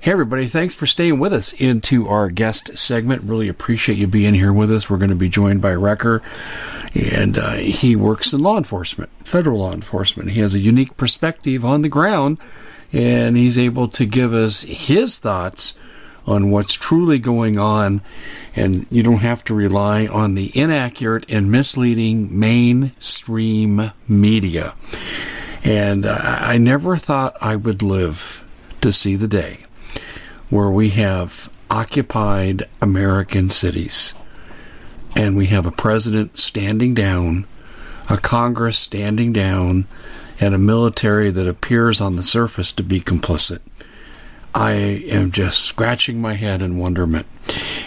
Hey, 0.00 0.12
everybody, 0.12 0.46
thanks 0.46 0.76
for 0.76 0.86
staying 0.86 1.18
with 1.18 1.32
us 1.32 1.52
into 1.54 2.06
our 2.06 2.30
guest 2.30 2.70
segment. 2.78 3.24
Really 3.24 3.48
appreciate 3.48 3.98
you 3.98 4.06
being 4.06 4.32
here 4.32 4.52
with 4.52 4.70
us. 4.70 4.88
We're 4.88 4.96
going 4.96 5.10
to 5.10 5.16
be 5.16 5.28
joined 5.28 5.60
by 5.60 5.74
Wrecker, 5.74 6.22
and 6.94 7.36
uh, 7.36 7.54
he 7.54 7.96
works 7.96 8.32
in 8.32 8.40
law 8.40 8.58
enforcement, 8.58 9.10
federal 9.24 9.58
law 9.58 9.72
enforcement. 9.72 10.30
He 10.30 10.38
has 10.38 10.54
a 10.54 10.60
unique 10.60 10.96
perspective 10.96 11.64
on 11.64 11.82
the 11.82 11.88
ground, 11.88 12.38
and 12.92 13.36
he's 13.36 13.58
able 13.58 13.88
to 13.88 14.06
give 14.06 14.32
us 14.32 14.60
his 14.62 15.18
thoughts 15.18 15.74
on 16.28 16.52
what's 16.52 16.74
truly 16.74 17.18
going 17.18 17.58
on, 17.58 18.00
and 18.54 18.86
you 18.92 19.02
don't 19.02 19.16
have 19.16 19.42
to 19.46 19.54
rely 19.54 20.06
on 20.06 20.36
the 20.36 20.56
inaccurate 20.56 21.28
and 21.28 21.50
misleading 21.50 22.38
mainstream 22.38 23.90
media. 24.06 24.74
And 25.64 26.06
uh, 26.06 26.16
I 26.22 26.56
never 26.58 26.96
thought 26.96 27.36
I 27.40 27.56
would 27.56 27.82
live 27.82 28.44
to 28.80 28.92
see 28.92 29.16
the 29.16 29.26
day 29.26 29.58
where 30.50 30.70
we 30.70 30.90
have 30.90 31.48
occupied 31.70 32.66
American 32.80 33.48
cities 33.50 34.14
and 35.16 35.36
we 35.36 35.46
have 35.46 35.66
a 35.66 35.72
president 35.72 36.36
standing 36.36 36.94
down, 36.94 37.46
a 38.08 38.16
Congress 38.16 38.78
standing 38.78 39.32
down, 39.32 39.86
and 40.40 40.54
a 40.54 40.58
military 40.58 41.30
that 41.30 41.48
appears 41.48 42.00
on 42.00 42.16
the 42.16 42.22
surface 42.22 42.72
to 42.72 42.82
be 42.82 43.00
complicit. 43.00 43.58
I 44.54 44.72
am 44.72 45.30
just 45.30 45.62
scratching 45.62 46.20
my 46.20 46.34
head 46.34 46.62
in 46.62 46.78
wonderment. 46.78 47.26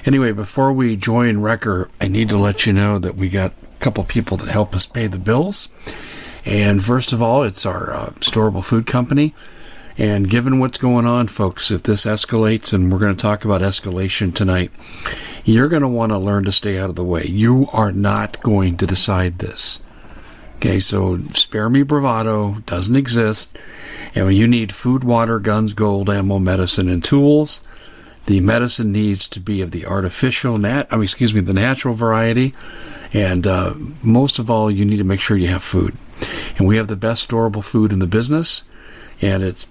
Anyway, 0.05 0.31
before 0.31 0.73
we 0.73 0.95
join 0.95 1.39
Wrecker, 1.39 1.89
I 1.99 2.07
need 2.07 2.29
to 2.29 2.37
let 2.37 2.65
you 2.65 2.73
know 2.73 2.99
that 2.99 3.15
we 3.15 3.29
got 3.29 3.51
a 3.51 3.83
couple 3.83 4.03
people 4.03 4.37
that 4.37 4.49
help 4.49 4.75
us 4.75 4.85
pay 4.85 5.07
the 5.07 5.17
bills. 5.17 5.69
And 6.45 6.83
first 6.83 7.13
of 7.13 7.21
all, 7.21 7.43
it's 7.43 7.65
our 7.65 7.93
uh, 7.93 8.09
storable 8.19 8.63
food 8.63 8.85
company. 8.85 9.33
And 10.01 10.27
given 10.27 10.57
what's 10.57 10.79
going 10.79 11.05
on, 11.05 11.27
folks, 11.27 11.69
if 11.69 11.83
this 11.83 12.05
escalates, 12.05 12.73
and 12.73 12.91
we're 12.91 12.97
going 12.97 13.15
to 13.15 13.21
talk 13.21 13.45
about 13.45 13.61
escalation 13.61 14.33
tonight, 14.33 14.71
you're 15.45 15.69
going 15.69 15.83
to 15.83 15.87
want 15.87 16.11
to 16.11 16.17
learn 16.17 16.45
to 16.45 16.51
stay 16.51 16.79
out 16.79 16.89
of 16.89 16.95
the 16.95 17.03
way. 17.03 17.27
You 17.27 17.67
are 17.71 17.91
not 17.91 18.41
going 18.41 18.77
to 18.77 18.87
decide 18.87 19.37
this. 19.37 19.79
Okay, 20.55 20.79
so 20.79 21.19
spare 21.35 21.69
me 21.69 21.83
bravado 21.83 22.63
doesn't 22.65 22.95
exist. 22.95 23.55
And 24.15 24.33
you 24.33 24.47
need 24.47 24.71
food, 24.71 25.03
water, 25.03 25.37
guns, 25.37 25.73
gold, 25.73 26.09
ammo, 26.09 26.39
medicine, 26.39 26.89
and 26.89 27.03
tools, 27.03 27.61
the 28.25 28.39
medicine 28.39 28.91
needs 28.91 29.27
to 29.27 29.39
be 29.39 29.61
of 29.61 29.69
the 29.69 29.85
artificial, 29.85 30.57
nat- 30.57 30.87
I 30.89 30.95
mean, 30.95 31.03
excuse 31.03 31.31
me, 31.31 31.41
the 31.41 31.53
natural 31.53 31.93
variety. 31.93 32.55
And 33.13 33.45
uh, 33.45 33.75
most 34.01 34.39
of 34.39 34.49
all, 34.49 34.71
you 34.71 34.83
need 34.83 34.97
to 34.97 35.03
make 35.03 35.21
sure 35.21 35.37
you 35.37 35.49
have 35.49 35.61
food. 35.61 35.95
And 36.57 36.67
we 36.67 36.77
have 36.77 36.87
the 36.87 36.95
best 36.95 37.29
storable 37.29 37.63
food 37.63 37.93
in 37.93 37.99
the 37.99 38.07
business 38.07 38.63
and 39.21 39.43
it's 39.43 39.67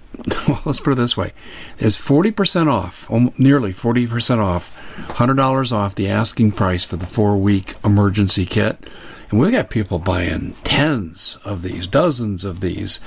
well, 0.47 0.61
let's 0.65 0.79
put 0.79 0.93
it 0.93 0.95
this 0.95 1.17
way: 1.17 1.33
it's 1.77 1.97
forty 1.97 2.31
percent 2.31 2.69
off, 2.69 3.09
nearly 3.37 3.73
forty 3.73 4.07
percent 4.07 4.39
off, 4.39 4.75
hundred 5.09 5.35
dollars 5.35 5.71
off 5.71 5.95
the 5.95 6.09
asking 6.09 6.51
price 6.53 6.85
for 6.85 6.95
the 6.95 7.05
four-week 7.05 7.75
emergency 7.83 8.45
kit. 8.45 8.89
And 9.29 9.39
we've 9.39 9.51
got 9.51 9.69
people 9.69 9.99
buying 9.99 10.55
tens 10.63 11.37
of 11.45 11.61
these, 11.61 11.87
dozens 11.87 12.43
of 12.43 12.59
these, 12.59 12.99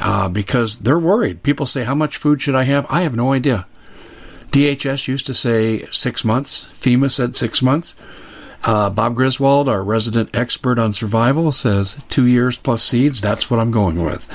uh, 0.00 0.28
because 0.28 0.78
they're 0.78 0.98
worried. 0.98 1.42
People 1.42 1.66
say, 1.66 1.84
"How 1.84 1.94
much 1.94 2.16
food 2.16 2.42
should 2.42 2.54
I 2.54 2.64
have?" 2.64 2.86
I 2.88 3.02
have 3.02 3.16
no 3.16 3.32
idea. 3.32 3.66
DHS 4.52 5.08
used 5.08 5.26
to 5.26 5.34
say 5.34 5.86
six 5.90 6.24
months. 6.24 6.66
FEMA 6.80 7.10
said 7.10 7.34
six 7.34 7.60
months. 7.60 7.94
Uh, 8.62 8.88
Bob 8.88 9.14
Griswold, 9.14 9.68
our 9.68 9.82
resident 9.82 10.30
expert 10.32 10.78
on 10.78 10.92
survival, 10.92 11.52
says 11.52 11.98
two 12.08 12.26
years 12.26 12.56
plus 12.56 12.82
seeds. 12.82 13.20
That's 13.20 13.50
what 13.50 13.60
I'm 13.60 13.72
going 13.72 14.02
with. 14.02 14.26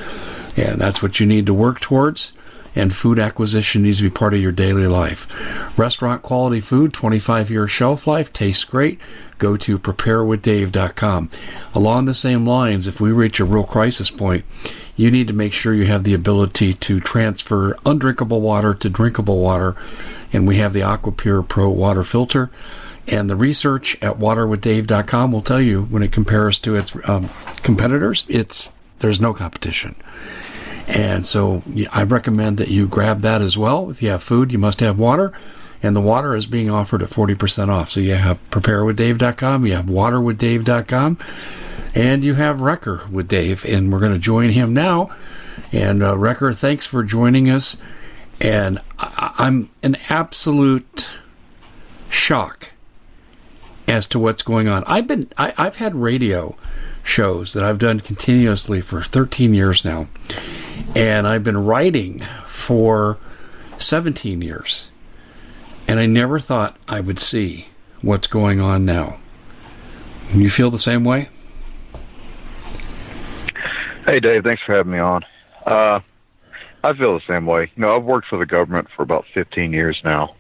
And 0.60 0.80
that's 0.80 1.02
what 1.02 1.20
you 1.20 1.26
need 1.26 1.46
to 1.46 1.54
work 1.54 1.80
towards. 1.80 2.34
And 2.76 2.94
food 2.94 3.18
acquisition 3.18 3.82
needs 3.82 3.98
to 3.98 4.04
be 4.04 4.10
part 4.10 4.34
of 4.34 4.42
your 4.42 4.52
daily 4.52 4.88
life. 4.88 5.28
Restaurant 5.78 6.22
quality 6.22 6.60
food, 6.60 6.94
25 6.94 7.50
year 7.50 7.68
shelf 7.68 8.06
life, 8.06 8.32
tastes 8.32 8.64
great. 8.64 9.00
Go 9.38 9.58
to 9.58 9.80
preparewithdave.com. 9.80 11.30
Along 11.74 12.06
the 12.06 12.14
same 12.14 12.46
lines, 12.46 12.88
if 12.88 13.00
we 13.00 13.12
reach 13.12 13.40
a 13.40 13.46
real 13.46 13.64
crisis 13.64 14.12
point, 14.12 14.46
you 14.96 15.10
need 15.10 15.28
to 15.30 15.34
make 15.34 15.54
sure 15.54 15.74
you 15.74 15.86
have 15.86 16.04
the 16.04 16.14
ability 16.14 16.74
to 16.76 17.00
transfer 17.00 17.78
undrinkable 17.86 18.42
water 18.42 18.74
to 18.74 18.90
drinkable 18.90 19.40
water. 19.40 19.76
And 20.34 20.48
we 20.48 20.58
have 20.58 20.74
the 20.74 20.82
AquaPure 20.82 21.48
Pro 21.48 21.70
water 21.70 22.04
filter. 22.04 22.52
And 23.08 23.30
the 23.30 23.36
research 23.36 23.98
at 24.04 24.20
waterwithdave.com 24.20 25.32
will 25.32 25.42
tell 25.42 25.62
you 25.62 25.84
when 25.84 26.04
it 26.04 26.12
compares 26.12 26.60
to 26.60 26.76
its 26.76 26.96
um, 27.08 27.30
competitors, 27.64 28.26
it's 28.28 28.70
there's 29.00 29.22
no 29.22 29.34
competition. 29.34 29.96
And 30.90 31.26
so 31.26 31.62
I 31.92 32.04
recommend 32.04 32.58
that 32.58 32.68
you 32.70 32.88
grab 32.88 33.22
that 33.22 33.42
as 33.42 33.58
well. 33.58 33.90
If 33.92 34.02
you 34.02 34.10
have 34.10 34.24
food, 34.24 34.52
you 34.52 34.58
must 34.58 34.80
have 34.80 34.98
water. 34.98 35.34
And 35.84 35.96
the 35.96 36.02
water 36.02 36.36
is 36.36 36.48
being 36.48 36.70
offered 36.70 37.02
at 37.04 37.10
40% 37.10 37.70
off. 37.70 37.90
So 37.90 38.00
you 38.00 38.16
have 38.16 38.38
preparewithdave.com, 38.50 39.66
you 39.66 39.76
have 39.76 39.86
waterwithdave.com, 39.86 41.18
and 41.96 42.24
you 42.24 42.34
have 42.34 42.60
Wrecker 42.62 43.02
with 43.12 43.28
Dave. 43.28 43.66
And 43.66 43.92
we're 43.94 44.00
going 44.00 44.14
to 44.14 44.20
join 44.20 44.50
him 44.50 44.74
now. 44.74 45.12
And 45.72 46.02
uh, 46.04 46.18
Wrecker, 46.18 46.54
thanks 46.54 46.86
for 46.86 47.04
joining 47.04 47.50
us. 47.50 47.78
And 48.42 48.80
I- 48.98 49.34
I'm 49.38 49.70
in 49.84 49.96
absolute 50.10 51.08
shock 52.10 52.70
as 53.88 54.08
to 54.08 54.20
what's 54.20 54.42
going 54.44 54.68
on. 54.68 54.84
I've 54.88 55.08
been 55.08 55.30
I, 55.38 55.54
I've 55.58 55.76
had 55.76 55.96
radio 55.96 56.56
shows 57.04 57.54
that 57.54 57.64
I've 57.64 57.80
done 57.80 58.00
continuously 58.00 58.82
for 58.82 59.02
13 59.02 59.54
years 59.54 59.84
now. 59.84 60.08
And 60.96 61.28
I've 61.28 61.44
been 61.44 61.66
writing 61.66 62.24
for 62.46 63.18
17 63.78 64.42
years. 64.42 64.90
And 65.88 66.00
I 66.00 66.06
never 66.06 66.40
thought 66.40 66.78
I 66.88 67.00
would 67.00 67.20
see 67.20 67.68
what's 68.02 68.28
going 68.28 68.60
on 68.60 68.86
now. 68.86 69.20
You 70.34 70.50
feel 70.50 70.70
the 70.70 70.80
same 70.80 71.04
way? 71.04 71.30
Hey, 74.06 74.20
Dave. 74.20 74.44
Thanks 74.44 74.62
for 74.64 74.76
having 74.76 74.92
me 74.92 75.00
on. 75.00 75.24
Uh, 75.66 76.00
I 76.84 76.94
feel 76.94 77.14
the 77.14 77.26
same 77.28 77.46
way. 77.46 77.72
You 77.76 77.84
know, 77.84 77.96
I've 77.96 78.04
worked 78.04 78.28
for 78.28 78.38
the 78.38 78.46
government 78.46 78.88
for 78.96 79.04
about 79.04 79.26
15 79.34 79.74
years 79.74 80.00
now, 80.04 80.36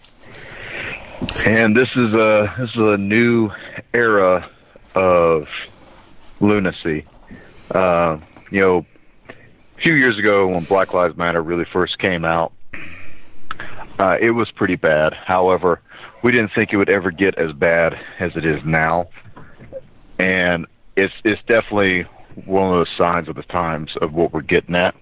and 1.45 1.75
this 1.75 1.89
is 1.95 2.13
a 2.13 2.53
this 2.57 2.69
is 2.71 2.77
a 2.77 2.97
new 2.97 3.51
era 3.93 4.49
of 4.95 5.47
lunacy. 6.39 7.05
Uh, 7.71 8.17
you 8.51 8.59
know, 8.59 8.85
a 9.29 9.81
few 9.81 9.93
years 9.93 10.17
ago 10.17 10.47
when 10.47 10.63
Black 10.63 10.93
Lives 10.93 11.17
Matter 11.17 11.41
really 11.41 11.65
first 11.71 11.99
came 11.99 12.25
out, 12.25 12.53
uh, 13.99 14.17
it 14.19 14.31
was 14.31 14.49
pretty 14.51 14.75
bad. 14.75 15.13
However, 15.13 15.81
we 16.23 16.31
didn't 16.31 16.51
think 16.55 16.73
it 16.73 16.77
would 16.77 16.89
ever 16.89 17.11
get 17.11 17.37
as 17.37 17.51
bad 17.51 17.93
as 18.19 18.31
it 18.35 18.45
is 18.45 18.63
now, 18.65 19.09
and 20.17 20.65
it's 20.95 21.13
it's 21.23 21.41
definitely 21.47 22.05
one 22.45 22.71
of 22.73 22.79
those 22.79 22.97
signs 22.97 23.27
of 23.27 23.35
the 23.35 23.43
times 23.43 23.91
of 24.01 24.13
what 24.13 24.33
we're 24.33 24.41
getting 24.41 24.75
at. 24.75 24.95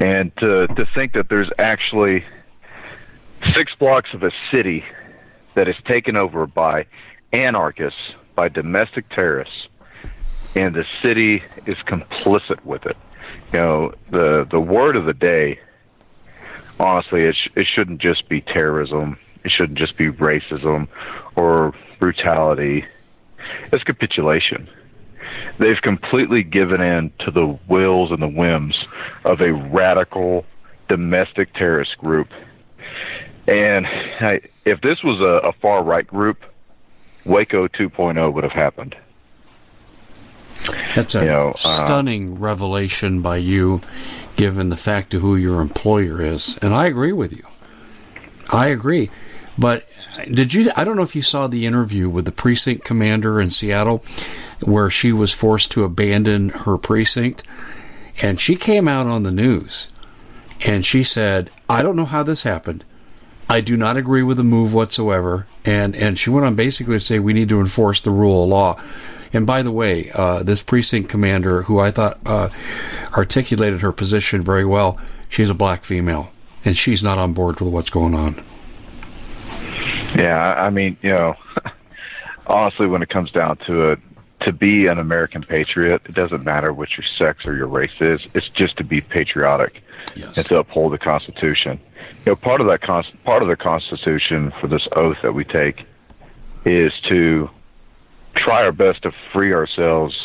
And 0.00 0.34
to 0.36 0.66
to 0.68 0.86
think 0.94 1.14
that 1.14 1.28
there's 1.28 1.50
actually 1.58 2.24
six 3.54 3.72
blocks 3.78 4.10
of 4.14 4.22
a 4.22 4.30
city 4.52 4.84
that 5.54 5.68
is 5.68 5.76
taken 5.86 6.16
over 6.16 6.46
by 6.46 6.86
anarchists, 7.32 7.98
by 8.36 8.48
domestic 8.48 9.08
terrorists, 9.08 9.66
and 10.54 10.74
the 10.74 10.84
city 11.04 11.42
is 11.66 11.76
complicit 11.78 12.64
with 12.64 12.86
it. 12.86 12.96
You 13.52 13.58
know, 13.58 13.94
the 14.10 14.46
the 14.50 14.60
word 14.60 14.96
of 14.96 15.06
the 15.06 15.14
day. 15.14 15.58
Honestly, 16.78 17.22
it 17.22 17.34
sh- 17.34 17.48
it 17.56 17.66
shouldn't 17.74 18.00
just 18.00 18.28
be 18.28 18.42
terrorism. 18.42 19.18
It 19.44 19.50
shouldn't 19.50 19.78
just 19.78 19.96
be 19.96 20.06
racism 20.06 20.88
or 21.34 21.72
brutality. 21.98 22.84
It's 23.72 23.82
capitulation 23.84 24.68
they've 25.58 25.80
completely 25.82 26.42
given 26.42 26.80
in 26.80 27.10
to 27.20 27.30
the 27.30 27.58
wills 27.68 28.10
and 28.10 28.22
the 28.22 28.28
whims 28.28 28.76
of 29.24 29.40
a 29.40 29.52
radical 29.52 30.44
domestic 30.88 31.52
terrorist 31.54 31.96
group. 31.98 32.28
And 33.48 33.86
if 34.64 34.80
this 34.80 35.02
was 35.02 35.20
a, 35.20 35.48
a 35.48 35.52
far 35.60 35.82
right 35.82 36.06
group, 36.06 36.38
Waco 37.26 37.68
2.0 37.68 38.32
would 38.32 38.44
have 38.44 38.52
happened. 38.52 38.96
That's 40.94 41.14
a 41.14 41.20
you 41.20 41.26
know, 41.26 41.48
uh, 41.50 41.52
stunning 41.54 42.32
uh, 42.32 42.40
revelation 42.40 43.20
by 43.20 43.36
you, 43.36 43.80
given 44.36 44.70
the 44.70 44.76
fact 44.76 45.12
of 45.12 45.20
who 45.20 45.36
your 45.36 45.60
employer 45.60 46.22
is. 46.22 46.58
And 46.62 46.72
I 46.72 46.86
agree 46.86 47.12
with 47.12 47.32
you. 47.32 47.42
I 48.48 48.68
agree. 48.68 49.10
But 49.58 49.86
did 50.30 50.54
you? 50.54 50.70
I 50.76 50.84
don't 50.84 50.96
know 50.96 51.02
if 51.02 51.16
you 51.16 51.22
saw 51.22 51.46
the 51.46 51.66
interview 51.66 52.08
with 52.08 52.24
the 52.24 52.32
precinct 52.32 52.84
commander 52.84 53.40
in 53.40 53.50
Seattle 53.50 54.02
where 54.64 54.90
she 54.90 55.12
was 55.12 55.32
forced 55.32 55.70
to 55.72 55.84
abandon 55.84 56.50
her 56.50 56.78
precinct. 56.78 57.42
And 58.22 58.40
she 58.40 58.56
came 58.56 58.88
out 58.88 59.06
on 59.06 59.24
the 59.24 59.32
news 59.32 59.88
and 60.64 60.84
she 60.84 61.02
said, 61.02 61.50
I 61.68 61.82
don't 61.82 61.96
know 61.96 62.06
how 62.06 62.22
this 62.22 62.42
happened. 62.42 62.84
I 63.48 63.60
do 63.60 63.76
not 63.76 63.96
agree 63.96 64.22
with 64.22 64.36
the 64.36 64.44
move 64.44 64.74
whatsoever. 64.74 65.46
And, 65.64 65.94
and 65.94 66.18
she 66.18 66.30
went 66.30 66.46
on 66.46 66.56
basically 66.56 66.94
to 66.94 67.00
say 67.00 67.18
we 67.18 67.32
need 67.32 67.48
to 67.50 67.60
enforce 67.60 68.00
the 68.00 68.10
rule 68.10 68.44
of 68.44 68.48
law. 68.48 68.80
And 69.32 69.46
by 69.46 69.62
the 69.62 69.70
way, 69.70 70.10
uh, 70.12 70.42
this 70.42 70.62
precinct 70.62 71.08
commander, 71.08 71.62
who 71.62 71.78
I 71.78 71.90
thought 71.90 72.18
uh, 72.26 72.48
articulated 73.16 73.80
her 73.80 73.92
position 73.92 74.42
very 74.42 74.64
well, 74.64 74.98
she's 75.28 75.50
a 75.50 75.54
black 75.54 75.84
female, 75.84 76.30
and 76.64 76.76
she's 76.76 77.02
not 77.02 77.18
on 77.18 77.32
board 77.34 77.60
with 77.60 77.72
what's 77.72 77.90
going 77.90 78.14
on. 78.14 78.42
Yeah, 80.16 80.54
I 80.56 80.70
mean, 80.70 80.96
you 81.02 81.10
know, 81.10 81.34
honestly, 82.46 82.86
when 82.86 83.02
it 83.02 83.08
comes 83.08 83.30
down 83.30 83.58
to 83.58 83.90
it, 83.90 84.00
to 84.40 84.52
be 84.52 84.86
an 84.86 84.98
American 84.98 85.42
patriot, 85.42 86.02
it 86.04 86.14
doesn't 86.14 86.44
matter 86.44 86.72
what 86.72 86.90
your 86.96 87.04
sex 87.18 87.46
or 87.46 87.56
your 87.56 87.66
race 87.66 87.90
is. 88.00 88.20
It's 88.34 88.48
just 88.50 88.76
to 88.76 88.84
be 88.84 89.00
patriotic 89.00 89.82
yes. 90.14 90.36
and 90.36 90.46
to 90.46 90.58
uphold 90.58 90.92
the 90.92 90.98
Constitution. 90.98 91.80
You 92.24 92.32
know, 92.32 92.36
part 92.36 92.60
of 92.60 92.66
that 92.66 92.82
part 93.24 93.42
of 93.42 93.48
the 93.48 93.56
Constitution 93.56 94.52
for 94.60 94.66
this 94.66 94.86
oath 94.96 95.18
that 95.22 95.32
we 95.32 95.44
take 95.44 95.84
is 96.64 96.92
to 97.08 97.48
try 98.34 98.64
our 98.64 98.72
best 98.72 99.02
to 99.02 99.12
free 99.32 99.52
ourselves 99.52 100.16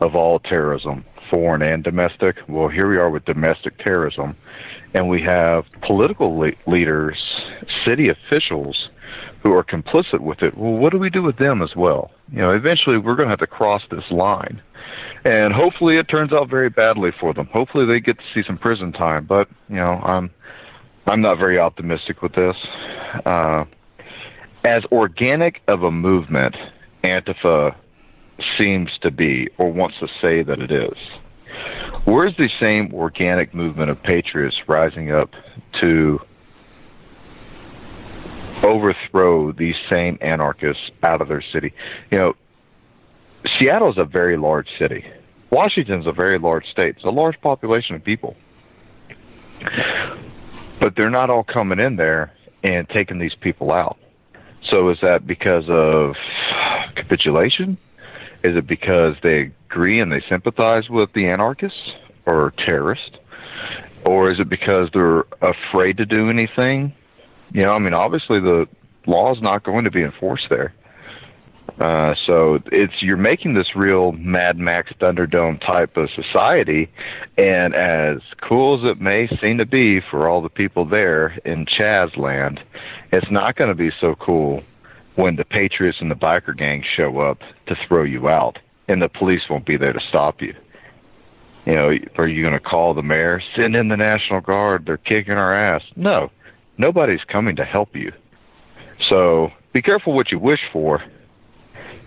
of 0.00 0.14
all 0.14 0.38
terrorism, 0.38 1.04
foreign 1.30 1.62
and 1.62 1.82
domestic. 1.82 2.36
Well, 2.48 2.68
here 2.68 2.88
we 2.88 2.96
are 2.96 3.08
with 3.08 3.24
domestic 3.24 3.78
terrorism, 3.78 4.36
and 4.94 5.08
we 5.08 5.22
have 5.22 5.64
political 5.80 6.36
le- 6.36 6.52
leaders, 6.66 7.18
city 7.86 8.08
officials 8.08 8.88
who 9.42 9.54
are 9.56 9.64
complicit 9.64 10.20
with 10.20 10.42
it, 10.42 10.56
well, 10.56 10.72
what 10.72 10.92
do 10.92 10.98
we 10.98 11.10
do 11.10 11.22
with 11.22 11.36
them 11.36 11.62
as 11.62 11.74
well? 11.74 12.12
You 12.30 12.42
know, 12.42 12.52
eventually 12.52 12.96
we're 12.96 13.16
going 13.16 13.26
to 13.26 13.32
have 13.32 13.40
to 13.40 13.46
cross 13.46 13.82
this 13.90 14.08
line. 14.10 14.62
And 15.24 15.52
hopefully 15.52 15.96
it 15.96 16.08
turns 16.08 16.32
out 16.32 16.48
very 16.48 16.68
badly 16.68 17.12
for 17.18 17.32
them. 17.34 17.46
Hopefully 17.52 17.86
they 17.86 18.00
get 18.00 18.18
to 18.18 18.24
see 18.34 18.42
some 18.46 18.58
prison 18.58 18.92
time, 18.92 19.24
but, 19.24 19.48
you 19.68 19.76
know, 19.76 20.00
I'm 20.04 20.30
I'm 21.06 21.20
not 21.20 21.38
very 21.38 21.58
optimistic 21.58 22.22
with 22.22 22.32
this. 22.32 22.56
Uh, 23.26 23.64
as 24.64 24.84
organic 24.92 25.60
of 25.68 25.82
a 25.82 25.90
movement 25.90 26.56
Antifa 27.02 27.74
seems 28.58 28.90
to 29.00 29.10
be 29.10 29.48
or 29.58 29.70
wants 29.70 29.98
to 29.98 30.08
say 30.22 30.42
that 30.42 30.60
it 30.60 30.70
is. 30.70 30.96
Where's 32.04 32.36
the 32.36 32.48
same 32.60 32.94
organic 32.94 33.54
movement 33.54 33.90
of 33.90 34.02
patriots 34.02 34.56
rising 34.68 35.12
up 35.12 35.34
to 35.82 36.20
overthrow 38.64 39.52
these 39.52 39.74
same 39.90 40.18
anarchists 40.20 40.90
out 41.02 41.20
of 41.20 41.28
their 41.28 41.42
city. 41.42 41.72
You 42.10 42.18
know, 42.18 42.36
Seattle 43.58 43.90
is 43.90 43.98
a 43.98 44.04
very 44.04 44.36
large 44.36 44.68
city. 44.78 45.04
Washington's 45.50 46.06
a 46.06 46.12
very 46.12 46.38
large 46.38 46.66
state. 46.70 46.96
It's 46.96 47.04
a 47.04 47.10
large 47.10 47.40
population 47.40 47.96
of 47.96 48.04
people. 48.04 48.36
But 50.82 50.96
they're 50.96 51.10
not 51.10 51.30
all 51.30 51.44
coming 51.44 51.78
in 51.78 51.96
there 51.96 52.32
and 52.62 52.86
taking 52.88 53.18
these 53.18 53.34
people 53.34 53.72
out. 53.72 53.98
So 54.70 54.90
is 54.90 54.98
that 55.02 55.26
because 55.26 55.64
of 55.68 56.14
capitulation? 56.94 57.78
Is 58.44 58.56
it 58.56 58.66
because 58.66 59.16
they 59.22 59.52
agree 59.70 60.00
and 60.00 60.12
they 60.12 60.22
sympathize 60.28 60.90
with 60.90 61.12
the 61.14 61.26
anarchists 61.26 61.92
or 62.26 62.52
terrorists? 62.58 63.16
Or 64.04 64.30
is 64.30 64.38
it 64.40 64.48
because 64.48 64.90
they're 64.92 65.24
afraid 65.40 65.96
to 65.98 66.04
do 66.04 66.28
anything 66.28 66.92
you 67.52 67.64
know, 67.64 67.72
I 67.72 67.78
mean, 67.78 67.94
obviously 67.94 68.40
the 68.40 68.66
law 69.06 69.34
is 69.34 69.42
not 69.42 69.62
going 69.62 69.84
to 69.84 69.90
be 69.90 70.02
enforced 70.02 70.48
there. 70.50 70.72
Uh, 71.82 72.14
so 72.28 72.60
it's 72.70 73.02
you're 73.02 73.16
making 73.16 73.54
this 73.54 73.74
real 73.74 74.12
Mad 74.12 74.56
Max 74.56 74.92
Thunderdome 75.00 75.60
type 75.66 75.96
of 75.96 76.10
society, 76.10 76.88
and 77.36 77.74
as 77.74 78.18
cool 78.40 78.80
as 78.80 78.88
it 78.88 79.00
may 79.00 79.26
seem 79.40 79.58
to 79.58 79.66
be 79.66 80.00
for 80.00 80.28
all 80.28 80.40
the 80.42 80.48
people 80.48 80.84
there 80.84 81.36
in 81.44 81.66
Chaz 81.66 82.16
land, 82.16 82.62
it's 83.10 83.28
not 83.32 83.56
going 83.56 83.68
to 83.68 83.74
be 83.74 83.90
so 84.00 84.14
cool 84.14 84.62
when 85.16 85.34
the 85.34 85.44
Patriots 85.44 85.98
and 86.00 86.08
the 86.08 86.14
biker 86.14 86.56
gangs 86.56 86.86
show 86.96 87.18
up 87.18 87.40
to 87.66 87.74
throw 87.88 88.04
you 88.04 88.28
out, 88.28 88.60
and 88.86 89.02
the 89.02 89.08
police 89.08 89.42
won't 89.50 89.66
be 89.66 89.76
there 89.76 89.92
to 89.92 90.00
stop 90.08 90.40
you. 90.40 90.54
You 91.66 91.74
know, 91.74 91.90
are 92.16 92.28
you 92.28 92.42
going 92.42 92.54
to 92.54 92.60
call 92.60 92.94
the 92.94 93.02
mayor? 93.02 93.42
Send 93.56 93.74
in 93.74 93.88
the 93.88 93.96
National 93.96 94.40
Guard. 94.40 94.86
They're 94.86 94.98
kicking 94.98 95.34
our 95.34 95.52
ass. 95.52 95.82
No, 95.96 96.30
nobody's 96.78 97.24
coming 97.24 97.56
to 97.56 97.64
help 97.64 97.96
you. 97.96 98.12
So 99.10 99.50
be 99.72 99.82
careful 99.82 100.12
what 100.12 100.30
you 100.30 100.38
wish 100.38 100.60
for. 100.72 101.02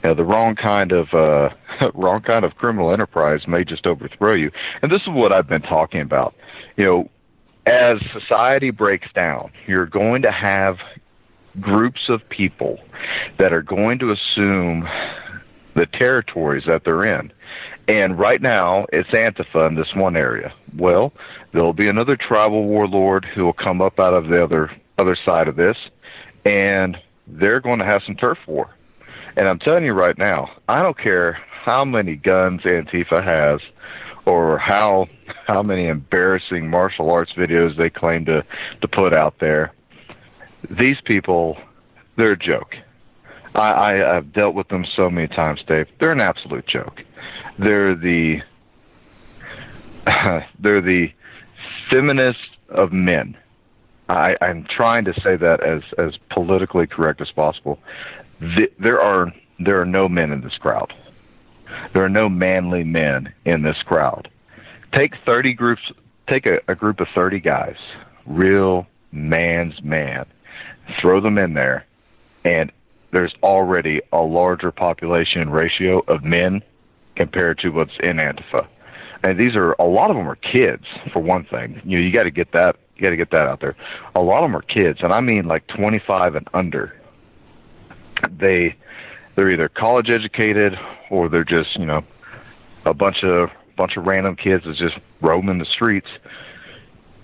You 0.05 0.09
know, 0.09 0.17
the 0.17 0.23
wrong 0.23 0.55
kind 0.55 0.91
of 0.91 1.11
uh, 1.15 1.49
wrong 1.95 2.21
kind 2.21 2.45
of 2.45 2.53
criminal 2.57 2.93
enterprise 2.93 3.47
may 3.47 3.63
just 3.63 3.87
overthrow 3.87 4.35
you. 4.35 4.51
And 4.83 4.91
this 4.91 5.01
is 5.01 5.07
what 5.07 5.35
I've 5.35 5.47
been 5.47 5.63
talking 5.63 6.01
about. 6.01 6.35
You 6.77 6.83
know, 6.83 7.09
as 7.65 7.97
society 8.13 8.69
breaks 8.69 9.07
down, 9.15 9.51
you're 9.65 9.87
going 9.87 10.21
to 10.21 10.31
have 10.31 10.77
groups 11.59 12.01
of 12.07 12.21
people 12.29 12.77
that 13.39 13.51
are 13.51 13.63
going 13.63 13.97
to 13.97 14.11
assume 14.11 14.87
the 15.73 15.87
territories 15.87 16.65
that 16.67 16.83
they're 16.83 17.05
in. 17.05 17.31
And 17.87 18.19
right 18.19 18.39
now, 18.39 18.85
it's 18.93 19.09
Antifa 19.09 19.69
in 19.69 19.73
this 19.73 19.91
one 19.95 20.15
area. 20.15 20.53
Well, 20.77 21.13
there'll 21.51 21.73
be 21.73 21.87
another 21.87 22.15
tribal 22.15 22.65
warlord 22.65 23.25
who 23.25 23.43
will 23.43 23.53
come 23.53 23.81
up 23.81 23.99
out 23.99 24.13
of 24.13 24.27
the 24.27 24.43
other 24.43 24.69
other 24.99 25.17
side 25.27 25.47
of 25.47 25.55
this, 25.55 25.77
and 26.45 26.95
they're 27.25 27.59
going 27.59 27.79
to 27.79 27.85
have 27.85 28.03
some 28.05 28.15
turf 28.15 28.37
war. 28.45 28.69
And 29.37 29.47
I'm 29.47 29.59
telling 29.59 29.83
you 29.83 29.93
right 29.93 30.17
now, 30.17 30.49
I 30.69 30.81
don't 30.81 30.97
care 30.97 31.33
how 31.33 31.83
many 31.83 32.15
guns 32.15 32.61
Antifa 32.61 33.23
has, 33.23 33.59
or 34.25 34.57
how 34.57 35.07
how 35.47 35.61
many 35.61 35.87
embarrassing 35.87 36.69
martial 36.69 37.11
arts 37.11 37.33
videos 37.33 37.77
they 37.77 37.89
claim 37.89 38.25
to 38.25 38.43
to 38.81 38.87
put 38.87 39.13
out 39.13 39.35
there. 39.39 39.73
These 40.69 40.97
people, 41.05 41.57
they're 42.15 42.31
a 42.31 42.37
joke. 42.37 42.75
I, 43.53 43.59
I 43.59 44.17
I've 44.17 44.33
dealt 44.33 44.55
with 44.55 44.67
them 44.69 44.85
so 44.95 45.09
many 45.09 45.27
times, 45.27 45.61
Dave. 45.67 45.87
They're 45.99 46.11
an 46.11 46.21
absolute 46.21 46.67
joke. 46.67 47.01
They're 47.59 47.95
the 47.95 48.41
they're 50.59 50.81
the 50.81 51.11
feminists 51.91 52.41
of 52.69 52.91
men. 52.91 53.37
I, 54.07 54.35
I'm 54.39 54.65
trying 54.65 55.05
to 55.05 55.13
say 55.21 55.35
that 55.35 55.63
as 55.63 55.81
as 55.97 56.17
politically 56.29 56.87
correct 56.87 57.21
as 57.21 57.31
possible. 57.31 57.79
The, 58.39 58.71
there 58.79 59.01
are 59.01 59.33
there 59.59 59.79
are 59.79 59.85
no 59.85 60.09
men 60.09 60.31
in 60.31 60.41
this 60.41 60.57
crowd. 60.57 60.93
There 61.93 62.03
are 62.03 62.09
no 62.09 62.29
manly 62.29 62.83
men 62.83 63.33
in 63.45 63.61
this 63.61 63.81
crowd. 63.83 64.29
Take 64.93 65.13
thirty 65.25 65.53
groups. 65.53 65.81
Take 66.29 66.45
a, 66.45 66.59
a 66.67 66.75
group 66.75 66.99
of 66.99 67.07
thirty 67.15 67.39
guys, 67.39 67.77
real 68.25 68.87
man's 69.11 69.81
man. 69.83 70.25
Throw 71.01 71.21
them 71.21 71.37
in 71.37 71.53
there, 71.53 71.85
and 72.43 72.71
there's 73.11 73.33
already 73.41 74.01
a 74.11 74.21
larger 74.21 74.71
population 74.71 75.49
ratio 75.49 75.99
of 76.07 76.23
men 76.23 76.61
compared 77.15 77.59
to 77.59 77.69
what's 77.69 77.95
in 78.03 78.17
Antifa. 78.17 78.67
And 79.23 79.39
these 79.39 79.55
are 79.55 79.71
a 79.79 79.85
lot 79.85 80.11
of 80.11 80.17
them 80.17 80.29
are 80.29 80.35
kids 80.35 80.83
for 81.13 81.21
one 81.21 81.45
thing. 81.45 81.81
You 81.85 81.97
know, 81.97 82.03
you 82.03 82.11
got 82.11 82.23
to 82.23 82.31
get 82.31 82.51
that 82.51 82.75
you 82.95 83.03
got 83.03 83.09
to 83.09 83.17
get 83.17 83.31
that 83.31 83.47
out 83.47 83.59
there. 83.59 83.75
A 84.15 84.21
lot 84.21 84.43
of 84.43 84.49
them 84.49 84.55
are 84.55 84.61
kids, 84.61 84.99
and 85.01 85.11
I 85.11 85.19
mean 85.19 85.47
like 85.47 85.67
25 85.67 86.35
and 86.35 86.47
under. 86.53 86.95
They 88.31 88.75
they're 89.35 89.51
either 89.51 89.69
college 89.69 90.09
educated 90.09 90.77
or 91.09 91.29
they're 91.29 91.43
just 91.43 91.75
you 91.77 91.85
know 91.85 92.03
a 92.85 92.93
bunch 92.93 93.23
of 93.23 93.49
bunch 93.77 93.97
of 93.97 94.05
random 94.05 94.35
kids 94.35 94.63
that 94.65 94.75
just 94.77 94.97
roaming 95.21 95.57
the 95.57 95.65
streets. 95.65 96.07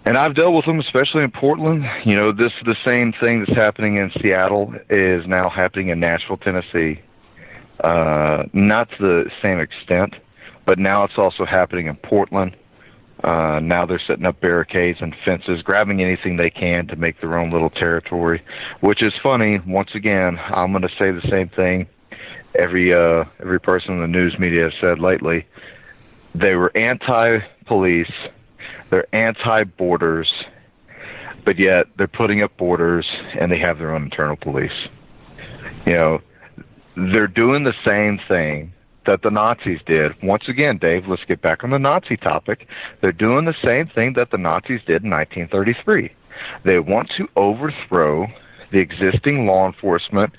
And 0.03 0.17
I've 0.17 0.35
dealt 0.35 0.55
with 0.55 0.65
them, 0.65 0.79
especially 0.79 1.23
in 1.23 1.31
Portland. 1.31 1.85
You 2.05 2.15
know, 2.15 2.31
this 2.31 2.51
the 2.65 2.75
same 2.85 3.13
thing 3.23 3.45
that's 3.45 3.57
happening 3.57 3.97
in 3.97 4.11
Seattle 4.21 4.73
is 4.89 5.27
now 5.27 5.49
happening 5.49 5.89
in 5.89 5.99
Nashville, 5.99 6.37
Tennessee. 6.37 7.01
Uh, 7.79 8.43
not 8.53 8.89
to 8.91 8.97
the 8.99 9.31
same 9.43 9.59
extent, 9.59 10.15
but 10.65 10.79
now 10.79 11.03
it's 11.03 11.17
also 11.17 11.45
happening 11.45 11.87
in 11.87 11.95
Portland. 11.95 12.55
Uh, 13.23 13.59
now 13.59 13.85
they're 13.85 14.01
setting 14.07 14.25
up 14.25 14.39
barricades 14.41 14.99
and 15.01 15.15
fences, 15.25 15.61
grabbing 15.61 16.01
anything 16.01 16.37
they 16.37 16.49
can 16.49 16.87
to 16.87 16.95
make 16.95 17.21
their 17.21 17.37
own 17.37 17.51
little 17.51 17.69
territory, 17.69 18.43
which 18.79 19.03
is 19.03 19.13
funny. 19.21 19.59
Once 19.59 19.91
again, 19.93 20.39
I'm 20.39 20.71
going 20.71 20.81
to 20.81 20.89
say 20.99 21.11
the 21.11 21.27
same 21.29 21.49
thing 21.49 21.87
every 22.55 22.93
uh, 22.93 23.25
every 23.39 23.59
person 23.59 23.93
in 23.95 24.01
the 24.01 24.07
news 24.07 24.37
media 24.39 24.65
has 24.65 24.73
said 24.81 24.99
lately. 24.99 25.45
They 26.33 26.55
were 26.55 26.71
anti-police, 26.75 28.11
they're 28.89 29.07
anti-borders, 29.13 30.31
but 31.45 31.59
yet 31.59 31.87
they're 31.97 32.07
putting 32.07 32.41
up 32.41 32.55
borders 32.57 33.05
and 33.37 33.51
they 33.51 33.59
have 33.59 33.77
their 33.77 33.93
own 33.93 34.03
internal 34.03 34.37
police. 34.37 34.71
You 35.85 35.93
know, 35.93 36.21
they're 36.95 37.27
doing 37.27 37.63
the 37.63 37.73
same 37.85 38.19
thing 38.29 38.73
that 39.11 39.23
the 39.23 39.29
Nazis 39.29 39.81
did. 39.85 40.13
Once 40.23 40.47
again, 40.47 40.77
Dave, 40.77 41.05
let's 41.05 41.25
get 41.25 41.41
back 41.41 41.65
on 41.65 41.69
the 41.69 41.77
Nazi 41.77 42.15
topic. 42.15 42.65
They're 43.01 43.11
doing 43.11 43.43
the 43.43 43.55
same 43.65 43.87
thing 43.87 44.13
that 44.13 44.31
the 44.31 44.37
Nazis 44.37 44.79
did 44.87 45.03
in 45.03 45.09
1933. 45.09 46.11
They 46.63 46.79
want 46.79 47.11
to 47.17 47.27
overthrow 47.35 48.27
the 48.71 48.79
existing 48.79 49.45
law 49.45 49.67
enforcement 49.67 50.31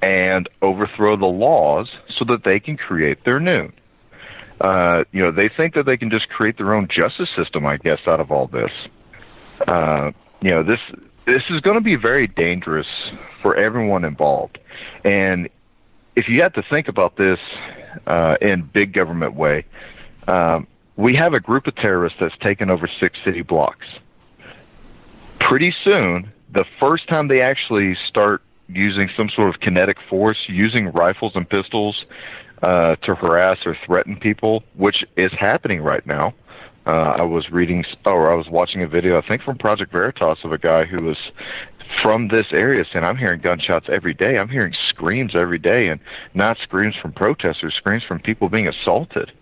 and 0.00 0.48
overthrow 0.62 1.18
the 1.18 1.26
laws 1.26 1.90
so 2.16 2.24
that 2.28 2.44
they 2.44 2.58
can 2.60 2.78
create 2.78 3.24
their 3.24 3.40
new. 3.40 3.70
Uh, 4.58 5.04
you 5.12 5.20
know, 5.20 5.30
they 5.30 5.50
think 5.54 5.74
that 5.74 5.84
they 5.84 5.98
can 5.98 6.10
just 6.10 6.30
create 6.30 6.56
their 6.56 6.74
own 6.74 6.88
justice 6.88 7.28
system, 7.36 7.66
I 7.66 7.76
guess, 7.76 8.00
out 8.06 8.20
of 8.20 8.32
all 8.32 8.46
this. 8.46 8.72
Uh, 9.66 10.12
you 10.40 10.50
know, 10.50 10.62
this 10.62 10.80
this 11.26 11.42
is 11.50 11.60
going 11.60 11.76
to 11.76 11.84
be 11.84 11.96
very 11.96 12.26
dangerous 12.26 12.88
for 13.42 13.54
everyone 13.54 14.06
involved. 14.06 14.58
And 15.04 15.50
if 16.16 16.26
you 16.26 16.40
have 16.42 16.54
to 16.54 16.62
think 16.72 16.88
about 16.88 17.16
this 17.16 17.38
uh, 18.06 18.36
in 18.40 18.62
big 18.62 18.92
government 18.92 19.34
way, 19.34 19.64
um, 20.26 20.66
we 20.96 21.14
have 21.16 21.32
a 21.34 21.40
group 21.40 21.66
of 21.66 21.76
terrorists 21.76 22.18
that's 22.20 22.36
taken 22.38 22.70
over 22.70 22.88
six 23.00 23.18
city 23.24 23.42
blocks. 23.42 23.86
Pretty 25.38 25.74
soon, 25.84 26.32
the 26.52 26.64
first 26.80 27.08
time 27.08 27.28
they 27.28 27.40
actually 27.40 27.96
start 28.08 28.42
using 28.68 29.08
some 29.16 29.30
sort 29.30 29.48
of 29.48 29.60
kinetic 29.60 29.96
force, 30.10 30.38
using 30.48 30.88
rifles 30.88 31.32
and 31.34 31.48
pistols 31.48 32.04
uh, 32.62 32.96
to 32.96 33.14
harass 33.14 33.58
or 33.64 33.76
threaten 33.86 34.16
people, 34.16 34.62
which 34.74 35.04
is 35.16 35.32
happening 35.38 35.80
right 35.80 36.04
now. 36.06 36.34
Uh, 36.86 37.16
I 37.18 37.22
was 37.22 37.50
reading, 37.50 37.84
or 38.06 38.32
I 38.32 38.34
was 38.34 38.48
watching 38.48 38.82
a 38.82 38.88
video, 38.88 39.18
I 39.18 39.26
think 39.26 39.42
from 39.42 39.58
Project 39.58 39.92
Veritas, 39.92 40.38
of 40.42 40.52
a 40.52 40.58
guy 40.58 40.84
who 40.84 41.02
was 41.02 41.18
from 42.02 42.28
this 42.28 42.46
area 42.52 42.84
saying, 42.92 43.04
I'm 43.04 43.16
hearing 43.16 43.40
gunshots 43.40 43.86
every 43.90 44.14
day. 44.14 44.36
I'm 44.38 44.48
hearing 44.48 44.74
screams 44.88 45.34
every 45.34 45.58
day, 45.58 45.88
and 45.88 46.00
not 46.34 46.58
screams 46.58 46.94
from 46.96 47.12
protesters, 47.12 47.74
screams 47.74 48.04
from 48.04 48.20
people 48.20 48.48
being 48.48 48.68
assaulted. 48.68 49.32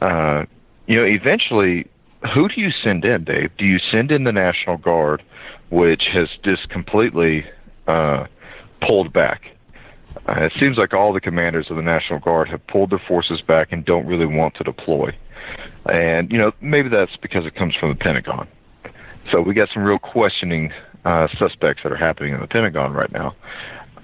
Uh, 0.00 0.44
you 0.86 0.96
know, 0.96 1.04
eventually, 1.04 1.86
who 2.34 2.48
do 2.48 2.60
you 2.60 2.70
send 2.82 3.04
in, 3.04 3.24
Dave? 3.24 3.50
Do 3.56 3.64
you 3.64 3.78
send 3.92 4.10
in 4.10 4.24
the 4.24 4.32
National 4.32 4.76
Guard, 4.76 5.22
which 5.70 6.04
has 6.12 6.28
just 6.44 6.68
completely 6.70 7.44
uh, 7.86 8.26
pulled 8.80 9.12
back? 9.12 9.42
Uh, 10.28 10.44
it 10.44 10.52
seems 10.58 10.78
like 10.78 10.94
all 10.94 11.12
the 11.12 11.20
commanders 11.20 11.70
of 11.70 11.76
the 11.76 11.82
National 11.82 12.18
Guard 12.18 12.48
have 12.48 12.66
pulled 12.66 12.90
their 12.90 13.02
forces 13.06 13.40
back 13.42 13.72
and 13.72 13.84
don't 13.84 14.06
really 14.06 14.26
want 14.26 14.54
to 14.54 14.64
deploy. 14.64 15.16
And, 15.90 16.32
you 16.32 16.38
know, 16.38 16.52
maybe 16.60 16.88
that's 16.88 17.16
because 17.16 17.46
it 17.46 17.54
comes 17.54 17.74
from 17.76 17.90
the 17.90 17.96
Pentagon. 17.96 18.48
So 19.32 19.40
we 19.40 19.54
got 19.54 19.68
some 19.72 19.84
real 19.84 19.98
questioning 19.98 20.72
uh, 21.06 21.28
suspects 21.38 21.82
that 21.84 21.92
are 21.92 21.96
happening 21.96 22.34
in 22.34 22.40
the 22.40 22.48
Pentagon 22.48 22.92
right 22.92 23.12
now. 23.12 23.36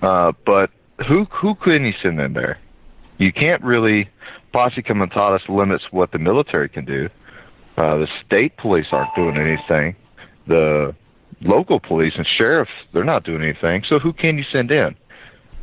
Uh, 0.00 0.32
but 0.46 0.70
who 1.08 1.24
who 1.24 1.54
can 1.56 1.84
you 1.84 1.92
send 2.02 2.20
in 2.20 2.32
there? 2.32 2.58
You 3.18 3.32
can't 3.32 3.62
really. 3.62 4.08
Posse 4.52 4.82
Comitatus 4.82 5.48
limits 5.48 5.84
what 5.90 6.12
the 6.12 6.18
military 6.18 6.68
can 6.68 6.84
do. 6.84 7.08
Uh, 7.78 7.96
the 7.96 8.08
state 8.26 8.54
police 8.58 8.84
aren't 8.92 9.14
doing 9.14 9.38
anything. 9.38 9.96
The 10.46 10.94
local 11.40 11.80
police 11.80 12.12
and 12.16 12.26
sheriffs, 12.26 12.70
they're 12.92 13.02
not 13.02 13.24
doing 13.24 13.42
anything. 13.42 13.82
So 13.88 13.98
who 13.98 14.12
can 14.12 14.36
you 14.36 14.44
send 14.52 14.70
in? 14.70 14.94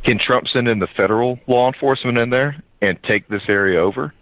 Can 0.02 0.18
Trump 0.18 0.48
send 0.48 0.66
in 0.66 0.80
the 0.80 0.88
federal 0.96 1.38
law 1.46 1.68
enforcement 1.68 2.18
in 2.18 2.30
there 2.30 2.60
and 2.82 3.00
take 3.04 3.28
this 3.28 3.42
area 3.48 3.80
over? 3.80 4.12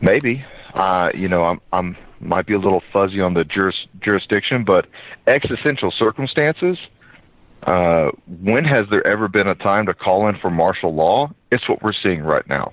Maybe. 0.00 0.42
Uh, 0.72 1.10
you 1.14 1.28
know, 1.28 1.44
I'm 1.44 1.60
I'm 1.70 1.96
might 2.20 2.46
be 2.46 2.54
a 2.54 2.58
little 2.58 2.82
fuzzy 2.92 3.20
on 3.20 3.34
the 3.34 3.44
juris, 3.44 3.86
jurisdiction, 4.00 4.64
but 4.64 4.86
existential 5.26 5.90
circumstances. 5.90 6.78
Uh, 7.62 8.10
when 8.26 8.64
has 8.64 8.88
there 8.90 9.06
ever 9.06 9.28
been 9.28 9.46
a 9.46 9.54
time 9.54 9.86
to 9.86 9.94
call 9.94 10.28
in 10.28 10.36
for 10.36 10.50
martial 10.50 10.94
law? 10.94 11.30
It's 11.50 11.68
what 11.68 11.82
we're 11.82 11.92
seeing 11.92 12.22
right 12.22 12.46
now. 12.48 12.72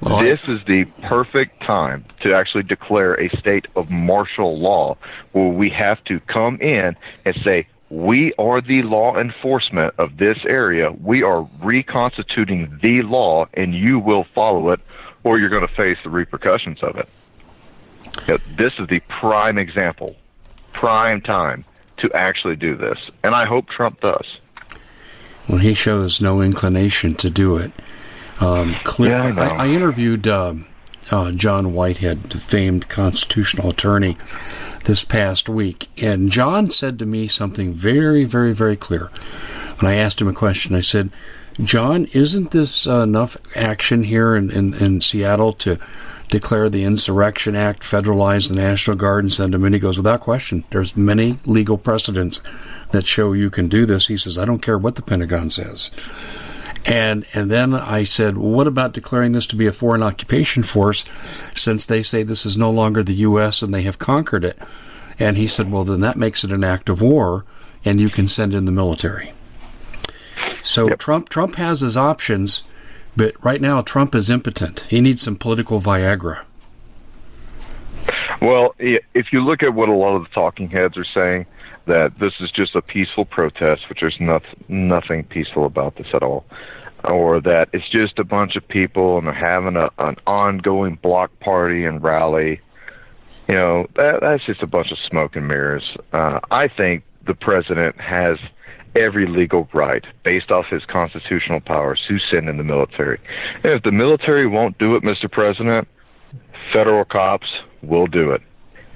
Well, 0.00 0.22
this 0.22 0.40
is 0.48 0.64
the 0.64 0.86
perfect 1.02 1.62
time 1.62 2.06
to 2.24 2.34
actually 2.34 2.62
declare 2.62 3.14
a 3.20 3.28
state 3.38 3.66
of 3.76 3.90
martial 3.90 4.58
law 4.58 4.96
where 5.32 5.48
we 5.48 5.68
have 5.70 6.02
to 6.04 6.20
come 6.20 6.56
in 6.56 6.96
and 7.26 7.36
say, 7.44 7.66
we 7.90 8.32
are 8.38 8.60
the 8.60 8.82
law 8.82 9.16
enforcement 9.18 9.94
of 9.98 10.16
this 10.16 10.38
area. 10.48 10.90
We 10.90 11.22
are 11.22 11.46
reconstituting 11.60 12.78
the 12.82 13.02
law, 13.02 13.46
and 13.52 13.74
you 13.74 13.98
will 13.98 14.24
follow 14.34 14.70
it, 14.70 14.80
or 15.24 15.38
you're 15.38 15.50
going 15.50 15.66
to 15.66 15.74
face 15.74 15.98
the 16.02 16.10
repercussions 16.10 16.82
of 16.82 16.96
it. 16.96 17.08
You 18.26 18.34
know, 18.34 18.38
this 18.56 18.72
is 18.78 18.88
the 18.88 19.00
prime 19.08 19.58
example, 19.58 20.16
prime 20.72 21.20
time 21.20 21.64
to 21.98 22.10
actually 22.14 22.56
do 22.56 22.76
this, 22.76 22.98
and 23.22 23.34
I 23.34 23.46
hope 23.46 23.68
Trump 23.68 24.00
does. 24.00 24.26
Well, 25.48 25.58
he 25.58 25.74
shows 25.74 26.20
no 26.20 26.40
inclination 26.40 27.14
to 27.16 27.30
do 27.30 27.56
it. 27.56 27.72
Um, 28.40 28.76
clear, 28.84 29.18
yeah, 29.18 29.34
I, 29.36 29.48
I, 29.48 29.66
I, 29.66 29.68
interviewed 29.68 30.26
uh, 30.26 30.54
uh, 31.10 31.32
John 31.32 31.74
Whitehead, 31.74 32.30
the 32.30 32.38
famed 32.38 32.88
constitutional 32.88 33.70
attorney, 33.70 34.16
this 34.84 35.04
past 35.04 35.48
week, 35.48 35.88
and 36.00 36.30
John 36.30 36.70
said 36.70 36.98
to 37.00 37.06
me 37.06 37.28
something 37.28 37.74
very, 37.74 38.24
very, 38.24 38.52
very 38.52 38.76
clear. 38.76 39.10
When 39.78 39.90
I 39.90 39.96
asked 39.96 40.20
him 40.20 40.28
a 40.28 40.32
question, 40.32 40.74
I 40.74 40.80
said, 40.80 41.10
"John, 41.62 42.06
isn't 42.12 42.50
this 42.50 42.86
uh, 42.86 43.00
enough 43.00 43.36
action 43.54 44.02
here 44.02 44.36
in, 44.36 44.50
in, 44.50 44.74
in 44.74 45.00
Seattle 45.00 45.52
to 45.54 45.78
declare 46.30 46.68
the 46.68 46.84
Insurrection 46.84 47.56
Act, 47.56 47.82
federalize 47.82 48.48
the 48.48 48.54
National 48.54 48.96
Guard, 48.96 49.24
and 49.24 49.32
send 49.32 49.52
them 49.52 49.64
in. 49.64 49.72
He 49.72 49.78
goes, 49.78 49.96
without 49.96 50.20
question, 50.20 50.64
there's 50.70 50.96
many 50.96 51.38
legal 51.44 51.76
precedents 51.76 52.40
that 52.92 53.06
show 53.06 53.32
you 53.32 53.50
can 53.50 53.68
do 53.68 53.84
this. 53.84 54.06
He 54.06 54.16
says, 54.16 54.38
I 54.38 54.44
don't 54.44 54.62
care 54.62 54.78
what 54.78 54.94
the 54.94 55.02
Pentagon 55.02 55.50
says. 55.50 55.90
And 56.86 57.26
and 57.34 57.50
then 57.50 57.74
I 57.74 58.04
said, 58.04 58.38
well, 58.38 58.50
what 58.50 58.66
about 58.66 58.94
declaring 58.94 59.32
this 59.32 59.48
to 59.48 59.56
be 59.56 59.66
a 59.66 59.72
foreign 59.72 60.02
occupation 60.02 60.62
force, 60.62 61.04
since 61.54 61.86
they 61.86 62.02
say 62.02 62.22
this 62.22 62.46
is 62.46 62.56
no 62.56 62.70
longer 62.70 63.02
the 63.02 63.12
U.S. 63.14 63.60
and 63.60 63.74
they 63.74 63.82
have 63.82 63.98
conquered 63.98 64.44
it? 64.44 64.58
And 65.18 65.36
he 65.36 65.46
said, 65.46 65.70
well, 65.70 65.84
then 65.84 66.00
that 66.00 66.16
makes 66.16 66.42
it 66.42 66.52
an 66.52 66.64
act 66.64 66.88
of 66.88 67.02
war, 67.02 67.44
and 67.84 68.00
you 68.00 68.08
can 68.08 68.26
send 68.26 68.54
in 68.54 68.64
the 68.64 68.72
military. 68.72 69.34
So 70.62 70.88
yep. 70.88 70.98
Trump 70.98 71.28
Trump 71.28 71.56
has 71.56 71.80
his 71.80 71.98
options 71.98 72.62
but 73.16 73.34
right 73.44 73.60
now, 73.60 73.82
Trump 73.82 74.14
is 74.14 74.30
impotent. 74.30 74.80
He 74.88 75.00
needs 75.00 75.22
some 75.22 75.36
political 75.36 75.80
Viagra. 75.80 76.44
Well, 78.40 78.74
if 78.78 79.32
you 79.32 79.44
look 79.44 79.62
at 79.62 79.74
what 79.74 79.88
a 79.88 79.94
lot 79.94 80.16
of 80.16 80.22
the 80.22 80.28
talking 80.30 80.70
heads 80.70 80.96
are 80.96 81.04
saying, 81.04 81.46
that 81.86 82.18
this 82.18 82.32
is 82.40 82.50
just 82.50 82.74
a 82.74 82.82
peaceful 82.82 83.24
protest, 83.24 83.88
which 83.88 84.00
there's 84.00 84.20
not, 84.20 84.42
nothing 84.68 85.24
peaceful 85.24 85.64
about 85.64 85.96
this 85.96 86.06
at 86.14 86.22
all, 86.22 86.44
or 87.04 87.40
that 87.40 87.68
it's 87.72 87.88
just 87.88 88.18
a 88.18 88.24
bunch 88.24 88.56
of 88.56 88.66
people 88.68 89.18
and 89.18 89.26
they're 89.26 89.34
having 89.34 89.76
a, 89.76 89.90
an 89.98 90.16
ongoing 90.26 90.94
block 90.96 91.38
party 91.40 91.84
and 91.84 92.02
rally. 92.02 92.60
You 93.48 93.56
know, 93.56 93.86
that, 93.96 94.20
that's 94.20 94.44
just 94.46 94.62
a 94.62 94.66
bunch 94.66 94.92
of 94.92 94.98
smoke 95.08 95.34
and 95.36 95.48
mirrors. 95.48 95.96
Uh, 96.12 96.40
I 96.50 96.68
think 96.68 97.02
the 97.26 97.34
president 97.34 98.00
has 98.00 98.38
every 98.96 99.26
legal 99.26 99.68
right 99.72 100.04
based 100.24 100.50
off 100.50 100.66
his 100.66 100.84
constitutional 100.84 101.60
powers 101.60 102.00
to 102.08 102.18
send 102.18 102.48
in 102.48 102.56
the 102.56 102.64
military. 102.64 103.20
And 103.62 103.72
if 103.72 103.82
the 103.82 103.92
military 103.92 104.46
won't 104.46 104.78
do 104.78 104.96
it, 104.96 105.02
Mr. 105.02 105.30
President, 105.30 105.86
federal 106.72 107.04
cops 107.04 107.48
will 107.82 108.06
do 108.06 108.30
it. 108.32 108.42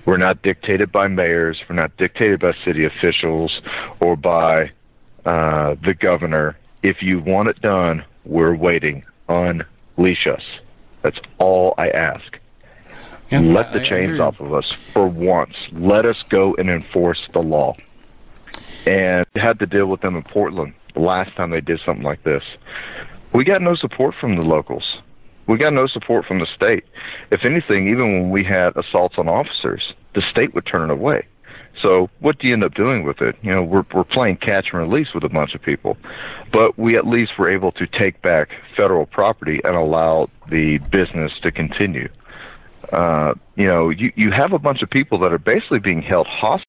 We're 0.04 0.18
not 0.18 0.42
dictated 0.42 0.92
by 0.92 1.08
mayors. 1.08 1.62
We're 1.68 1.76
not 1.76 1.96
dictated 1.96 2.40
by 2.40 2.54
city 2.64 2.84
officials 2.84 3.60
or 4.00 4.16
by 4.16 4.72
uh, 5.24 5.76
the 5.82 5.94
governor. 5.94 6.58
If 6.82 7.02
you 7.02 7.20
want 7.20 7.48
it 7.48 7.60
done, 7.62 8.04
we're 8.24 8.54
waiting. 8.54 9.04
Unleash 9.28 10.26
us. 10.26 10.42
That's 11.02 11.18
all 11.38 11.74
I 11.78 11.88
ask. 11.88 12.38
Yeah, 13.30 13.40
Let 13.40 13.72
the 13.72 13.80
chains 13.80 14.20
off 14.20 14.38
of 14.40 14.52
us 14.52 14.72
for 14.92 15.06
once. 15.06 15.54
Let 15.72 16.04
us 16.04 16.22
go 16.22 16.54
and 16.56 16.68
enforce 16.68 17.26
the 17.32 17.42
law. 17.42 17.74
And 18.86 19.26
had 19.36 19.58
to 19.60 19.66
deal 19.66 19.86
with 19.86 20.00
them 20.00 20.16
in 20.16 20.22
Portland 20.22 20.74
the 20.94 21.00
last 21.00 21.34
time 21.36 21.50
they 21.50 21.60
did 21.60 21.80
something 21.86 22.04
like 22.04 22.22
this. 22.24 22.42
We 23.34 23.44
got 23.44 23.60
no 23.60 23.74
support 23.74 24.14
from 24.20 24.36
the 24.36 24.42
locals. 24.42 24.84
We 25.46 25.58
got 25.58 25.72
no 25.74 25.86
support 25.86 26.24
from 26.26 26.38
the 26.38 26.46
state. 26.54 26.84
If 27.30 27.40
anything, 27.44 27.88
even 27.88 28.12
when 28.12 28.30
we 28.30 28.44
had 28.44 28.76
assaults 28.76 29.16
on 29.18 29.28
officers, 29.28 29.82
the 30.14 30.22
state 30.30 30.54
would 30.54 30.66
turn 30.66 30.90
it 30.90 30.92
away. 30.92 31.26
So 31.82 32.08
what 32.20 32.38
do 32.38 32.46
you 32.46 32.54
end 32.54 32.64
up 32.64 32.74
doing 32.74 33.04
with 33.04 33.20
it? 33.20 33.36
You 33.42 33.52
know, 33.52 33.62
we're 33.62 33.84
we're 33.92 34.04
playing 34.04 34.36
catch 34.36 34.68
and 34.72 34.80
release 34.80 35.08
with 35.12 35.24
a 35.24 35.28
bunch 35.28 35.54
of 35.54 35.60
people, 35.60 35.98
but 36.52 36.78
we 36.78 36.96
at 36.96 37.06
least 37.06 37.32
were 37.38 37.50
able 37.50 37.72
to 37.72 37.86
take 37.86 38.22
back 38.22 38.48
federal 38.78 39.06
property 39.06 39.60
and 39.64 39.76
allow 39.76 40.30
the 40.48 40.78
business 40.90 41.32
to 41.42 41.50
continue. 41.50 42.08
Uh, 42.92 43.34
you 43.56 43.66
know, 43.66 43.90
you 43.90 44.12
you 44.14 44.30
have 44.30 44.52
a 44.52 44.58
bunch 44.58 44.82
of 44.82 44.88
people 44.88 45.18
that 45.18 45.32
are 45.32 45.38
basically 45.38 45.80
being 45.80 46.00
held 46.00 46.26
hostage 46.28 46.68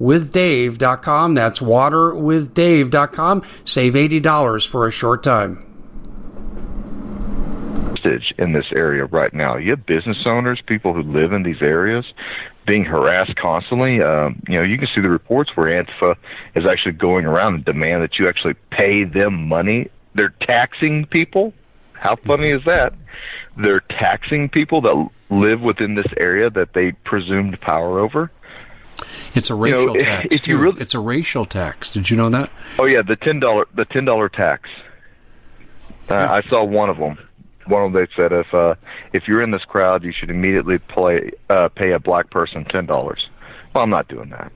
waterwithdave.com. 0.00 1.34
That's 1.34 1.60
waterwithdave.com. 1.60 3.42
Save 3.64 3.94
$80 3.94 4.66
for 4.68 4.86
a 4.86 4.90
short 4.90 5.22
time. 5.22 5.68
In 8.36 8.52
this 8.52 8.66
area 8.74 9.04
right 9.04 9.32
now, 9.32 9.56
you 9.58 9.70
have 9.70 9.86
business 9.86 10.16
owners, 10.26 10.60
people 10.66 10.92
who 10.92 11.02
live 11.02 11.32
in 11.32 11.44
these 11.44 11.62
areas, 11.62 12.04
being 12.66 12.84
harassed 12.84 13.36
constantly. 13.36 14.02
Um, 14.02 14.42
you 14.48 14.56
know, 14.56 14.64
you 14.64 14.76
can 14.76 14.88
see 14.94 15.00
the 15.00 15.08
reports 15.08 15.50
where 15.54 15.68
Antifa 15.68 16.16
is 16.56 16.64
actually 16.68 16.92
going 16.92 17.26
around 17.26 17.54
and 17.54 17.64
demand 17.64 18.02
that 18.02 18.18
you 18.18 18.28
actually 18.28 18.54
pay 18.70 19.04
them 19.04 19.48
money. 19.48 19.88
They're 20.16 20.34
taxing 20.48 21.06
people. 21.06 21.54
How 21.92 22.16
funny 22.16 22.48
is 22.48 22.62
that? 22.66 22.92
They're 23.56 23.80
taxing 23.80 24.48
people 24.48 24.80
that 24.80 25.08
live 25.30 25.60
within 25.60 25.94
this 25.94 26.12
area 26.18 26.50
that 26.50 26.72
they 26.74 26.92
presumed 27.04 27.60
power 27.60 28.00
over. 28.00 28.32
It's 29.34 29.50
a 29.50 29.54
racial 29.54 29.80
you 29.80 29.86
know, 29.86 29.94
tax. 30.00 30.28
If 30.30 30.48
you 30.48 30.58
really, 30.58 30.80
it's 30.80 30.94
a 30.94 31.00
racial 31.00 31.44
tax. 31.44 31.92
Did 31.92 32.10
you 32.10 32.16
know 32.16 32.30
that? 32.30 32.50
Oh 32.78 32.84
yeah, 32.84 33.02
the 33.02 33.16
ten 33.16 33.40
dollar 33.40 33.66
the 33.74 33.84
ten 33.84 34.04
dollar 34.04 34.28
tax. 34.28 34.68
Uh, 36.10 36.14
yeah. 36.14 36.32
I 36.32 36.42
saw 36.48 36.64
one 36.64 36.90
of 36.90 36.98
them. 36.98 37.18
One 37.66 37.82
of 37.82 37.92
them 37.92 38.02
they 38.02 38.12
said 38.20 38.32
if 38.32 38.52
uh, 38.52 38.74
if 39.12 39.28
you're 39.28 39.42
in 39.42 39.50
this 39.50 39.64
crowd, 39.64 40.02
you 40.02 40.12
should 40.12 40.30
immediately 40.30 40.78
play 40.78 41.30
uh, 41.48 41.68
pay 41.68 41.92
a 41.92 41.98
black 41.98 42.30
person 42.30 42.64
ten 42.64 42.86
dollars. 42.86 43.28
Well, 43.74 43.84
I'm 43.84 43.90
not 43.90 44.08
doing 44.08 44.30
that. 44.30 44.52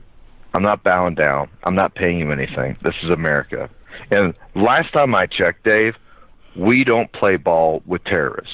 I'm 0.53 0.63
not 0.63 0.83
bowing 0.83 1.15
down. 1.15 1.49
I'm 1.63 1.75
not 1.75 1.95
paying 1.95 2.19
you 2.19 2.31
anything. 2.31 2.77
This 2.81 2.95
is 3.03 3.11
America. 3.11 3.69
And 4.09 4.33
last 4.55 4.91
time 4.93 5.13
I 5.15 5.25
checked, 5.25 5.63
Dave, 5.63 5.95
we 6.55 6.83
don't 6.83 7.11
play 7.11 7.37
ball 7.37 7.81
with 7.85 8.03
terrorists. 8.03 8.53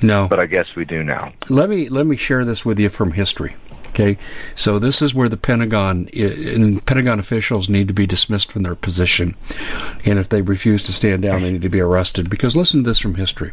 No, 0.00 0.26
but 0.28 0.40
I 0.40 0.46
guess 0.46 0.66
we 0.74 0.84
do 0.84 1.02
now. 1.02 1.32
Let 1.48 1.68
me 1.68 1.88
let 1.88 2.06
me 2.06 2.16
share 2.16 2.44
this 2.44 2.64
with 2.64 2.78
you 2.78 2.88
from 2.88 3.12
history. 3.12 3.54
Okay, 3.88 4.16
so 4.56 4.78
this 4.78 5.02
is 5.02 5.14
where 5.14 5.28
the 5.28 5.36
Pentagon 5.36 6.08
and 6.14 6.84
Pentagon 6.86 7.18
officials 7.18 7.68
need 7.68 7.88
to 7.88 7.94
be 7.94 8.06
dismissed 8.06 8.50
from 8.50 8.62
their 8.62 8.74
position, 8.74 9.34
and 10.04 10.18
if 10.18 10.30
they 10.30 10.40
refuse 10.40 10.82
to 10.84 10.92
stand 10.92 11.22
down, 11.22 11.42
they 11.42 11.52
need 11.52 11.62
to 11.62 11.68
be 11.68 11.80
arrested. 11.80 12.30
Because 12.30 12.56
listen 12.56 12.82
to 12.82 12.90
this 12.90 12.98
from 12.98 13.16
history. 13.16 13.52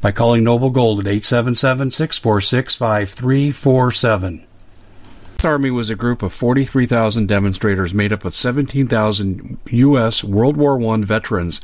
by 0.00 0.12
calling 0.12 0.44
Noble 0.44 0.70
Gold 0.70 1.00
at 1.00 1.06
877 1.06 1.90
646 1.90 2.76
5347. 2.76 4.44
Army 5.44 5.70
was 5.70 5.90
a 5.90 5.94
group 5.96 6.22
of 6.22 6.32
43,000 6.32 7.26
demonstrators 7.26 7.94
made 7.94 8.12
up 8.12 8.24
of 8.24 8.34
17,000 8.34 9.58
U.S. 9.70 10.24
World 10.24 10.56
War 10.56 10.80
I 10.94 10.96
veterans, 10.98 11.60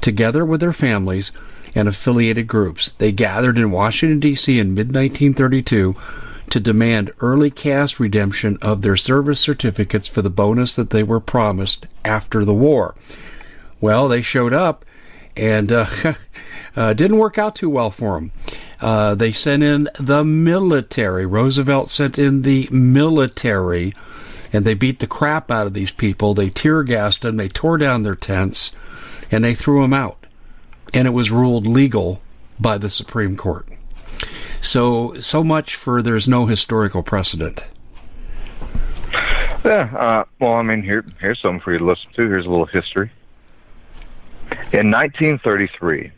together 0.00 0.44
with 0.44 0.60
their 0.60 0.72
families 0.72 1.30
and 1.74 1.88
affiliated 1.88 2.46
groups. 2.46 2.94
They 2.98 3.12
gathered 3.12 3.58
in 3.58 3.70
Washington, 3.70 4.20
D.C. 4.20 4.58
in 4.58 4.74
mid 4.74 4.88
1932 4.88 5.96
to 6.50 6.60
demand 6.60 7.12
early 7.20 7.50
cash 7.50 7.98
redemption 7.98 8.58
of 8.60 8.82
their 8.82 8.96
service 8.96 9.40
certificates 9.40 10.06
for 10.06 10.22
the 10.22 10.30
bonus 10.30 10.76
that 10.76 10.90
they 10.90 11.02
were 11.02 11.20
promised 11.20 11.86
after 12.04 12.44
the 12.44 12.54
war. 12.54 12.94
Well, 13.80 14.08
they 14.08 14.22
showed 14.22 14.52
up 14.52 14.84
and 15.36 15.70
uh, 15.72 15.86
uh, 16.76 16.92
didn't 16.94 17.18
work 17.18 17.38
out 17.38 17.56
too 17.56 17.70
well 17.70 17.90
for 17.90 18.14
them. 18.14 18.32
Uh, 18.80 19.14
they 19.14 19.32
sent 19.32 19.62
in 19.62 19.88
the 19.98 20.24
military. 20.24 21.26
Roosevelt 21.26 21.88
sent 21.88 22.18
in 22.18 22.42
the 22.42 22.68
military, 22.70 23.94
and 24.52 24.64
they 24.64 24.74
beat 24.74 24.98
the 24.98 25.06
crap 25.06 25.50
out 25.50 25.66
of 25.66 25.74
these 25.74 25.92
people. 25.92 26.34
They 26.34 26.50
tear 26.50 26.82
gassed 26.82 27.22
them, 27.22 27.36
they 27.36 27.48
tore 27.48 27.78
down 27.78 28.02
their 28.02 28.16
tents, 28.16 28.72
and 29.30 29.44
they 29.44 29.54
threw 29.54 29.82
them 29.82 29.94
out. 29.94 30.18
And 30.94 31.06
it 31.06 31.12
was 31.12 31.30
ruled 31.30 31.66
legal 31.66 32.20
by 32.60 32.78
the 32.78 32.90
Supreme 32.90 33.36
Court. 33.36 33.66
So, 34.60 35.18
so 35.20 35.42
much 35.42 35.76
for 35.76 36.02
there's 36.02 36.28
no 36.28 36.46
historical 36.46 37.02
precedent. 37.02 37.64
Yeah, 39.64 39.94
uh, 39.96 40.24
well, 40.40 40.54
I 40.54 40.62
mean, 40.62 40.82
here, 40.82 41.04
here's 41.20 41.40
something 41.40 41.60
for 41.60 41.72
you 41.72 41.78
to 41.78 41.84
listen 41.84 42.10
to. 42.16 42.22
Here's 42.22 42.46
a 42.46 42.50
little 42.50 42.66
history. 42.66 43.10
In 44.72 44.90
1933, 44.90 46.12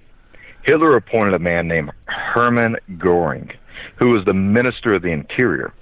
Hitler 0.65 0.97
appointed 0.97 1.35
a 1.35 1.39
man 1.39 1.69
named 1.69 1.93
Hermann 2.07 2.77
Goring, 2.99 3.53
who 3.97 4.11
was 4.11 4.25
the 4.25 4.35
Minister 4.35 4.95
of 4.95 5.03
the 5.03 5.13
Interior. 5.13 5.73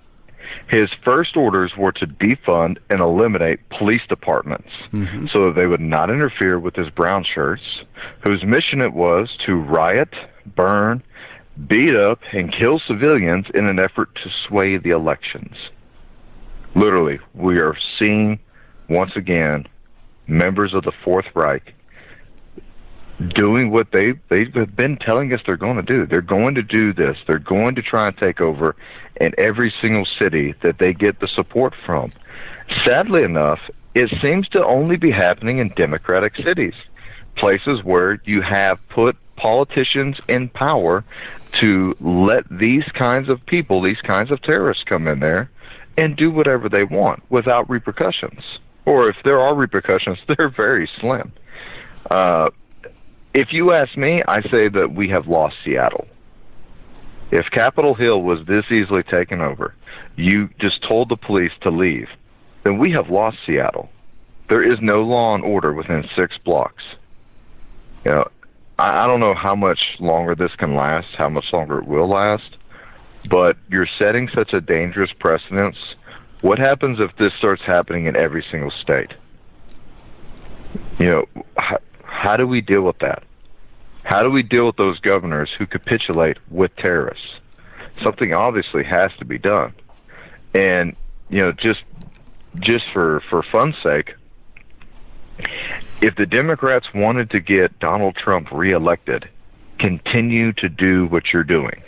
His 0.69 0.91
first 1.03 1.37
orders 1.37 1.73
were 1.79 1.93
to 1.93 2.07
defund 2.07 2.79
and 2.91 3.01
eliminate 3.01 3.67
police 3.71 4.03
departments 4.09 4.69
mm-hmm. 4.91 5.29
so 5.33 5.47
that 5.47 5.55
they 5.55 5.67
would 5.67 5.81
not 5.81 6.11
interfere 6.11 6.59
with 6.59 6.77
his 6.77 6.91
brown 6.91 7.25
shirts, 7.25 7.63
whose 8.21 8.45
mission 8.45 8.83
it 8.83 8.93
was 8.93 9.31
to 9.47 9.55
riot, 9.55 10.13
burn, 10.55 11.03
beat 11.67 11.97
up 11.97 12.21
and 12.33 12.55
kill 12.55 12.81
civilians 12.87 13.47
in 13.55 13.67
an 13.69 13.79
effort 13.79 14.15
to 14.17 14.31
sway 14.47 14.77
the 14.77 14.91
elections. 14.91 15.55
Literally, 16.75 17.19
we 17.35 17.61
are 17.61 17.77
seeing 17.99 18.39
once 18.89 19.13
again 19.17 19.67
members 20.27 20.75
of 20.75 20.85
the 20.85 20.93
Fourth 21.05 21.27
Reich 21.35 21.75
doing 23.29 23.71
what 23.71 23.91
they 23.93 24.13
they've 24.29 24.77
been 24.77 24.97
telling 24.97 25.33
us 25.33 25.41
they're 25.47 25.57
going 25.57 25.77
to 25.77 25.83
do. 25.83 26.07
They're 26.07 26.21
going 26.21 26.55
to 26.57 26.63
do 26.63 26.93
this. 26.93 27.17
They're 27.27 27.39
going 27.39 27.77
to 27.77 27.83
try 27.83 28.09
and 28.09 28.17
take 28.17 28.41
over 28.41 28.77
in 29.21 29.35
every 29.39 29.73
single 29.81 30.07
city 30.21 30.55
that 30.63 30.79
they 30.79 30.93
get 30.93 31.21
the 31.21 31.29
support 31.29 31.75
from. 31.87 32.11
Sadly 32.87 33.23
enough, 33.23 33.61
it 33.95 34.11
seems 34.23 34.49
to 34.51 34.65
only 34.65 34.97
be 34.97 35.11
happening 35.11 35.59
in 35.59 35.69
democratic 35.69 36.35
cities, 36.37 36.75
places 37.37 37.83
where 37.85 38.21
you 38.25 38.43
have 38.43 38.87
put 38.89 39.17
politicians 39.37 40.17
in 40.29 40.49
power 40.49 41.05
to 41.61 41.95
let 42.01 42.49
these 42.49 42.85
kinds 42.95 43.29
of 43.29 43.45
people, 43.47 43.83
these 43.83 44.01
kinds 44.01 44.31
of 44.31 44.41
terrorists 44.43 44.85
come 44.85 45.07
in 45.07 45.21
there 45.21 45.51
and 45.99 46.17
do 46.17 46.31
whatever 46.31 46.69
they 46.69 46.85
want 46.85 47.23
without 47.29 47.69
repercussions. 47.69 48.43
Or 48.87 49.09
if 49.09 49.17
there 49.25 49.41
are 49.41 49.55
repercussions, 49.55 50.19
they're 50.27 50.49
very 50.49 50.89
slim. 51.01 51.33
Uh, 52.11 52.51
if 53.35 53.49
you 53.53 53.73
ask 53.73 53.97
me, 53.97 54.21
I 54.27 54.43
say 54.43 54.69
that 54.69 54.93
we 54.95 55.09
have 55.09 55.27
lost 55.27 55.57
Seattle. 55.65 56.07
If 57.31 57.47
Capitol 57.51 57.95
Hill 57.95 58.21
was 58.21 58.47
this 58.47 58.65
easily 58.71 59.03
taken 59.03 59.41
over, 59.41 59.75
you 60.17 60.51
just 60.61 60.83
told 60.89 61.09
the 61.09 61.17
police 61.17 61.53
to 61.63 61.71
leave, 61.71 62.09
then 62.63 62.79
we 62.79 62.93
have 62.93 63.09
lost 63.09 63.39
Seattle. 63.47 63.89
There 64.49 64.63
is 64.63 64.79
no 64.83 65.03
law 65.03 65.35
and 65.35 65.43
order 65.43 65.73
within 65.73 66.05
six 66.19 66.37
blocks. 66.45 66.83
You 68.05 68.13
know, 68.13 68.29
I, 68.79 69.05
I 69.05 69.07
don't 69.07 69.21
know 69.21 69.35
how 69.35 69.55
much 69.55 69.81
longer 69.99 70.35
this 70.35 70.55
can 70.59 70.75
last, 70.75 71.09
how 71.17 71.31
much 71.31 71.47
longer 71.53 71.79
it 71.79 71.87
will 71.87 72.09
last, 72.09 72.57
but 73.31 73.57
you're 73.71 73.89
setting 73.99 74.29
such 74.37 74.53
a 74.53 74.61
dangerous 74.61 75.11
precedence. 75.19 75.77
What 76.43 76.59
happens 76.59 76.99
if 77.01 77.17
this 77.17 77.33
starts 77.39 77.63
happening 77.63 78.07
in 78.07 78.17
every 78.17 78.45
single 78.51 78.73
state? 78.83 79.13
You 80.99 81.07
know, 81.07 81.25
how, 82.23 82.37
do 82.37 82.47
we 82.47 82.61
deal 82.61 82.83
with 82.83 82.99
that? 83.01 83.25
How 84.05 84.23
do 84.23 84.31
we 84.31 84.43
deal 84.43 84.67
with 84.67 84.77
those 84.77 84.99
governors 85.01 85.51
who 85.59 85.67
capitulate 85.67 86.39
with 86.51 86.75
terrorists? 86.77 87.27
Something 88.05 88.33
obviously 88.33 88.85
has 88.85 89.11
to 89.19 89.25
be 89.25 89.39
done. 89.39 89.75
And 90.55 90.95
you 91.29 91.41
know, 91.43 91.53
just 91.53 91.83
just 92.61 92.85
for 92.93 93.23
for 93.31 93.43
fun's 93.51 93.75
sake, 93.83 94.15
if 96.01 96.15
the 96.17 96.27
Democrats 96.27 96.87
wanted 96.95 97.31
to 97.31 97.41
get 97.41 97.79
Donald 97.79 98.17
Trump 98.17 98.51
reelected, 98.53 99.29
continue 99.79 100.53
to 100.55 100.69
do 100.69 101.07
what 101.07 101.33
you're 101.33 101.45
doing. 101.45 101.83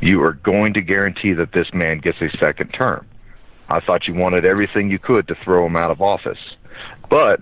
You 0.00 0.22
are 0.24 0.32
going 0.32 0.74
to 0.74 0.82
guarantee 0.82 1.32
that 1.34 1.52
this 1.52 1.72
man 1.72 1.98
gets 1.98 2.20
a 2.20 2.30
second 2.38 2.68
term. 2.68 3.06
I 3.68 3.80
thought 3.80 4.06
you 4.08 4.14
wanted 4.14 4.44
everything 4.44 4.90
you 4.90 4.98
could 4.98 5.28
to 5.28 5.34
throw 5.44 5.66
him 5.66 5.76
out 5.76 5.90
of 5.90 6.00
office. 6.00 6.38
But 7.08 7.40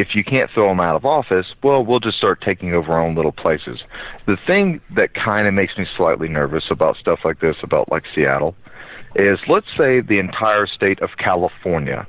if 0.00 0.08
you 0.14 0.24
can't 0.24 0.50
throw 0.52 0.66
them 0.66 0.80
out 0.80 0.96
of 0.96 1.04
office, 1.04 1.46
well, 1.62 1.84
we'll 1.84 2.00
just 2.00 2.18
start 2.18 2.40
taking 2.40 2.74
over 2.74 2.92
our 2.92 3.04
own 3.04 3.14
little 3.14 3.32
places. 3.32 3.80
The 4.26 4.38
thing 4.46 4.80
that 4.96 5.14
kind 5.14 5.46
of 5.46 5.54
makes 5.54 5.76
me 5.76 5.86
slightly 5.96 6.28
nervous 6.28 6.64
about 6.70 6.96
stuff 6.96 7.20
like 7.24 7.40
this, 7.40 7.56
about 7.62 7.90
like 7.90 8.04
Seattle, 8.14 8.54
is 9.16 9.38
let's 9.48 9.66
say 9.78 10.00
the 10.00 10.18
entire 10.18 10.66
state 10.66 11.00
of 11.00 11.10
California 11.18 12.06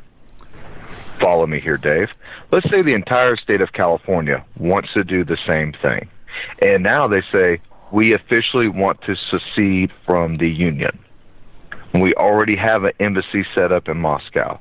follow 1.21 1.45
me 1.45 1.61
here, 1.61 1.77
Dave. 1.77 2.09
Let's 2.51 2.69
say 2.71 2.81
the 2.81 2.95
entire 2.95 3.37
state 3.37 3.61
of 3.61 3.71
California 3.71 4.43
wants 4.57 4.89
to 4.97 5.03
do 5.03 5.23
the 5.23 5.37
same 5.47 5.73
thing. 5.81 6.09
And 6.61 6.83
now 6.83 7.07
they 7.07 7.21
say, 7.33 7.61
we 7.91 8.13
officially 8.13 8.67
want 8.67 9.01
to 9.03 9.15
secede 9.29 9.91
from 10.05 10.37
the 10.37 10.49
Union. 10.49 10.97
We 11.93 12.13
already 12.15 12.55
have 12.55 12.85
an 12.85 12.93
embassy 12.99 13.45
set 13.55 13.71
up 13.71 13.87
in 13.87 13.97
Moscow. 13.97 14.59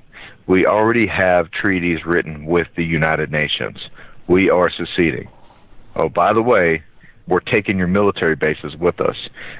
We 0.51 0.67
already 0.67 1.07
have 1.07 1.53
treaties 1.53 2.05
written 2.05 2.45
with 2.45 2.67
the 2.77 2.85
United 2.85 3.31
Nations. 3.31 3.79
We 4.27 4.51
are 4.51 4.69
seceding. 4.69 5.29
Oh, 5.95 6.09
by 6.09 6.33
the 6.33 6.43
way, 6.43 6.83
we're 7.29 7.39
taking 7.39 7.79
your 7.79 7.87
military 7.87 8.35
bases 8.35 8.75
with 8.77 9.01
us. 9.01 9.15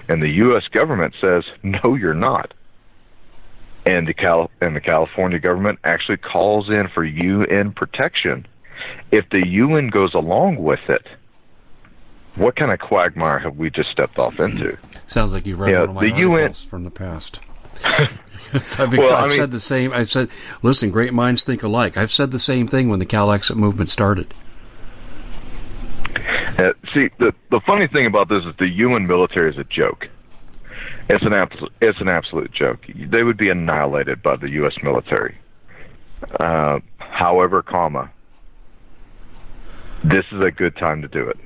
And 0.09 0.21
the 0.21 0.31
U.S. 0.47 0.65
government 0.73 1.15
says, 1.23 1.45
no, 1.63 1.95
you're 1.95 2.13
not 2.13 2.55
and 3.87 4.07
the 4.07 4.15
Cal 4.15 4.51
and 4.61 4.77
the 4.77 4.81
California 4.81 5.39
government 5.39 5.79
actually 5.85 6.19
calls 6.19 6.69
in 6.69 6.89
for 6.89 7.05
UN 7.05 7.73
protection. 7.73 8.47
If 9.11 9.29
the 9.31 9.47
UN 9.47 9.89
goes 9.89 10.13
along 10.15 10.57
with 10.57 10.81
it, 10.89 11.07
what 12.37 12.57
kind 12.57 12.71
of 12.71 12.79
quagmire 12.79 13.39
have 13.39 13.57
we 13.57 13.71
just 13.71 13.91
stepped 13.91 14.19
off 14.19 14.39
into? 14.39 14.77
Sounds 15.07 15.33
like 15.33 15.47
you've 15.47 15.59
read 15.59 15.73
one 15.73 15.89
of 15.89 15.95
my 15.95 16.03
the 16.03 16.19
UN 16.19 16.53
from 16.53 16.85
the 16.85 16.91
past. 16.91 17.41
I've, 17.85 18.93
well, 18.93 19.13
I've 19.13 19.25
I 19.25 19.29
mean, 19.29 19.37
said 19.37 19.53
the 19.53 19.61
same. 19.61 19.93
I've 19.93 20.09
said, 20.09 20.29
listen, 20.63 20.91
great 20.91 21.13
minds 21.13 21.45
think 21.45 21.63
alike. 21.63 21.97
I've 21.97 22.11
said 22.11 22.31
the 22.31 22.39
same 22.39 22.67
thing 22.67 22.89
when 22.89 22.99
the 22.99 23.07
Calexit 23.07 23.57
movement 23.57 23.89
started. 23.89 24.33
Uh, 26.59 26.73
see, 26.95 27.09
the 27.19 27.33
the 27.51 27.61
funny 27.61 27.87
thing 27.87 28.07
about 28.07 28.29
this 28.29 28.45
is 28.45 28.55
the 28.59 28.69
UN 28.69 29.07
military 29.07 29.51
is 29.51 29.59
a 29.59 29.65
joke. 29.65 30.09
It's 31.09 31.25
an 31.25 31.33
absolute, 31.33 31.73
it's 31.81 32.01
an 32.01 32.09
absolute 32.09 32.53
joke. 32.53 32.87
They 32.95 33.23
would 33.23 33.37
be 33.37 33.49
annihilated 33.49 34.23
by 34.23 34.37
the 34.37 34.49
U.S. 34.51 34.75
military. 34.83 35.37
Uh, 36.39 36.81
however, 36.99 37.63
comma, 37.63 38.11
this 40.05 40.25
is 40.33 40.45
a 40.45 40.51
good 40.51 40.77
time 40.77 41.03
to 41.03 41.09
do 41.09 41.29
it. 41.29 41.39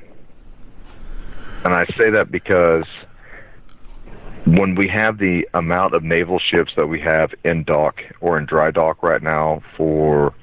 And 1.65 1.73
I 1.73 1.87
say 1.97 2.11
that 2.11 2.31
because 2.31 2.85
when 4.47 4.75
we 4.75 4.89
have 4.89 5.19
the 5.19 5.49
amount 5.55 5.95
of 5.95 6.03
naval 6.03 6.39
ships 6.39 6.73
that 6.77 6.87
we 6.87 7.01
have 7.01 7.31
in 7.45 7.65
dock 7.65 8.01
or 8.21 8.39
in 8.39 8.47
dry 8.47 8.71
dock 8.71 9.03
right 9.03 9.23
now 9.23 9.63
for 9.77 10.35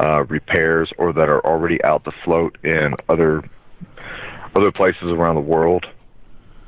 uh, 0.00 0.24
repairs 0.24 0.90
or 0.98 1.12
that 1.12 1.28
are 1.28 1.44
already 1.46 1.82
out 1.84 2.04
to 2.04 2.12
float 2.24 2.58
in 2.64 2.94
other 3.08 3.42
other 4.56 4.70
places 4.70 5.04
around 5.04 5.34
the 5.34 5.40
world, 5.40 5.84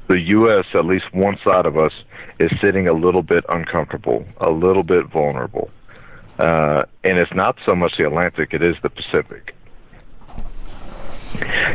the 0.08 0.20
U.S., 0.20 0.64
at 0.74 0.84
least 0.84 1.04
one 1.12 1.36
side 1.46 1.66
of 1.66 1.76
us, 1.76 1.92
is 2.40 2.50
sitting 2.62 2.88
a 2.88 2.92
little 2.92 3.22
bit 3.22 3.44
uncomfortable, 3.48 4.24
a 4.38 4.50
little 4.50 4.82
bit 4.82 5.06
vulnerable. 5.06 5.70
Uh, 6.38 6.82
and 7.04 7.18
it's 7.18 7.32
not 7.32 7.56
so 7.64 7.74
much 7.74 7.92
the 7.98 8.06
Atlantic, 8.06 8.52
it 8.52 8.62
is 8.62 8.74
the 8.82 8.90
Pacific. 8.90 9.54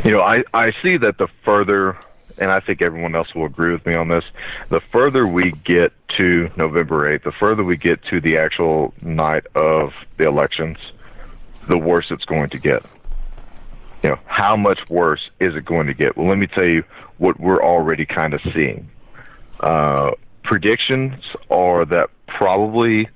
You 0.04 0.10
know, 0.10 0.20
I, 0.20 0.44
I 0.52 0.72
see 0.82 0.98
that 0.98 1.16
the 1.18 1.28
further 1.44 1.98
and 2.38 2.50
I 2.50 2.60
think 2.60 2.82
everyone 2.82 3.14
else 3.14 3.34
will 3.34 3.46
agree 3.46 3.72
with 3.72 3.84
me 3.86 3.94
on 3.94 4.08
this, 4.08 4.24
the 4.70 4.80
further 4.92 5.26
we 5.26 5.52
get 5.64 5.92
to 6.18 6.50
November 6.56 7.18
8th, 7.18 7.24
the 7.24 7.32
further 7.32 7.64
we 7.64 7.76
get 7.76 8.02
to 8.10 8.20
the 8.20 8.38
actual 8.38 8.92
night 9.00 9.46
of 9.54 9.92
the 10.16 10.24
elections, 10.24 10.76
the 11.68 11.78
worse 11.78 12.06
it's 12.10 12.24
going 12.24 12.50
to 12.50 12.58
get. 12.58 12.82
You 14.02 14.10
know, 14.10 14.18
how 14.26 14.56
much 14.56 14.80
worse 14.88 15.30
is 15.40 15.54
it 15.54 15.64
going 15.64 15.86
to 15.86 15.94
get? 15.94 16.16
Well, 16.16 16.26
let 16.26 16.38
me 16.38 16.48
tell 16.48 16.66
you 16.66 16.82
what 17.18 17.38
we're 17.38 17.62
already 17.62 18.04
kind 18.04 18.34
of 18.34 18.40
seeing. 18.54 18.90
Uh, 19.60 20.12
predictions 20.42 21.22
are 21.50 21.84
that 21.84 22.10
probably, 22.26 23.08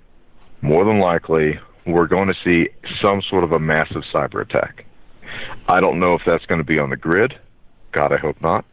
more 0.62 0.84
than 0.84 1.00
likely, 1.00 1.58
we're 1.86 2.06
going 2.06 2.28
to 2.28 2.34
see 2.44 2.70
some 3.02 3.22
sort 3.28 3.44
of 3.44 3.52
a 3.52 3.58
massive 3.58 4.02
cyber 4.14 4.42
attack. 4.42 4.84
I 5.68 5.80
don't 5.80 5.98
know 5.98 6.14
if 6.14 6.22
that's 6.26 6.46
going 6.46 6.60
to 6.60 6.64
be 6.64 6.78
on 6.78 6.90
the 6.90 6.96
grid. 6.96 7.38
God, 7.92 8.12
I 8.12 8.18
hope 8.18 8.40
not. 8.40 8.64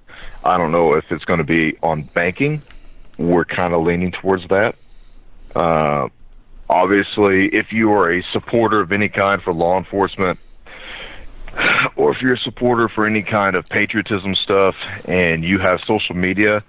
I 0.44 0.58
don't 0.58 0.72
know 0.72 0.94
if 0.94 1.06
it's 1.12 1.24
going 1.26 1.40
to 1.40 1.46
be 1.46 1.78
on 1.82 2.10
banking. 2.14 2.64
We're 3.18 3.46
kind 3.46 3.74
of 3.74 3.84
leaning 3.84 4.12
towards 4.12 4.44
that. 4.50 4.76
Uh, 5.56 6.10
obviously, 6.70 7.50
if 7.54 7.68
you 7.72 7.92
are 7.92 8.12
a 8.12 8.24
supporter 8.34 8.82
of 8.82 8.92
any 8.92 9.10
kind 9.10 9.42
for 9.42 9.54
law 9.54 9.78
enforcement, 9.78 10.40
or 11.96 12.12
if 12.12 12.22
you're 12.22 12.34
a 12.34 12.40
supporter 12.40 12.90
for 12.94 13.06
any 13.06 13.22
kind 13.24 13.56
of 13.56 13.68
patriotism 13.70 14.34
stuff 14.44 14.76
and 15.06 15.44
you 15.44 15.60
have 15.60 15.80
social 15.88 16.16
media, 16.16 16.64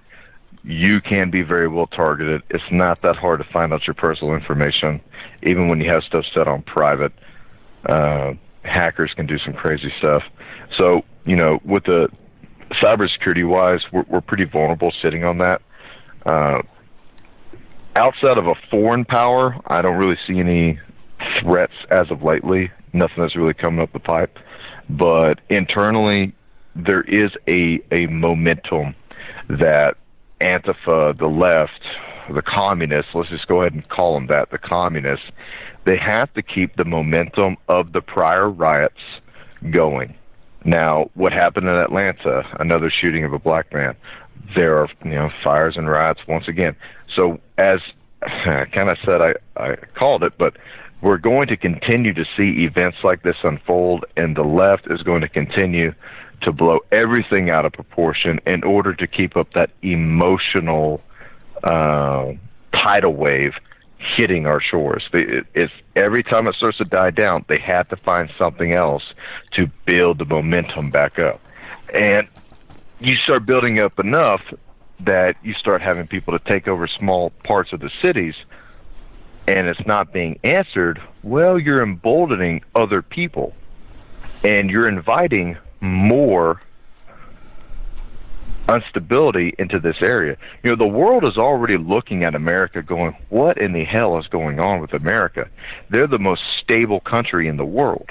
you 0.63 1.01
can 1.01 1.31
be 1.31 1.41
very 1.41 1.67
well 1.67 1.87
targeted. 1.87 2.43
It's 2.49 2.63
not 2.71 3.01
that 3.01 3.15
hard 3.15 3.39
to 3.39 3.51
find 3.51 3.73
out 3.73 3.85
your 3.87 3.93
personal 3.95 4.33
information, 4.35 5.01
even 5.43 5.67
when 5.67 5.79
you 5.79 5.89
have 5.91 6.03
stuff 6.03 6.23
set 6.35 6.47
on 6.47 6.61
private. 6.63 7.13
Uh, 7.87 8.33
hackers 8.63 9.11
can 9.15 9.27
do 9.27 9.37
some 9.39 9.53
crazy 9.53 9.91
stuff. 9.99 10.23
So, 10.79 11.01
you 11.25 11.35
know, 11.35 11.59
with 11.63 11.83
the 11.83 12.09
cybersecurity 12.73 13.47
wise, 13.47 13.81
we're, 13.91 14.05
we're 14.07 14.21
pretty 14.21 14.45
vulnerable 14.45 14.91
sitting 15.01 15.23
on 15.23 15.39
that. 15.39 15.61
Uh, 16.25 16.61
outside 17.95 18.37
of 18.37 18.47
a 18.47 18.55
foreign 18.69 19.05
power, 19.05 19.55
I 19.67 19.81
don't 19.81 19.97
really 19.97 20.17
see 20.27 20.39
any 20.39 20.79
threats 21.39 21.73
as 21.89 22.09
of 22.11 22.23
lately. 22.23 22.71
Nothing 22.93 23.23
that's 23.23 23.35
really 23.35 23.53
coming 23.53 23.81
up 23.81 23.93
the 23.93 23.99
pipe. 23.99 24.37
But 24.89 25.41
internally, 25.49 26.33
there 26.75 27.01
is 27.01 27.31
a, 27.47 27.81
a 27.91 28.07
momentum 28.07 28.95
that 29.49 29.95
Antifa, 30.41 31.17
the 31.17 31.27
left, 31.27 31.81
the 32.33 32.41
communists, 32.41 33.11
let's 33.13 33.29
just 33.29 33.47
go 33.47 33.61
ahead 33.61 33.73
and 33.73 33.87
call 33.87 34.15
them 34.15 34.27
that, 34.27 34.51
the 34.51 34.57
communists, 34.57 35.25
they 35.85 35.97
have 35.97 36.33
to 36.33 36.41
keep 36.41 36.75
the 36.75 36.85
momentum 36.85 37.57
of 37.67 37.93
the 37.93 38.01
prior 38.01 38.49
riots 38.49 38.99
going. 39.71 40.15
Now, 40.65 41.11
what 41.13 41.31
happened 41.31 41.69
in 41.69 41.75
Atlanta? 41.75 42.43
Another 42.59 42.89
shooting 42.89 43.23
of 43.23 43.33
a 43.33 43.39
black 43.39 43.71
man. 43.71 43.95
There 44.55 44.79
are, 44.79 44.89
you 45.03 45.11
know, 45.11 45.29
fires 45.43 45.77
and 45.77 45.87
riots 45.87 46.21
once 46.27 46.47
again. 46.47 46.75
So, 47.15 47.39
as 47.57 47.79
I 48.21 48.65
kind 48.73 48.89
of 48.89 48.97
said, 49.05 49.21
I, 49.21 49.33
I 49.55 49.75
called 49.93 50.23
it, 50.23 50.33
but 50.37 50.57
we're 51.01 51.17
going 51.17 51.47
to 51.49 51.57
continue 51.57 52.13
to 52.13 52.25
see 52.35 52.63
events 52.65 52.97
like 53.03 53.21
this 53.21 53.35
unfold, 53.43 54.05
and 54.17 54.35
the 54.35 54.43
left 54.43 54.87
is 54.89 55.03
going 55.03 55.21
to 55.21 55.29
continue 55.29 55.93
to 56.41 56.51
blow 56.51 56.79
everything 56.91 57.51
out 57.51 57.65
of 57.65 57.73
proportion 57.73 58.39
in 58.47 58.63
order 58.63 58.93
to 58.93 59.05
keep 59.05 59.37
up 59.37 59.53
that 59.53 59.69
emotional 59.83 61.01
uh, 61.63 62.31
tidal 62.73 63.13
wave 63.13 63.53
hitting 64.17 64.45
our 64.45 64.61
shores. 64.61 65.07
It's 65.13 65.73
every 65.95 66.23
time 66.23 66.47
it 66.47 66.55
starts 66.55 66.77
to 66.77 66.85
die 66.85 67.11
down, 67.11 67.45
they 67.47 67.59
have 67.59 67.89
to 67.89 67.95
find 67.95 68.31
something 68.37 68.73
else 68.73 69.03
to 69.53 69.67
build 69.85 70.17
the 70.19 70.25
momentum 70.25 70.91
back 70.91 71.19
up, 71.19 71.41
and 71.93 72.27
you 72.99 73.15
start 73.15 73.45
building 73.45 73.79
up 73.79 73.99
enough 73.99 74.41
that 75.01 75.35
you 75.43 75.53
start 75.53 75.81
having 75.81 76.07
people 76.07 76.37
to 76.37 76.49
take 76.49 76.67
over 76.67 76.87
small 76.87 77.31
parts 77.43 77.73
of 77.73 77.81
the 77.81 77.91
cities 78.01 78.35
and 79.47 79.67
it's 79.67 79.85
not 79.85 80.11
being 80.11 80.39
answered, 80.43 81.01
well, 81.23 81.59
you're 81.59 81.83
emboldening 81.83 82.63
other 82.73 83.01
people 83.01 83.53
and 84.43 84.69
you're 84.69 84.87
inviting 84.87 85.57
more 85.81 86.61
instability 88.69 89.53
into 89.57 89.79
this 89.79 89.97
area. 90.01 90.37
You 90.63 90.71
know, 90.71 90.75
the 90.75 90.87
world 90.87 91.23
is 91.23 91.37
already 91.37 91.77
looking 91.77 92.23
at 92.23 92.35
America 92.35 92.81
going, 92.81 93.15
what 93.29 93.57
in 93.57 93.73
the 93.73 93.83
hell 93.83 94.17
is 94.17 94.27
going 94.27 94.59
on 94.59 94.81
with 94.81 94.93
America? 94.93 95.49
They're 95.89 96.07
the 96.07 96.19
most 96.19 96.41
stable 96.61 96.99
country 96.99 97.47
in 97.47 97.57
the 97.57 97.65
world. 97.65 98.09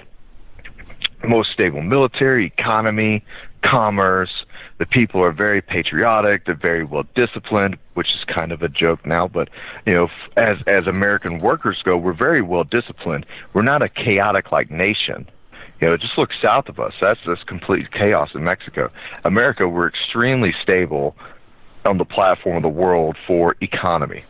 Most 1.27 1.53
stable 1.53 1.81
military, 1.81 2.47
economy, 2.47 3.25
commerce. 3.62 4.31
The 4.79 4.87
people 4.87 5.23
are 5.23 5.33
very 5.33 5.62
patriotic. 5.62 6.45
They're 6.45 6.55
very 6.55 6.85
well 6.85 7.05
disciplined, 7.14 7.79
which 7.95 8.09
is 8.14 8.25
kind 8.25 8.53
of 8.53 8.62
a 8.62 8.69
joke 8.69 9.07
now. 9.07 9.29
But 9.29 9.49
you 9.87 9.95
know, 9.95 10.09
as 10.37 10.59
as 10.67 10.87
American 10.87 11.38
workers 11.38 11.81
go, 11.83 11.97
we're 11.97 12.12
very 12.12 12.43
well 12.43 12.64
disciplined. 12.64 13.25
We're 13.53 13.62
not 13.62 13.83
a 13.83 13.88
chaotic 13.88 14.53
like 14.53 14.71
nation. 14.71 15.29
You 15.85 15.90
know, 15.90 15.99
just 15.99 16.16
look 16.16 16.31
south 16.42 16.70
of 16.70 16.81
us. 16.81 16.94
That's 17.03 17.20
just 17.27 17.47
complete 17.47 17.92
chaos 17.92 18.31
in 18.35 18.42
Mexico. 18.42 18.90
America, 19.23 19.68
we're 19.68 19.88
extremely 19.88 20.55
stable 20.62 21.14
on 21.85 21.99
the 21.99 22.07
platform 22.07 22.57
of 22.57 22.62
the 22.62 22.70
world 22.70 23.18
for 23.27 23.55
economy. 23.61 24.25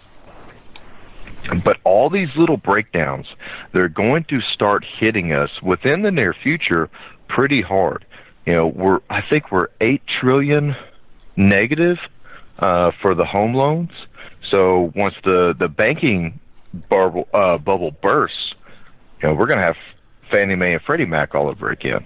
But 1.62 1.76
all 1.84 2.10
these 2.10 2.30
little 2.36 2.56
breakdowns, 2.56 3.26
they're 3.72 3.88
going 3.88 4.24
to 4.30 4.40
start 4.52 4.84
hitting 4.98 5.32
us 5.32 5.48
within 5.62 6.02
the 6.02 6.10
near 6.10 6.34
future 6.34 6.90
pretty 7.28 7.62
hard. 7.62 8.04
You 8.46 8.54
know, 8.54 8.66
we're 8.66 8.98
I 9.08 9.20
think 9.22 9.52
we're 9.52 9.68
eight 9.80 10.02
trillion 10.20 10.74
negative 11.36 11.98
uh, 12.58 12.90
for 13.00 13.14
the 13.14 13.26
home 13.26 13.54
loans. 13.54 13.92
So 14.52 14.90
once 14.96 15.14
the 15.22 15.54
the 15.56 15.68
banking 15.68 16.40
bubble 16.88 17.28
uh, 17.32 17.58
bubble 17.58 17.92
bursts, 17.92 18.54
you 19.22 19.28
know, 19.28 19.34
we're 19.36 19.46
going 19.46 19.60
to 19.60 19.66
have 19.66 19.76
Fannie 20.34 20.56
Mae 20.56 20.72
and 20.72 20.82
Freddie 20.82 21.06
Mac 21.06 21.34
all 21.36 21.48
over 21.48 21.70
again. 21.70 22.04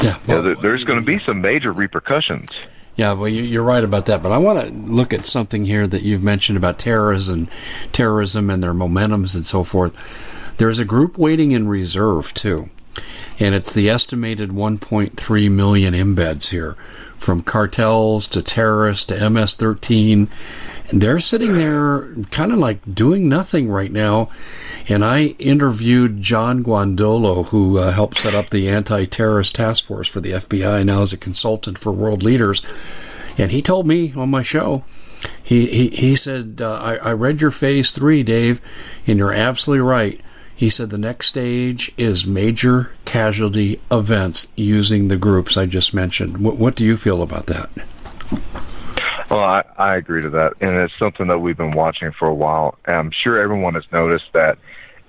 Yeah, 0.00 0.18
well, 0.26 0.44
you 0.44 0.54
know, 0.54 0.60
there's 0.60 0.82
going 0.82 0.98
to 0.98 1.04
be 1.04 1.20
some 1.24 1.40
major 1.40 1.72
repercussions. 1.72 2.50
Yeah, 2.96 3.12
well, 3.12 3.28
you're 3.28 3.62
right 3.62 3.84
about 3.84 4.06
that. 4.06 4.22
But 4.24 4.32
I 4.32 4.38
want 4.38 4.66
to 4.66 4.74
look 4.74 5.12
at 5.12 5.24
something 5.24 5.64
here 5.64 5.86
that 5.86 6.02
you've 6.02 6.24
mentioned 6.24 6.58
about 6.58 6.80
terrorism, 6.80 7.48
terrorism 7.92 8.50
and 8.50 8.60
their 8.60 8.74
momentums 8.74 9.36
and 9.36 9.46
so 9.46 9.62
forth. 9.62 9.94
There's 10.56 10.80
a 10.80 10.84
group 10.84 11.16
waiting 11.16 11.52
in 11.52 11.68
reserve 11.68 12.34
too, 12.34 12.70
and 13.38 13.54
it's 13.54 13.72
the 13.72 13.90
estimated 13.90 14.50
1.3 14.50 15.50
million 15.50 15.94
embeds 15.94 16.48
here, 16.48 16.76
from 17.18 17.42
cartels 17.42 18.28
to 18.28 18.42
terrorists 18.42 19.04
to 19.04 19.30
MS-13. 19.30 20.28
They're 20.92 21.20
sitting 21.20 21.56
there, 21.56 22.08
kind 22.30 22.52
of 22.52 22.58
like 22.58 22.78
doing 22.94 23.28
nothing 23.28 23.68
right 23.68 23.90
now 23.90 24.30
and 24.88 25.04
I 25.04 25.34
interviewed 25.40 26.22
John 26.22 26.62
Guandolo, 26.62 27.48
who 27.48 27.78
uh, 27.78 27.90
helped 27.90 28.18
set 28.18 28.36
up 28.36 28.50
the 28.50 28.68
anti-terrorist 28.68 29.54
task 29.54 29.84
force 29.84 30.06
for 30.06 30.20
the 30.20 30.32
FBI, 30.32 30.84
now 30.84 31.02
as 31.02 31.12
a 31.12 31.16
consultant 31.16 31.76
for 31.76 31.90
world 31.90 32.22
leaders. 32.22 32.62
And 33.36 33.50
he 33.50 33.62
told 33.62 33.86
me 33.86 34.12
on 34.14 34.30
my 34.30 34.42
show, 34.42 34.84
he 35.42 35.66
he, 35.66 35.88
he 35.88 36.14
said, 36.14 36.60
uh, 36.60 36.74
I, 36.74 36.96
I 36.96 37.12
read 37.14 37.40
your 37.40 37.50
phase 37.50 37.90
three, 37.90 38.22
Dave, 38.22 38.60
and 39.06 39.18
you're 39.18 39.32
absolutely 39.32 39.80
right. 39.80 40.20
He 40.54 40.70
said 40.70 40.90
the 40.90 40.98
next 40.98 41.26
stage 41.26 41.92
is 41.98 42.26
major 42.26 42.90
casualty 43.04 43.80
events 43.90 44.46
using 44.54 45.08
the 45.08 45.16
groups 45.16 45.56
I 45.56 45.66
just 45.66 45.94
mentioned. 45.94 46.38
What, 46.38 46.56
what 46.56 46.76
do 46.76 46.84
you 46.84 46.96
feel 46.96 47.22
about 47.22 47.46
that? 47.46 47.70
Well, 49.30 49.40
I, 49.40 49.62
I 49.76 49.96
agree 49.96 50.22
to 50.22 50.30
that, 50.30 50.54
and 50.60 50.80
it's 50.80 50.92
something 51.02 51.26
that 51.28 51.40
we've 51.40 51.56
been 51.56 51.72
watching 51.72 52.12
for 52.16 52.28
a 52.28 52.34
while. 52.34 52.78
I'm 52.86 53.10
sure 53.10 53.42
everyone 53.42 53.74
has 53.74 53.84
noticed 53.90 54.26
that 54.34 54.56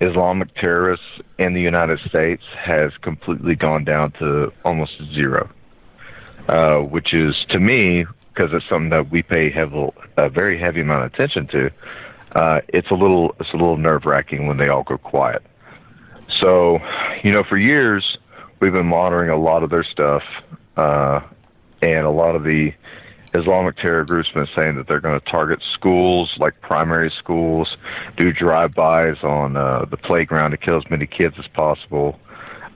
Islamic 0.00 0.52
terrorists 0.56 1.06
in 1.38 1.54
the 1.54 1.60
United 1.60 2.00
States 2.08 2.42
has 2.56 2.90
completely 3.00 3.54
gone 3.54 3.84
down 3.84 4.10
to 4.18 4.52
almost 4.64 4.92
zero, 5.14 5.48
uh, 6.48 6.78
which 6.78 7.14
is 7.14 7.34
to 7.50 7.60
me 7.60 8.06
because 8.34 8.52
it's 8.52 8.68
something 8.68 8.90
that 8.90 9.10
we 9.10 9.22
pay 9.22 9.50
heavy, 9.50 9.88
a 10.16 10.28
very 10.28 10.58
heavy 10.58 10.80
amount 10.80 11.04
of 11.04 11.14
attention 11.14 11.46
to. 11.48 11.70
Uh, 12.34 12.60
it's 12.68 12.90
a 12.90 12.94
little 12.94 13.34
it's 13.40 13.52
a 13.52 13.56
little 13.56 13.76
nerve 13.76 14.04
wracking 14.04 14.46
when 14.46 14.56
they 14.56 14.68
all 14.68 14.82
go 14.82 14.98
quiet. 14.98 15.42
So, 16.42 16.78
you 17.22 17.32
know, 17.32 17.42
for 17.48 17.56
years 17.56 18.18
we've 18.60 18.72
been 18.72 18.86
monitoring 18.86 19.30
a 19.30 19.36
lot 19.36 19.62
of 19.62 19.70
their 19.70 19.84
stuff, 19.84 20.22
uh, 20.76 21.20
and 21.82 22.06
a 22.06 22.10
lot 22.10 22.36
of 22.36 22.44
the 22.44 22.72
Islamic 23.34 23.76
terror 23.76 24.04
groups 24.04 24.28
been 24.34 24.48
saying 24.56 24.76
that 24.76 24.86
they're 24.88 25.00
going 25.00 25.18
to 25.18 25.30
target 25.30 25.60
schools, 25.74 26.32
like 26.38 26.60
primary 26.60 27.12
schools, 27.18 27.76
do 28.16 28.32
drive-bys 28.32 29.16
on 29.22 29.56
uh, 29.56 29.84
the 29.90 29.96
playground 29.96 30.52
to 30.52 30.56
kill 30.56 30.78
as 30.78 30.90
many 30.90 31.06
kids 31.06 31.34
as 31.38 31.46
possible, 31.48 32.18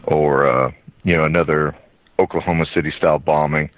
or 0.05 0.47
uh, 0.47 0.73
you 1.05 1.15
know 1.15 1.25
another 1.25 1.75
Oklahoma 2.19 2.67
City 2.75 2.93
style 2.99 3.19
bombing. 3.19 3.71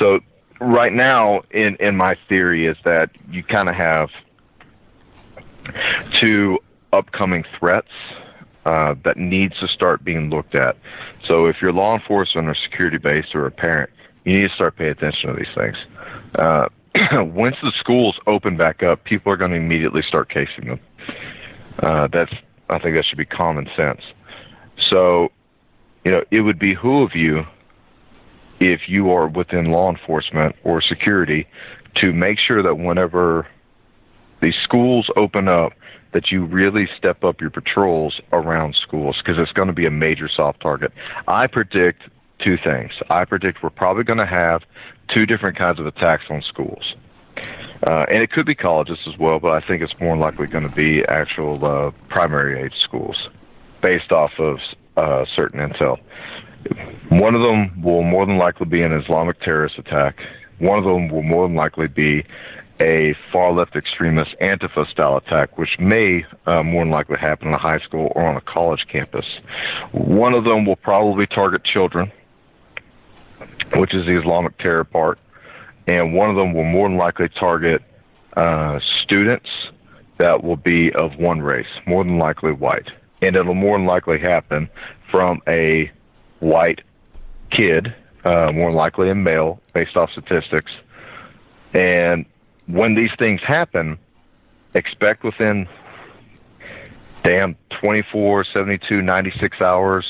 So 0.00 0.20
right 0.60 0.92
now, 0.92 1.42
in 1.50 1.76
in 1.76 1.96
my 1.96 2.16
theory, 2.28 2.66
is 2.66 2.76
that 2.84 3.10
you 3.30 3.42
kind 3.42 3.68
of 3.68 3.74
have 3.74 4.10
two 6.12 6.58
upcoming 6.92 7.44
threats 7.58 7.90
uh, 8.64 8.94
that 9.04 9.16
needs 9.16 9.58
to 9.60 9.68
start 9.68 10.04
being 10.04 10.30
looked 10.30 10.54
at. 10.54 10.76
So 11.28 11.46
if 11.46 11.56
you're 11.60 11.72
law 11.72 11.94
enforcement 11.94 12.48
or 12.48 12.54
security 12.54 12.98
based 12.98 13.34
or 13.34 13.46
a 13.46 13.50
parent, 13.50 13.90
You 14.24 14.34
need 14.34 14.48
to 14.48 14.54
start 14.54 14.76
paying 14.76 14.90
attention 14.90 15.30
to 15.30 15.36
these 15.36 15.54
things. 15.56 15.76
Uh, 16.38 16.68
once 17.24 17.56
the 17.62 17.72
schools 17.80 18.18
open 18.26 18.56
back 18.56 18.82
up, 18.82 19.04
people 19.04 19.32
are 19.32 19.36
going 19.36 19.50
to 19.50 19.56
immediately 19.56 20.02
start 20.08 20.28
casing 20.28 20.66
them. 20.68 20.80
Uh, 21.78 22.08
that's 22.12 22.32
I 22.70 22.78
think 22.78 22.96
that 22.96 23.04
should 23.04 23.18
be 23.18 23.26
common 23.26 23.68
sense. 23.76 24.00
So, 24.90 25.28
you 26.04 26.12
know, 26.12 26.24
it 26.30 26.40
would 26.40 26.58
behoove 26.58 27.10
you 27.14 27.44
if 28.60 28.88
you 28.88 29.10
are 29.10 29.28
within 29.28 29.70
law 29.70 29.90
enforcement 29.90 30.56
or 30.64 30.80
security 30.80 31.46
to 31.96 32.12
make 32.12 32.38
sure 32.38 32.62
that 32.62 32.76
whenever 32.76 33.46
these 34.40 34.54
schools 34.62 35.08
open 35.16 35.48
up, 35.48 35.72
that 36.12 36.30
you 36.30 36.44
really 36.44 36.88
step 36.96 37.24
up 37.24 37.40
your 37.40 37.50
patrols 37.50 38.20
around 38.32 38.74
schools 38.76 39.20
because 39.22 39.42
it's 39.42 39.52
going 39.52 39.66
to 39.66 39.74
be 39.74 39.86
a 39.86 39.90
major 39.90 40.28
soft 40.28 40.60
target. 40.60 40.92
I 41.26 41.48
predict 41.48 42.02
two 42.44 42.56
things. 42.64 42.92
I 43.10 43.24
predict 43.24 43.62
we're 43.62 43.70
probably 43.70 44.04
going 44.04 44.18
to 44.18 44.26
have 44.26 44.62
two 45.14 45.26
different 45.26 45.58
kinds 45.58 45.80
of 45.80 45.86
attacks 45.86 46.24
on 46.30 46.42
schools. 46.42 46.94
Uh, 47.86 48.04
and 48.10 48.22
it 48.22 48.30
could 48.30 48.46
be 48.46 48.54
colleges 48.54 48.98
as 49.06 49.18
well, 49.18 49.38
but 49.38 49.52
I 49.52 49.66
think 49.66 49.82
it's 49.82 49.98
more 50.00 50.16
likely 50.16 50.46
going 50.46 50.68
to 50.68 50.74
be 50.74 51.04
actual 51.06 51.64
uh, 51.64 51.90
primary 52.08 52.62
age 52.62 52.74
schools 52.82 53.16
based 53.82 54.12
off 54.12 54.32
of 54.38 54.58
uh, 54.96 55.24
certain 55.36 55.60
intel. 55.60 55.98
One 57.10 57.34
of 57.34 57.42
them 57.42 57.82
will 57.82 58.02
more 58.02 58.24
than 58.24 58.38
likely 58.38 58.66
be 58.66 58.82
an 58.82 58.92
Islamic 58.92 59.38
terrorist 59.40 59.78
attack. 59.78 60.18
One 60.58 60.78
of 60.78 60.84
them 60.84 61.08
will 61.08 61.22
more 61.22 61.46
than 61.46 61.56
likely 61.56 61.88
be 61.88 62.24
a 62.80 63.14
far 63.32 63.52
left 63.52 63.76
extremist 63.76 64.34
Antifa 64.40 64.90
style 64.90 65.16
attack, 65.16 65.58
which 65.58 65.78
may 65.78 66.24
uh, 66.46 66.62
more 66.62 66.84
than 66.84 66.90
likely 66.90 67.18
happen 67.20 67.48
in 67.48 67.54
a 67.54 67.58
high 67.58 67.78
school 67.80 68.12
or 68.16 68.26
on 68.26 68.36
a 68.36 68.40
college 68.40 68.84
campus. 68.90 69.26
One 69.92 70.34
of 70.34 70.44
them 70.44 70.64
will 70.64 70.76
probably 70.76 71.26
target 71.26 71.64
children, 71.64 72.10
which 73.76 73.94
is 73.94 74.04
the 74.04 74.18
Islamic 74.18 74.56
terror 74.58 74.84
part 74.84 75.18
and 75.86 76.14
one 76.14 76.30
of 76.30 76.36
them 76.36 76.54
will 76.54 76.64
more 76.64 76.88
than 76.88 76.98
likely 76.98 77.28
target 77.40 77.82
uh, 78.36 78.78
students 79.02 79.48
that 80.18 80.42
will 80.42 80.56
be 80.56 80.92
of 80.92 81.16
one 81.18 81.40
race, 81.40 81.66
more 81.86 82.04
than 82.04 82.18
likely 82.18 82.52
white, 82.52 82.88
and 83.20 83.36
it'll 83.36 83.54
more 83.54 83.76
than 83.76 83.86
likely 83.86 84.18
happen 84.20 84.68
from 85.10 85.42
a 85.48 85.90
white 86.40 86.80
kid, 87.50 87.94
uh, 88.24 88.50
more 88.52 88.70
than 88.70 88.74
likely 88.74 89.10
a 89.10 89.14
male, 89.14 89.60
based 89.72 89.96
off 89.96 90.10
statistics. 90.12 90.72
And 91.74 92.24
when 92.66 92.94
these 92.94 93.10
things 93.18 93.40
happen, 93.46 93.98
expect 94.74 95.24
within 95.24 95.68
damn 97.22 97.56
24, 97.82 98.44
72, 98.56 99.02
96 99.02 99.56
hours, 99.62 100.06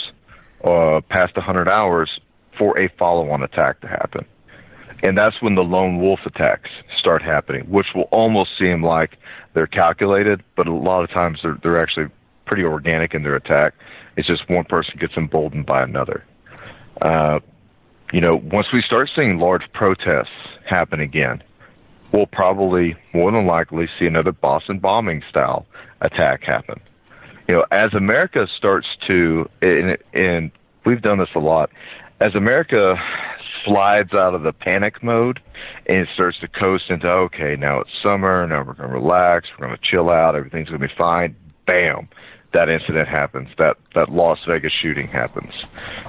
uh, 0.62 1.00
past 1.08 1.36
100 1.36 1.68
hours 1.68 2.10
for 2.58 2.80
a 2.80 2.88
follow-on 2.98 3.42
attack 3.42 3.80
to 3.80 3.88
happen 3.88 4.24
and 5.04 5.18
that's 5.18 5.40
when 5.42 5.54
the 5.54 5.62
lone 5.62 6.00
wolf 6.00 6.20
attacks 6.24 6.70
start 6.98 7.22
happening, 7.22 7.64
which 7.64 7.86
will 7.94 8.08
almost 8.10 8.50
seem 8.58 8.82
like 8.82 9.18
they're 9.52 9.66
calculated, 9.66 10.42
but 10.56 10.66
a 10.66 10.72
lot 10.72 11.04
of 11.04 11.10
times 11.10 11.38
they're 11.42 11.58
they're 11.62 11.80
actually 11.80 12.06
pretty 12.46 12.64
organic 12.64 13.14
in 13.14 13.22
their 13.22 13.34
attack. 13.34 13.74
It's 14.16 14.26
just 14.26 14.48
one 14.48 14.64
person 14.64 14.94
gets 14.98 15.14
emboldened 15.16 15.66
by 15.66 15.82
another. 15.82 16.24
Uh, 17.02 17.40
you 18.12 18.20
know, 18.20 18.36
once 18.36 18.66
we 18.72 18.82
start 18.82 19.10
seeing 19.14 19.38
large 19.38 19.62
protests 19.74 20.28
happen 20.64 21.00
again, 21.00 21.42
we'll 22.12 22.26
probably 22.26 22.96
more 23.12 23.30
than 23.30 23.46
likely 23.46 23.88
see 23.98 24.06
another 24.06 24.32
Boston 24.32 24.78
bombing 24.78 25.22
style 25.28 25.66
attack 26.00 26.44
happen. 26.44 26.80
You 27.48 27.56
know, 27.56 27.64
as 27.70 27.92
America 27.92 28.46
starts 28.56 28.86
to, 29.10 29.50
and, 29.60 29.98
and 30.14 30.50
we've 30.86 31.02
done 31.02 31.18
this 31.18 31.28
a 31.34 31.40
lot, 31.40 31.70
as 32.24 32.34
America 32.34 32.96
slides 33.66 34.14
out 34.14 34.34
of 34.34 34.42
the 34.42 34.52
panic 34.52 35.02
mode 35.02 35.40
and 35.86 35.98
it 35.98 36.08
starts 36.14 36.38
to 36.40 36.48
coast 36.48 36.84
into 36.88 37.10
okay, 37.10 37.54
now 37.56 37.80
it's 37.80 37.90
summer, 38.02 38.46
now 38.46 38.62
we're 38.62 38.72
going 38.72 38.88
to 38.88 38.94
relax, 38.94 39.48
we're 39.58 39.66
going 39.66 39.78
to 39.78 39.82
chill 39.82 40.10
out, 40.10 40.34
everything's 40.34 40.68
going 40.68 40.80
to 40.80 40.88
be 40.88 40.94
fine. 40.96 41.36
Bam, 41.66 42.08
that 42.54 42.70
incident 42.70 43.08
happens. 43.08 43.48
That 43.58 43.76
that 43.94 44.10
Las 44.10 44.38
Vegas 44.46 44.72
shooting 44.72 45.08
happens. 45.08 45.52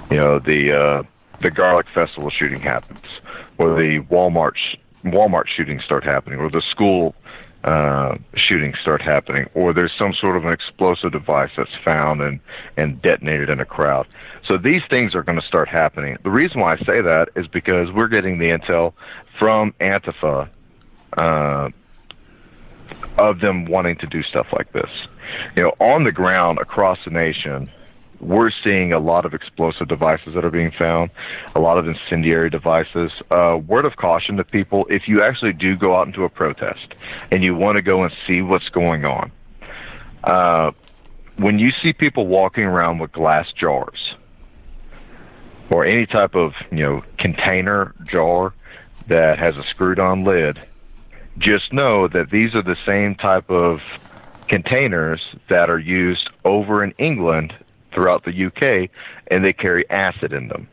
You 0.09 0.17
know 0.17 0.39
the 0.39 0.73
uh, 0.73 1.03
the 1.41 1.51
Garlic 1.51 1.87
Festival 1.93 2.29
shooting 2.29 2.61
happens, 2.61 3.05
or 3.57 3.79
the 3.79 3.99
Walmart 4.09 4.55
Walmart 5.03 5.47
shootings 5.47 5.83
start 5.83 6.03
happening, 6.03 6.39
or 6.39 6.49
the 6.49 6.63
school 6.71 7.15
uh, 7.65 8.15
shootings 8.35 8.77
start 8.79 9.01
happening, 9.01 9.49
or 9.55 9.73
there's 9.73 9.91
some 9.99 10.13
sort 10.21 10.37
of 10.37 10.45
an 10.45 10.53
explosive 10.53 11.11
device 11.11 11.49
that's 11.57 11.75
found 11.83 12.21
and, 12.21 12.39
and 12.77 13.01
detonated 13.01 13.49
in 13.49 13.59
a 13.59 13.65
crowd. 13.65 14.07
So 14.47 14.57
these 14.57 14.83
things 14.91 15.15
are 15.15 15.23
going 15.23 15.39
to 15.39 15.47
start 15.47 15.67
happening. 15.67 16.15
The 16.23 16.29
reason 16.29 16.61
why 16.61 16.73
I 16.73 16.77
say 16.77 17.01
that 17.01 17.29
is 17.35 17.47
because 17.47 17.91
we're 17.91 18.07
getting 18.07 18.37
the 18.37 18.51
intel 18.51 18.93
from 19.39 19.73
Antifa 19.81 20.47
uh, 21.17 21.69
of 23.17 23.39
them 23.39 23.65
wanting 23.65 23.97
to 23.97 24.07
do 24.07 24.21
stuff 24.21 24.47
like 24.53 24.71
this. 24.71 24.89
You 25.55 25.63
know, 25.63 25.73
on 25.79 26.03
the 26.03 26.11
ground 26.11 26.59
across 26.59 26.99
the 27.03 27.11
nation, 27.11 27.71
we're 28.19 28.51
seeing 28.63 28.93
a 28.93 28.99
lot 28.99 29.25
of 29.25 29.33
explosive 29.33 29.87
devices 29.87 30.33
that 30.35 30.45
are 30.45 30.51
being 30.51 30.71
found, 30.71 31.11
a 31.55 31.59
lot 31.59 31.77
of 31.77 31.87
incendiary 31.87 32.49
devices. 32.49 33.11
Uh, 33.29 33.59
word 33.67 33.85
of 33.85 33.95
caution 33.95 34.37
to 34.37 34.43
people 34.43 34.87
if 34.89 35.07
you 35.07 35.23
actually 35.23 35.53
do 35.53 35.75
go 35.75 35.95
out 35.95 36.07
into 36.07 36.23
a 36.23 36.29
protest 36.29 36.93
and 37.31 37.45
you 37.45 37.55
want 37.55 37.77
to 37.77 37.83
go 37.83 38.03
and 38.03 38.13
see 38.27 38.41
what's 38.41 38.69
going 38.69 39.05
on, 39.05 39.31
uh, 40.23 40.71
when 41.37 41.59
you 41.59 41.71
see 41.83 41.93
people 41.93 42.27
walking 42.27 42.63
around 42.63 42.99
with 42.99 43.11
glass 43.11 43.47
jars 43.59 44.15
or 45.69 45.85
any 45.85 46.05
type 46.05 46.35
of 46.35 46.53
you 46.71 46.83
know 46.83 47.03
container 47.17 47.93
jar 48.05 48.53
that 49.07 49.37
has 49.37 49.57
a 49.57 49.63
screwed 49.63 49.99
on 49.99 50.23
lid, 50.23 50.59
just 51.37 51.73
know 51.73 52.07
that 52.07 52.29
these 52.29 52.55
are 52.55 52.63
the 52.63 52.77
same 52.87 53.15
type 53.15 53.49
of 53.49 53.81
containers 54.47 55.21
that 55.49 55.69
are 55.69 55.79
used 55.79 56.29
over 56.43 56.83
in 56.83 56.91
England 56.97 57.53
throughout 57.95 58.23
the 58.25 58.45
UK, 58.45 58.91
and 59.31 59.43
they 59.43 59.53
carry 59.53 59.89
acid 59.89 60.33
in 60.33 60.47
them, 60.49 60.67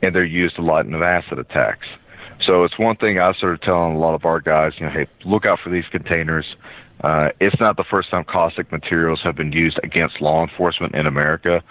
and 0.00 0.14
they're 0.14 0.24
used 0.24 0.58
a 0.58 0.62
lot 0.62 0.86
in 0.86 0.94
acid 0.94 1.38
attacks. 1.38 1.86
So 2.46 2.64
it's 2.64 2.78
one 2.78 2.96
thing 2.96 3.18
I 3.18 3.32
started 3.34 3.60
telling 3.62 3.94
a 3.94 3.98
lot 3.98 4.14
of 4.14 4.24
our 4.24 4.40
guys, 4.40 4.72
you 4.78 4.86
know, 4.86 4.92
hey, 4.92 5.06
look 5.24 5.46
out 5.46 5.60
for 5.62 5.70
these 5.70 5.86
containers. 5.90 6.46
Uh, 7.02 7.30
it's 7.40 7.58
not 7.60 7.76
the 7.76 7.84
first 7.84 8.10
time 8.10 8.24
caustic 8.24 8.70
materials 8.72 9.20
have 9.24 9.36
been 9.36 9.52
used 9.52 9.78
against 9.82 10.20
law 10.20 10.42
enforcement 10.42 10.94
in 10.94 11.06
America, 11.06 11.62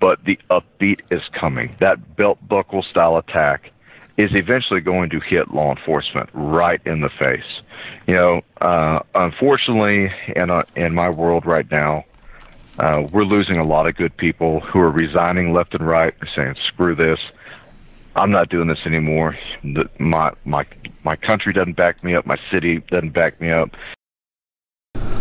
but 0.00 0.24
the 0.24 0.38
upbeat 0.50 1.00
is 1.10 1.22
coming. 1.38 1.74
That 1.80 2.16
belt 2.16 2.38
buckle 2.46 2.82
style 2.82 3.16
attack 3.16 3.70
is 4.16 4.30
eventually 4.34 4.80
going 4.80 5.10
to 5.10 5.20
hit 5.26 5.52
law 5.52 5.70
enforcement 5.70 6.28
right 6.32 6.80
in 6.84 7.00
the 7.00 7.10
face. 7.18 7.62
You 8.06 8.14
know, 8.14 8.40
uh, 8.60 9.00
unfortunately, 9.14 10.12
in, 10.36 10.50
uh, 10.50 10.62
in 10.76 10.94
my 10.94 11.10
world 11.10 11.46
right 11.46 11.68
now, 11.70 12.04
uh, 12.78 13.06
we're 13.12 13.24
losing 13.24 13.58
a 13.58 13.64
lot 13.66 13.86
of 13.86 13.96
good 13.96 14.16
people 14.16 14.60
who 14.60 14.80
are 14.80 14.90
resigning 14.90 15.52
left 15.52 15.74
and 15.74 15.86
right, 15.86 16.14
saying, 16.36 16.54
"Screw 16.68 16.94
this." 16.94 17.18
I'm 18.16 18.30
not 18.30 18.48
doing 18.48 18.68
this 18.68 18.80
anymore. 18.86 19.36
My 19.98 20.32
my 20.44 20.66
my 21.04 21.16
country 21.16 21.52
doesn't 21.52 21.76
back 21.76 22.02
me 22.02 22.14
up. 22.14 22.26
My 22.26 22.38
city 22.52 22.82
doesn't 22.90 23.12
back 23.12 23.40
me 23.40 23.50
up. 23.50 23.70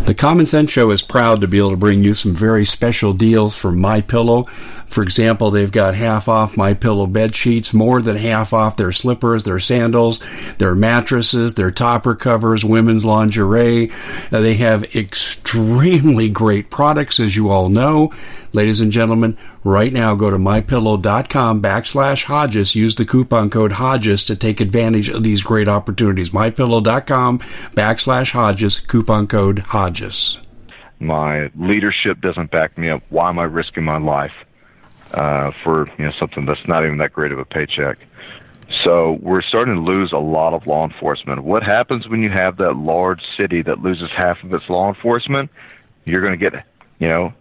The 0.09 0.15
Common 0.15 0.47
Sense 0.47 0.71
Show 0.71 0.89
is 0.89 1.03
proud 1.03 1.39
to 1.41 1.47
be 1.47 1.59
able 1.59 1.69
to 1.69 1.77
bring 1.77 2.03
you 2.03 2.15
some 2.15 2.33
very 2.33 2.65
special 2.65 3.13
deals 3.13 3.55
from 3.55 3.79
My 3.79 4.01
Pillow. 4.01 4.45
For 4.87 5.03
example, 5.03 5.51
they've 5.51 5.71
got 5.71 5.93
half 5.93 6.27
off 6.27 6.57
My 6.57 6.73
Pillow 6.73 7.05
bed 7.05 7.35
sheets, 7.35 7.75
more 7.75 8.01
than 8.01 8.15
half 8.15 8.51
off 8.51 8.75
their 8.75 8.91
slippers, 8.91 9.43
their 9.43 9.59
sandals, 9.59 10.19
their 10.57 10.73
mattresses, 10.73 11.53
their 11.53 11.69
topper 11.69 12.15
covers, 12.15 12.65
women's 12.65 13.05
lingerie. 13.05 13.91
Uh, 14.31 14.41
they 14.41 14.55
have 14.55 14.95
extremely 14.95 15.38
great 16.29 16.69
products, 16.69 17.19
as 17.19 17.35
you 17.35 17.49
all 17.49 17.69
know. 17.69 18.11
Ladies 18.51 18.81
and 18.81 18.91
gentlemen, 18.91 19.37
right 19.63 19.93
now 19.93 20.15
go 20.15 20.29
to 20.29 20.37
mypillow.com 20.37 21.61
backslash 21.61 22.23
Hodges. 22.23 22.75
Use 22.75 22.95
the 22.95 23.05
coupon 23.05 23.49
code 23.49 23.73
Hodges 23.73 24.23
to 24.25 24.35
take 24.35 24.59
advantage 24.59 25.09
of 25.09 25.23
these 25.23 25.43
great 25.43 25.67
opportunities. 25.67 26.31
Mypillow.com 26.31 27.39
backslash 27.75 28.31
Hodges, 28.31 28.79
coupon 28.79 29.27
code 29.27 29.59
Hodges. 29.59 30.39
My 30.99 31.49
leadership 31.55 32.19
doesn't 32.21 32.51
back 32.51 32.77
me 32.77 32.89
up. 32.89 33.03
Why 33.09 33.29
am 33.29 33.39
I 33.39 33.43
risking 33.43 33.83
my 33.83 33.97
life 33.97 34.33
uh, 35.13 35.51
for 35.63 35.89
you 35.97 36.05
know 36.05 36.11
something 36.19 36.45
that's 36.45 36.67
not 36.67 36.83
even 36.83 36.97
that 36.97 37.13
great 37.13 37.31
of 37.31 37.39
a 37.39 37.45
paycheck? 37.45 37.97
So 38.85 39.17
we're 39.21 39.41
starting 39.41 39.75
to 39.75 39.81
lose 39.81 40.11
a 40.13 40.19
lot 40.19 40.53
of 40.53 40.67
law 40.67 40.85
enforcement. 40.85 41.43
What 41.43 41.63
happens 41.63 42.07
when 42.07 42.21
you 42.21 42.29
have 42.29 42.57
that 42.57 42.75
large 42.75 43.21
city 43.39 43.63
that 43.63 43.79
loses 43.79 44.09
half 44.15 44.43
of 44.43 44.53
its 44.53 44.63
law 44.69 44.89
enforcement? 44.89 45.49
You're 46.05 46.21
going 46.21 46.37
to 46.39 46.49
get, 46.49 46.65
you 46.99 47.07
know, 47.07 47.33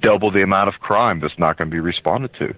double 0.00 0.30
the 0.30 0.42
amount 0.42 0.68
of 0.68 0.80
crime 0.80 1.20
that's 1.20 1.38
not 1.38 1.58
going 1.58 1.70
to 1.70 1.74
be 1.74 1.80
responded 1.80 2.32
to, 2.38 2.54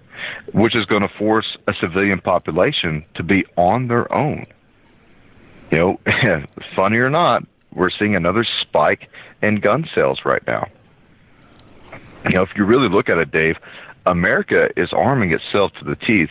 which 0.53 0.75
is 0.75 0.85
going 0.85 1.01
to 1.01 1.09
force 1.17 1.57
a 1.67 1.73
civilian 1.81 2.19
population 2.19 3.05
to 3.15 3.23
be 3.23 3.45
on 3.55 3.87
their 3.87 4.13
own. 4.13 4.45
You 5.71 5.77
know, 5.77 5.99
funny 6.75 6.99
or 6.99 7.09
not, 7.09 7.43
we're 7.73 7.89
seeing 7.99 8.15
another 8.15 8.45
spike 8.61 9.09
in 9.41 9.59
gun 9.59 9.87
sales 9.95 10.19
right 10.25 10.45
now. 10.47 10.67
You 12.29 12.35
know, 12.35 12.41
if 12.43 12.49
you 12.55 12.65
really 12.65 12.89
look 12.89 13.09
at 13.09 13.17
it, 13.17 13.31
Dave, 13.31 13.55
America 14.05 14.69
is 14.75 14.89
arming 14.91 15.33
itself 15.33 15.71
to 15.79 15.85
the 15.85 15.95
teeth 15.95 16.29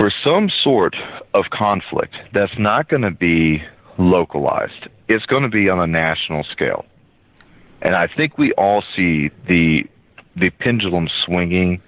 for 0.00 0.10
some 0.26 0.48
sort 0.64 0.96
of 1.34 1.44
conflict 1.52 2.14
that's 2.32 2.58
not 2.58 2.88
going 2.88 3.02
to 3.02 3.10
be 3.10 3.62
localized. 3.98 4.88
It's 5.08 5.26
going 5.26 5.42
to 5.42 5.50
be 5.50 5.68
on 5.68 5.78
a 5.78 5.86
national 5.86 6.44
scale. 6.44 6.86
And 7.82 7.94
I 7.94 8.08
think 8.16 8.38
we 8.38 8.52
all 8.54 8.82
see 8.96 9.30
the 9.46 9.86
the 10.36 10.48
pendulum 10.48 11.08
swinging 11.26 11.82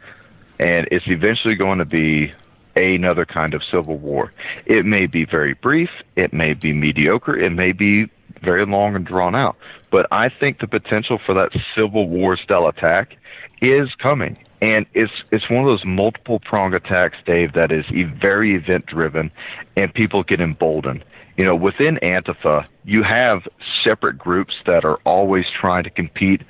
and 0.59 0.89
it's 0.91 1.07
eventually 1.07 1.55
going 1.55 1.79
to 1.79 1.87
be 1.87 2.35
another 2.77 3.25
kind 3.25 3.55
of 3.55 3.63
civil 3.73 3.97
war. 3.97 4.33
It 4.67 4.85
may 4.85 5.07
be 5.07 5.25
very 5.25 5.55
brief, 5.55 5.89
it 6.15 6.35
may 6.35 6.53
be 6.53 6.75
mediocre, 6.75 7.39
it 7.39 7.53
may 7.53 7.73
be 7.73 8.11
very 8.43 8.67
long 8.67 8.95
and 8.95 9.07
drawn 9.07 9.35
out. 9.35 9.57
But 9.91 10.07
I 10.13 10.29
think 10.29 10.59
the 10.59 10.67
potential 10.67 11.19
for 11.25 11.35
that 11.35 11.51
civil 11.79 12.07
war 12.09 12.37
style 12.37 12.67
attack 12.67 13.17
is 13.63 13.89
coming. 14.03 14.37
And 14.63 14.87
it's 14.95 15.13
it's 15.33 15.51
one 15.51 15.59
of 15.59 15.67
those 15.67 15.85
multiple 15.85 16.39
prong 16.39 16.73
attacks, 16.73 17.17
Dave, 17.27 17.55
that 17.55 17.73
is 17.73 17.85
very 18.21 18.55
event 18.55 18.87
driven 18.87 19.33
and 19.77 19.93
people 19.93 20.23
get 20.23 20.41
emboldened. 20.41 21.05
You 21.37 21.47
know, 21.47 21.57
within 21.57 21.97
Antifa, 21.97 22.67
you 22.85 23.03
have 23.03 23.43
separate 23.85 24.19
groups 24.19 24.55
that 24.67 24.85
are 24.85 24.99
always 25.05 25.47
trying 25.61 25.83
to 25.83 25.91
compete 25.91 26.43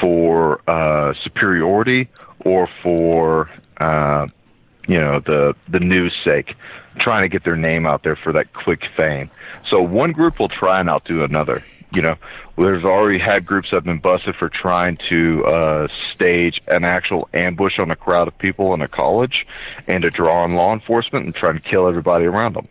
for 0.00 0.60
uh, 0.70 1.14
superiority 1.24 2.08
or 2.44 2.68
for 2.80 3.50
uh, 3.80 4.28
you 4.86 5.00
know 5.00 5.18
the 5.18 5.56
the 5.68 5.80
news 5.80 6.14
sake, 6.24 6.54
trying 7.00 7.24
to 7.24 7.28
get 7.28 7.42
their 7.42 7.56
name 7.56 7.86
out 7.86 8.04
there 8.04 8.16
for 8.16 8.32
that 8.34 8.52
quick 8.52 8.82
fame. 8.96 9.30
So 9.68 9.82
one 9.82 10.12
group 10.12 10.38
will 10.38 10.48
try 10.48 10.78
and 10.78 10.88
outdo 10.88 11.24
another. 11.24 11.64
You 11.94 12.02
know, 12.02 12.16
there's 12.56 12.84
already 12.84 13.18
had 13.18 13.46
groups 13.46 13.68
that 13.70 13.78
have 13.78 13.84
been 13.84 14.00
busted 14.00 14.36
for 14.36 14.50
trying 14.50 14.98
to 15.08 15.44
uh, 15.46 15.88
stage 16.14 16.60
an 16.66 16.84
actual 16.84 17.28
ambush 17.32 17.78
on 17.78 17.90
a 17.90 17.96
crowd 17.96 18.28
of 18.28 18.36
people 18.38 18.74
in 18.74 18.82
a 18.82 18.88
college 18.88 19.46
and 19.86 20.02
to 20.02 20.10
draw 20.10 20.42
on 20.44 20.52
law 20.52 20.74
enforcement 20.74 21.24
and 21.24 21.34
try 21.34 21.50
and 21.50 21.64
kill 21.64 21.88
everybody 21.88 22.26
around 22.26 22.56
them. 22.56 22.68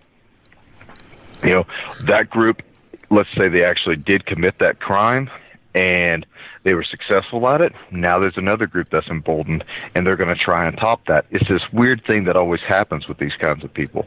You 1.43 1.53
know, 1.53 1.63
that 2.05 2.29
group, 2.29 2.61
let's 3.09 3.29
say 3.37 3.49
they 3.49 3.63
actually 3.63 3.95
did 3.95 4.25
commit 4.25 4.59
that 4.59 4.79
crime 4.79 5.29
and 5.73 6.25
they 6.63 6.73
were 6.73 6.83
successful 6.83 7.47
at 7.47 7.61
it. 7.61 7.73
Now 7.91 8.19
there's 8.19 8.37
another 8.37 8.67
group 8.67 8.89
that's 8.91 9.07
emboldened, 9.07 9.63
and 9.95 10.05
they're 10.05 10.17
going 10.17 10.35
to 10.35 10.43
try 10.43 10.67
and 10.67 10.77
top 10.77 11.05
that. 11.07 11.25
It's 11.29 11.47
this 11.47 11.61
weird 11.71 12.03
thing 12.05 12.25
that 12.25 12.35
always 12.35 12.59
happens 12.67 13.07
with 13.07 13.17
these 13.17 13.31
kinds 13.41 13.63
of 13.63 13.73
people. 13.73 14.05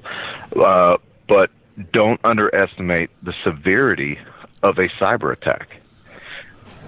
Uh, 0.54 0.96
but 1.26 1.50
don't 1.92 2.20
underestimate 2.24 3.10
the 3.22 3.32
severity 3.46 4.18
of 4.62 4.78
a 4.78 4.88
cyber 5.02 5.32
attack. 5.32 5.80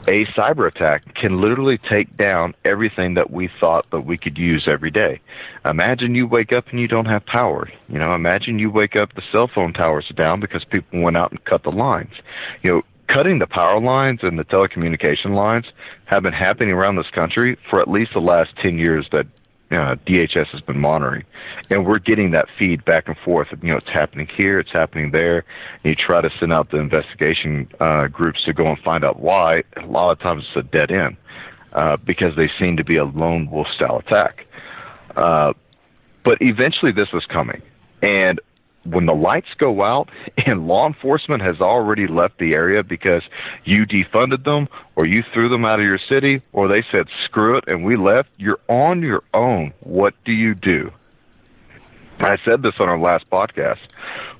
A 0.08 0.26
cyber 0.36 0.66
attack 0.66 1.14
can 1.14 1.40
literally 1.40 1.78
take 1.78 2.16
down 2.16 2.54
everything 2.64 3.14
that 3.14 3.30
we 3.30 3.48
thought 3.60 3.88
that 3.92 4.00
we 4.00 4.18
could 4.18 4.36
use 4.36 4.66
every 4.68 4.90
day. 4.90 5.20
Imagine 5.64 6.16
you 6.16 6.26
wake 6.26 6.52
up 6.52 6.66
and 6.70 6.80
you 6.80 6.88
don't 6.88 7.06
have 7.06 7.24
power. 7.24 7.70
You 7.88 8.00
know, 8.00 8.12
imagine 8.12 8.58
you 8.58 8.68
wake 8.68 8.96
up 8.96 9.14
the 9.14 9.22
cell 9.30 9.48
phone 9.54 9.72
towers 9.72 10.10
are 10.10 10.20
down 10.20 10.40
because 10.40 10.64
people 10.64 11.02
went 11.02 11.16
out 11.16 11.30
and 11.30 11.44
cut 11.44 11.62
the 11.62 11.70
lines. 11.70 12.14
You 12.64 12.70
know, 12.72 12.82
cutting 13.06 13.38
the 13.38 13.46
power 13.46 13.80
lines 13.80 14.20
and 14.22 14.36
the 14.36 14.44
telecommunication 14.44 15.36
lines 15.36 15.66
have 16.06 16.24
been 16.24 16.32
happening 16.32 16.72
around 16.72 16.96
this 16.96 17.10
country 17.14 17.56
for 17.70 17.80
at 17.80 17.88
least 17.88 18.12
the 18.12 18.20
last 18.20 18.50
10 18.60 18.78
years 18.78 19.06
that 19.12 19.26
uh, 19.72 19.96
DHS 20.06 20.48
has 20.52 20.60
been 20.62 20.78
monitoring. 20.78 21.24
And 21.70 21.86
we're 21.86 21.98
getting 21.98 22.32
that 22.32 22.46
feed 22.58 22.84
back 22.84 23.08
and 23.08 23.16
forth. 23.24 23.48
You 23.62 23.72
know, 23.72 23.78
it's 23.78 23.88
happening 23.88 24.28
here, 24.36 24.58
it's 24.58 24.72
happening 24.72 25.10
there. 25.10 25.44
And 25.82 25.90
you 25.90 25.94
try 25.94 26.20
to 26.20 26.30
send 26.38 26.52
out 26.52 26.70
the 26.70 26.78
investigation 26.78 27.68
uh, 27.80 28.08
groups 28.08 28.44
to 28.44 28.52
go 28.52 28.66
and 28.66 28.78
find 28.80 29.04
out 29.04 29.20
why. 29.20 29.62
A 29.76 29.86
lot 29.86 30.12
of 30.12 30.20
times 30.20 30.44
it's 30.48 30.66
a 30.66 30.68
dead 30.68 30.90
end 30.90 31.16
uh, 31.72 31.96
because 31.96 32.36
they 32.36 32.50
seem 32.62 32.76
to 32.76 32.84
be 32.84 32.96
a 32.96 33.04
lone 33.04 33.50
wolf 33.50 33.66
style 33.74 33.98
attack. 33.98 34.46
Uh, 35.16 35.52
but 36.24 36.38
eventually 36.40 36.92
this 36.92 37.12
was 37.12 37.24
coming. 37.26 37.62
And 38.02 38.40
when 38.84 39.06
the 39.06 39.14
lights 39.14 39.48
go 39.58 39.82
out 39.82 40.08
and 40.46 40.66
law 40.66 40.86
enforcement 40.86 41.42
has 41.42 41.60
already 41.60 42.06
left 42.06 42.38
the 42.38 42.54
area 42.54 42.82
because 42.82 43.22
you 43.64 43.86
defunded 43.86 44.44
them 44.44 44.68
or 44.96 45.06
you 45.06 45.22
threw 45.32 45.48
them 45.48 45.64
out 45.64 45.80
of 45.80 45.86
your 45.86 46.00
city 46.10 46.42
or 46.52 46.68
they 46.68 46.84
said 46.92 47.06
screw 47.24 47.56
it 47.56 47.64
and 47.66 47.84
we 47.84 47.96
left, 47.96 48.28
you're 48.36 48.60
on 48.68 49.02
your 49.02 49.22
own. 49.34 49.72
What 49.80 50.14
do 50.24 50.32
you 50.32 50.54
do? 50.54 50.90
I 52.20 52.36
said 52.46 52.62
this 52.62 52.74
on 52.78 52.88
our 52.88 52.98
last 52.98 53.28
podcast. 53.30 53.80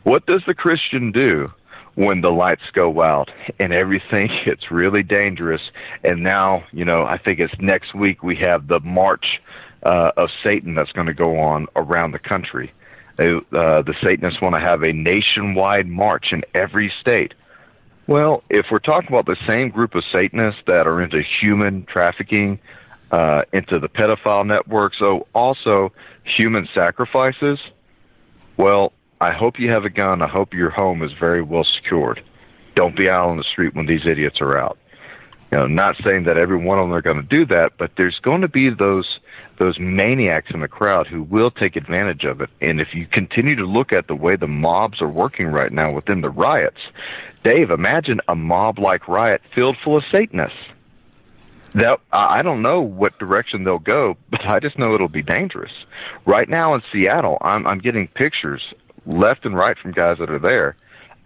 What 0.04 0.26
does 0.26 0.42
the 0.46 0.54
Christian 0.54 1.10
do 1.10 1.50
when 1.94 2.20
the 2.20 2.30
lights 2.30 2.62
go 2.72 3.02
out 3.02 3.30
and 3.58 3.72
everything 3.72 4.28
gets 4.44 4.70
really 4.70 5.02
dangerous? 5.02 5.62
And 6.04 6.22
now, 6.22 6.64
you 6.72 6.84
know, 6.84 7.04
I 7.04 7.18
think 7.18 7.40
it's 7.40 7.54
next 7.58 7.94
week 7.94 8.22
we 8.22 8.36
have 8.42 8.68
the 8.68 8.80
March 8.80 9.40
uh, 9.82 10.12
of 10.16 10.28
Satan 10.46 10.74
that's 10.74 10.92
going 10.92 11.08
to 11.08 11.14
go 11.14 11.38
on 11.40 11.66
around 11.74 12.12
the 12.12 12.20
country 12.20 12.72
they, 13.16 13.28
uh, 13.28 13.82
the 13.82 13.94
Satanists 14.04 14.40
want 14.40 14.54
to 14.54 14.60
have 14.60 14.82
a 14.82 14.92
nationwide 14.92 15.86
march 15.86 16.26
in 16.32 16.42
every 16.54 16.92
state. 17.00 17.34
Well, 18.06 18.42
if 18.50 18.66
we're 18.70 18.78
talking 18.78 19.08
about 19.08 19.26
the 19.26 19.36
same 19.48 19.70
group 19.70 19.94
of 19.94 20.02
Satanists 20.14 20.60
that 20.66 20.86
are 20.86 21.00
into 21.02 21.22
human 21.40 21.84
trafficking, 21.84 22.58
uh, 23.10 23.42
into 23.52 23.78
the 23.78 23.88
pedophile 23.88 24.46
networks, 24.46 24.98
so 24.98 25.26
also 25.34 25.92
human 26.24 26.68
sacrifices, 26.74 27.58
well, 28.56 28.92
I 29.20 29.32
hope 29.32 29.60
you 29.60 29.70
have 29.70 29.84
a 29.84 29.90
gun. 29.90 30.20
I 30.20 30.28
hope 30.28 30.52
your 30.52 30.70
home 30.70 31.02
is 31.02 31.12
very 31.12 31.42
well 31.42 31.64
secured. 31.64 32.22
Don't 32.74 32.96
be 32.96 33.08
out 33.08 33.28
on 33.28 33.36
the 33.36 33.44
street 33.44 33.74
when 33.74 33.86
these 33.86 34.04
idiots 34.04 34.40
are 34.40 34.58
out. 34.58 34.78
You 35.52 35.58
know, 35.58 35.66
not 35.66 35.96
saying 36.02 36.24
that 36.24 36.38
every 36.38 36.56
one 36.56 36.78
of 36.78 36.84
them 36.88 36.94
are 36.94 37.02
going 37.02 37.18
to 37.18 37.22
do 37.22 37.44
that, 37.46 37.72
but 37.76 37.90
there's 37.98 38.18
going 38.22 38.40
to 38.40 38.48
be 38.48 38.70
those 38.70 39.06
those 39.58 39.78
maniacs 39.78 40.50
in 40.52 40.60
the 40.60 40.68
crowd 40.68 41.06
who 41.06 41.22
will 41.22 41.50
take 41.50 41.76
advantage 41.76 42.24
of 42.24 42.40
it. 42.40 42.48
And 42.62 42.80
if 42.80 42.94
you 42.94 43.06
continue 43.06 43.56
to 43.56 43.66
look 43.66 43.92
at 43.92 44.08
the 44.08 44.16
way 44.16 44.34
the 44.34 44.48
mobs 44.48 45.02
are 45.02 45.08
working 45.08 45.48
right 45.48 45.70
now 45.70 45.92
within 45.92 46.22
the 46.22 46.30
riots, 46.30 46.80
Dave, 47.44 47.70
imagine 47.70 48.20
a 48.26 48.34
mob 48.34 48.78
like 48.78 49.06
riot 49.08 49.42
filled 49.54 49.76
full 49.84 49.98
of 49.98 50.04
Satanists. 50.10 50.56
That 51.74 52.00
I 52.10 52.40
don't 52.40 52.62
know 52.62 52.80
what 52.80 53.18
direction 53.18 53.64
they'll 53.64 53.78
go, 53.78 54.16
but 54.30 54.40
I 54.46 54.58
just 54.58 54.78
know 54.78 54.94
it'll 54.94 55.08
be 55.08 55.22
dangerous. 55.22 55.72
Right 56.24 56.48
now 56.48 56.74
in 56.74 56.82
Seattle, 56.90 57.36
I'm 57.42 57.66
I'm 57.66 57.78
getting 57.78 58.08
pictures 58.08 58.62
left 59.04 59.44
and 59.44 59.54
right 59.54 59.76
from 59.76 59.92
guys 59.92 60.16
that 60.18 60.30
are 60.30 60.38
there 60.38 60.76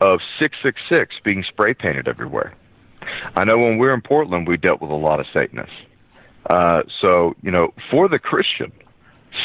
of 0.00 0.18
666 0.40 1.14
being 1.24 1.44
spray 1.48 1.74
painted 1.74 2.08
everywhere. 2.08 2.54
I 3.36 3.44
know 3.44 3.58
when 3.58 3.78
we 3.78 3.86
were 3.86 3.94
in 3.94 4.02
Portland, 4.02 4.46
we 4.46 4.56
dealt 4.56 4.80
with 4.80 4.90
a 4.90 4.94
lot 4.94 5.20
of 5.20 5.26
Satanists. 5.32 5.74
Uh, 6.48 6.82
so, 7.02 7.34
you 7.42 7.50
know, 7.50 7.72
for 7.90 8.08
the 8.08 8.18
Christian, 8.18 8.72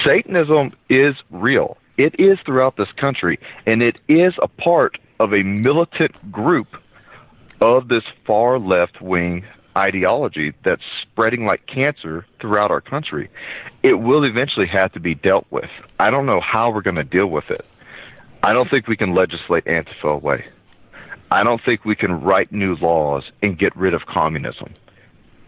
Satanism 0.05 0.73
is 0.89 1.15
real. 1.29 1.77
It 1.97 2.19
is 2.19 2.39
throughout 2.45 2.77
this 2.77 2.91
country, 2.93 3.39
and 3.65 3.81
it 3.81 3.97
is 4.07 4.33
a 4.41 4.47
part 4.47 4.97
of 5.19 5.33
a 5.33 5.43
militant 5.43 6.31
group 6.31 6.67
of 7.59 7.87
this 7.87 8.03
far 8.25 8.57
left 8.57 9.01
wing 9.01 9.45
ideology 9.77 10.53
that's 10.63 10.81
spreading 11.01 11.45
like 11.45 11.65
cancer 11.65 12.25
throughout 12.39 12.71
our 12.71 12.81
country. 12.81 13.29
It 13.83 13.93
will 13.93 14.23
eventually 14.23 14.67
have 14.67 14.91
to 14.93 14.99
be 14.99 15.15
dealt 15.15 15.45
with. 15.49 15.69
I 15.99 16.09
don't 16.09 16.25
know 16.25 16.39
how 16.41 16.71
we're 16.71 16.81
going 16.81 16.95
to 16.95 17.03
deal 17.03 17.27
with 17.27 17.49
it. 17.49 17.65
I 18.43 18.53
don't 18.53 18.69
think 18.69 18.87
we 18.87 18.97
can 18.97 19.13
legislate 19.13 19.65
Antifa 19.65 20.11
away. 20.11 20.45
I 21.31 21.43
don't 21.43 21.61
think 21.65 21.85
we 21.85 21.95
can 21.95 22.21
write 22.21 22.51
new 22.51 22.75
laws 22.75 23.23
and 23.41 23.57
get 23.57 23.75
rid 23.75 23.93
of 23.93 24.01
communism 24.05 24.73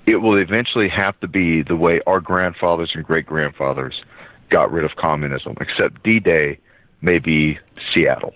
it 0.06 0.18
will 0.18 0.38
eventually 0.38 0.90
have 0.90 1.20
to 1.22 1.28
be 1.28 1.64
the 1.64 1.76
way 1.76 2.02
our 2.06 2.20
grandfathers 2.20 2.92
and 2.94 3.06
great 3.06 3.26
grandfathers 3.26 4.02
got 4.50 4.72
rid 4.72 4.84
of 4.84 4.92
communism, 4.96 5.56
except 5.62 6.04
D 6.04 6.20
Day 6.20 6.60
may 7.02 7.20
be 7.20 7.58
Seattle. 7.94 8.34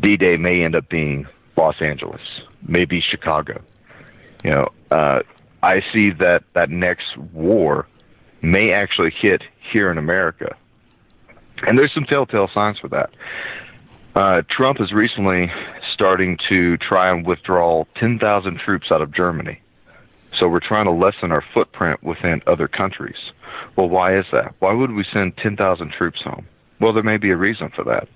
D 0.00 0.16
Day 0.16 0.36
may 0.36 0.64
end 0.64 0.74
up 0.74 0.88
being 0.88 1.26
Los 1.56 1.76
Angeles, 1.80 2.22
maybe 2.66 3.02
Chicago. 3.10 3.62
You 4.42 4.52
know, 4.52 4.66
uh, 4.90 5.20
I 5.62 5.82
see 5.92 6.10
that 6.18 6.44
that 6.54 6.70
next 6.70 7.16
war 7.32 7.86
may 8.40 8.72
actually 8.72 9.12
hit 9.20 9.42
here 9.72 9.90
in 9.90 9.98
America. 9.98 10.56
And 11.64 11.78
there's 11.78 11.92
some 11.94 12.04
telltale 12.04 12.48
signs 12.52 12.78
for 12.78 12.88
that. 12.88 13.10
Uh, 14.14 14.42
Trump 14.50 14.78
has 14.78 14.92
recently 14.92 15.50
starting 16.02 16.36
to 16.48 16.76
try 16.78 17.12
and 17.12 17.24
withdraw 17.24 17.84
10,000 18.00 18.58
troops 18.66 18.88
out 18.92 19.00
of 19.00 19.14
Germany. 19.14 19.60
So 20.40 20.48
we're 20.48 20.58
trying 20.58 20.86
to 20.86 20.90
lessen 20.90 21.30
our 21.30 21.44
footprint 21.54 22.02
within 22.02 22.42
other 22.48 22.66
countries. 22.66 23.14
Well, 23.76 23.88
why 23.88 24.18
is 24.18 24.24
that? 24.32 24.56
Why 24.58 24.72
would 24.72 24.90
we 24.90 25.04
send 25.16 25.36
10,000 25.36 25.92
troops 25.96 26.20
home? 26.24 26.48
Well, 26.80 26.92
there 26.92 27.04
may 27.04 27.18
be 27.18 27.30
a 27.30 27.36
reason 27.36 27.70
for 27.76 27.84
that. 27.84 28.08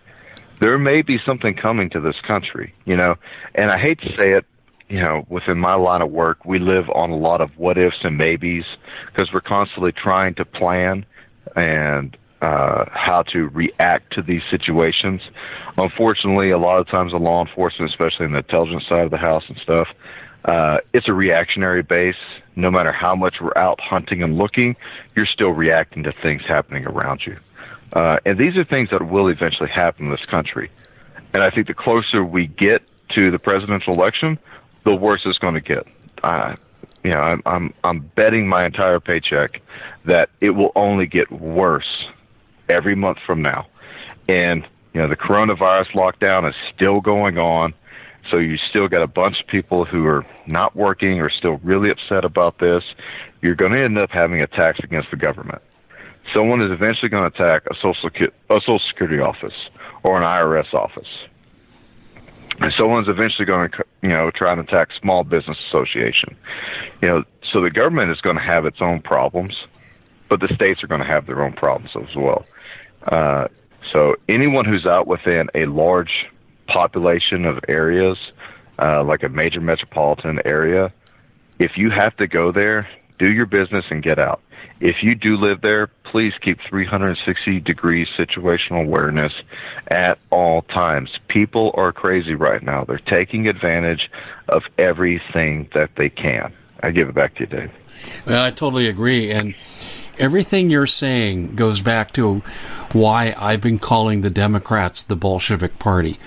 There 0.60 0.76
may 0.78 1.02
be 1.02 1.18
something 1.24 1.54
coming 1.54 1.88
to 1.90 2.00
this 2.00 2.16
country, 2.26 2.74
you 2.86 2.96
know, 2.96 3.14
and 3.54 3.70
I 3.70 3.78
hate 3.78 4.00
to 4.00 4.08
say 4.20 4.34
it, 4.36 4.44
you 4.88 5.00
know, 5.00 5.24
within 5.28 5.58
my 5.60 5.74
line 5.74 6.02
of 6.02 6.10
work, 6.10 6.44
we 6.44 6.58
live 6.58 6.90
on 6.92 7.10
a 7.10 7.16
lot 7.16 7.40
of 7.40 7.50
what 7.56 7.78
ifs 7.78 8.02
and 8.02 8.18
maybes 8.18 8.64
because 9.12 9.30
we're 9.32 9.42
constantly 9.42 9.92
trying 9.92 10.34
to 10.36 10.44
plan 10.44 11.06
and 11.54 12.16
uh, 12.42 12.84
how 12.92 13.22
to 13.32 13.48
react 13.48 14.12
to 14.14 14.22
these 14.22 14.42
situations. 14.50 15.20
Unfortunately, 15.78 16.50
a 16.50 16.58
lot 16.58 16.78
of 16.78 16.86
times 16.88 17.12
the 17.12 17.18
law 17.18 17.44
enforcement, 17.44 17.90
especially 17.90 18.26
in 18.26 18.32
the 18.32 18.38
intelligence 18.38 18.84
side 18.88 19.04
of 19.04 19.10
the 19.10 19.18
house 19.18 19.44
and 19.48 19.56
stuff, 19.58 19.88
uh, 20.44 20.78
it's 20.92 21.08
a 21.08 21.14
reactionary 21.14 21.82
base. 21.82 22.14
No 22.54 22.70
matter 22.70 22.92
how 22.92 23.14
much 23.14 23.36
we're 23.40 23.56
out 23.56 23.80
hunting 23.80 24.22
and 24.22 24.36
looking, 24.36 24.76
you're 25.14 25.26
still 25.26 25.50
reacting 25.50 26.04
to 26.04 26.12
things 26.22 26.42
happening 26.48 26.86
around 26.86 27.22
you. 27.26 27.36
Uh, 27.92 28.18
and 28.24 28.38
these 28.38 28.56
are 28.56 28.64
things 28.64 28.88
that 28.90 29.06
will 29.06 29.28
eventually 29.28 29.70
happen 29.74 30.06
in 30.06 30.10
this 30.10 30.24
country. 30.30 30.70
And 31.34 31.42
I 31.42 31.50
think 31.50 31.66
the 31.66 31.74
closer 31.74 32.24
we 32.24 32.46
get 32.46 32.82
to 33.16 33.30
the 33.30 33.38
presidential 33.38 33.94
election, 33.94 34.38
the 34.84 34.94
worse 34.94 35.22
it's 35.26 35.38
going 35.38 35.54
to 35.54 35.60
get. 35.60 35.86
Uh, 36.22 36.56
you 37.04 37.12
know, 37.12 37.20
I'm, 37.20 37.42
I'm 37.46 37.74
I'm 37.84 38.00
betting 38.16 38.48
my 38.48 38.64
entire 38.64 38.98
paycheck 38.98 39.60
that 40.06 40.30
it 40.40 40.50
will 40.50 40.72
only 40.74 41.06
get 41.06 41.30
worse 41.30 42.06
every 42.68 42.94
month 42.94 43.18
from 43.26 43.42
now. 43.42 43.66
And 44.28 44.66
you 44.92 45.02
know, 45.02 45.08
the 45.08 45.16
coronavirus 45.16 45.92
lockdown 45.92 46.48
is 46.48 46.54
still 46.74 47.00
going 47.02 47.36
on. 47.36 47.74
So 48.32 48.38
you 48.38 48.56
still 48.70 48.88
got 48.88 49.02
a 49.02 49.06
bunch 49.06 49.36
of 49.40 49.46
people 49.46 49.84
who 49.84 50.06
are 50.06 50.24
not 50.46 50.74
working 50.74 51.20
or 51.20 51.30
still 51.30 51.58
really 51.62 51.90
upset 51.90 52.24
about 52.24 52.58
this. 52.58 52.82
You're 53.42 53.54
going 53.54 53.72
to 53.72 53.84
end 53.84 53.98
up 53.98 54.10
having 54.10 54.40
attacks 54.40 54.80
against 54.82 55.10
the 55.10 55.16
government. 55.16 55.60
Someone 56.34 56.62
is 56.62 56.72
eventually 56.72 57.10
going 57.10 57.30
to 57.30 57.38
attack 57.38 57.64
a 57.70 57.74
social 57.74 58.08
a 58.50 58.60
social 58.60 58.80
security 58.88 59.20
office 59.20 59.54
or 60.02 60.20
an 60.20 60.24
IRS 60.24 60.72
office, 60.74 61.08
and 62.58 62.72
someone's 62.78 63.08
eventually 63.08 63.44
going 63.44 63.70
to 63.70 63.84
you 64.02 64.08
know 64.08 64.30
try 64.34 64.50
and 64.50 64.60
attack 64.60 64.88
small 65.00 65.22
business 65.22 65.58
association. 65.68 66.36
You 67.02 67.08
know, 67.08 67.24
so 67.52 67.60
the 67.60 67.70
government 67.70 68.10
is 68.10 68.20
going 68.22 68.36
to 68.36 68.42
have 68.42 68.64
its 68.66 68.78
own 68.80 69.02
problems, 69.02 69.54
but 70.28 70.40
the 70.40 70.48
states 70.54 70.82
are 70.82 70.88
going 70.88 71.02
to 71.02 71.06
have 71.06 71.26
their 71.26 71.44
own 71.44 71.52
problems 71.52 71.90
as 71.94 72.16
well. 72.16 72.46
Uh, 73.06 73.48
so 73.92 74.14
anyone 74.28 74.64
who's 74.64 74.86
out 74.86 75.06
within 75.06 75.48
a 75.54 75.66
large 75.66 76.26
population 76.66 77.46
of 77.46 77.58
areas, 77.68 78.18
uh, 78.78 79.02
like 79.04 79.22
a 79.22 79.28
major 79.28 79.60
metropolitan 79.60 80.40
area, 80.44 80.92
if 81.58 81.72
you 81.76 81.90
have 81.90 82.16
to 82.16 82.26
go 82.26 82.52
there, 82.52 82.88
do 83.18 83.32
your 83.32 83.46
business 83.46 83.84
and 83.90 84.02
get 84.02 84.18
out. 84.18 84.42
If 84.80 84.96
you 85.02 85.14
do 85.14 85.36
live 85.36 85.62
there, 85.62 85.86
please 86.10 86.34
keep 86.42 86.58
360 86.68 87.60
degree 87.60 88.06
situational 88.18 88.84
awareness 88.84 89.32
at 89.88 90.18
all 90.30 90.62
times. 90.62 91.10
People 91.28 91.72
are 91.74 91.92
crazy 91.92 92.34
right 92.34 92.62
now. 92.62 92.84
They're 92.84 92.98
taking 92.98 93.48
advantage 93.48 94.10
of 94.48 94.62
everything 94.78 95.68
that 95.74 95.90
they 95.96 96.10
can. 96.10 96.52
I 96.82 96.90
give 96.90 97.08
it 97.08 97.14
back 97.14 97.34
to 97.36 97.40
you, 97.40 97.46
Dave. 97.46 97.70
Well, 98.26 98.42
I 98.42 98.50
totally 98.50 98.88
agree. 98.88 99.30
And 99.30 99.54
everything 100.18 100.70
you're 100.70 100.86
saying 100.86 101.54
goes 101.54 101.80
back 101.80 102.12
to 102.12 102.42
why 102.92 103.34
I've 103.36 103.60
been 103.60 103.78
calling 103.78 104.20
the 104.20 104.30
Democrats 104.30 105.02
the 105.02 105.16
Bolshevik 105.16 105.78
Party. 105.78 106.18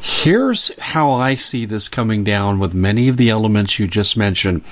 Here's 0.00 0.70
how 0.78 1.12
I 1.12 1.36
see 1.36 1.64
this 1.64 1.88
coming 1.88 2.24
down 2.24 2.58
with 2.58 2.74
many 2.74 3.08
of 3.08 3.16
the 3.16 3.30
elements 3.30 3.78
you 3.78 3.86
just 3.86 4.16
mentioned. 4.16 4.62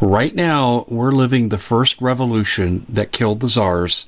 Right 0.00 0.34
now, 0.34 0.84
we're 0.88 1.12
living 1.12 1.48
the 1.48 1.58
first 1.58 2.00
revolution 2.00 2.84
that 2.90 3.12
killed 3.12 3.40
the 3.40 3.48
czars 3.48 4.06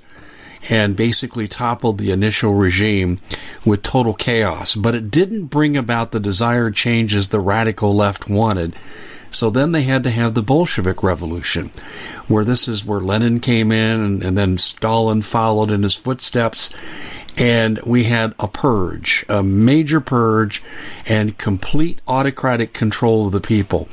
and 0.71 0.97
basically 0.97 1.49
toppled 1.49 1.99
the 1.99 2.11
initial 2.11 2.55
regime 2.55 3.21
with 3.65 3.83
total 3.83 4.15
chaos. 4.15 4.75
But 4.75 4.95
it 4.95 5.11
didn't 5.11 5.47
bring 5.47 5.77
about 5.77 6.13
the 6.13 6.21
desired 6.21 6.75
changes 6.75 7.29
the 7.29 7.41
radical 7.41 7.95
left 7.95 8.29
wanted. 8.29 8.75
So 9.35 9.51
then 9.51 9.73
they 9.73 9.83
had 9.83 10.05
to 10.05 10.11
have 10.11 10.35
the 10.35 10.43
Bolshevik 10.43 11.03
Revolution, 11.03 11.73
where 12.29 12.45
this 12.45 12.69
is 12.69 12.85
where 12.85 13.01
Lenin 13.01 13.41
came 13.41 13.73
in 13.73 14.01
and, 14.01 14.23
and 14.23 14.39
then 14.39 14.59
Stalin 14.59 15.23
followed 15.23 15.71
in 15.71 15.83
his 15.83 15.95
footsteps. 15.95 16.71
And 17.37 17.81
we 17.85 18.05
had 18.05 18.33
a 18.39 18.47
purge, 18.47 19.27
a 19.29 19.43
major 19.43 20.01
purge, 20.01 20.63
and 21.05 21.37
complete 21.37 22.01
autocratic 22.07 22.73
control 22.73 23.27
of 23.27 23.33
the 23.33 23.41
people. 23.41 23.89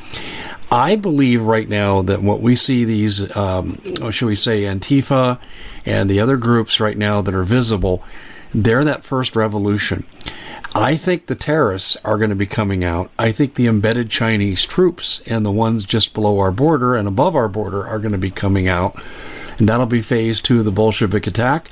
I 0.71 0.95
believe 0.95 1.41
right 1.41 1.67
now 1.67 2.03
that 2.03 2.21
what 2.21 2.39
we 2.39 2.55
see 2.55 2.85
these, 2.85 3.35
um, 3.35 3.79
should 4.11 4.27
we 4.27 4.35
say, 4.35 4.61
Antifa 4.63 5.39
and 5.87 6.07
the 6.07 6.19
other 6.19 6.37
groups 6.37 6.79
right 6.79 6.97
now 6.97 7.21
that 7.21 7.33
are 7.33 7.43
visible, 7.43 8.03
they're 8.53 8.83
that 8.83 9.03
first 9.03 9.35
revolution. 9.35 10.05
I 10.73 10.95
think 10.95 11.25
the 11.25 11.35
terrorists 11.35 11.97
are 12.05 12.17
going 12.17 12.29
to 12.29 12.35
be 12.35 12.45
coming 12.45 12.85
out. 12.85 13.11
I 13.19 13.33
think 13.33 13.55
the 13.55 13.67
embedded 13.67 14.09
Chinese 14.09 14.65
troops 14.65 15.21
and 15.25 15.45
the 15.45 15.51
ones 15.51 15.83
just 15.83 16.13
below 16.13 16.39
our 16.39 16.51
border 16.51 16.95
and 16.95 17.09
above 17.09 17.35
our 17.35 17.49
border 17.49 17.85
are 17.85 17.99
going 17.99 18.13
to 18.13 18.17
be 18.17 18.31
coming 18.31 18.69
out. 18.69 18.95
And 19.59 19.67
that'll 19.67 19.85
be 19.85 20.01
phase 20.01 20.39
two 20.39 20.59
of 20.59 20.65
the 20.65 20.71
Bolshevik 20.71 21.27
attack. 21.27 21.69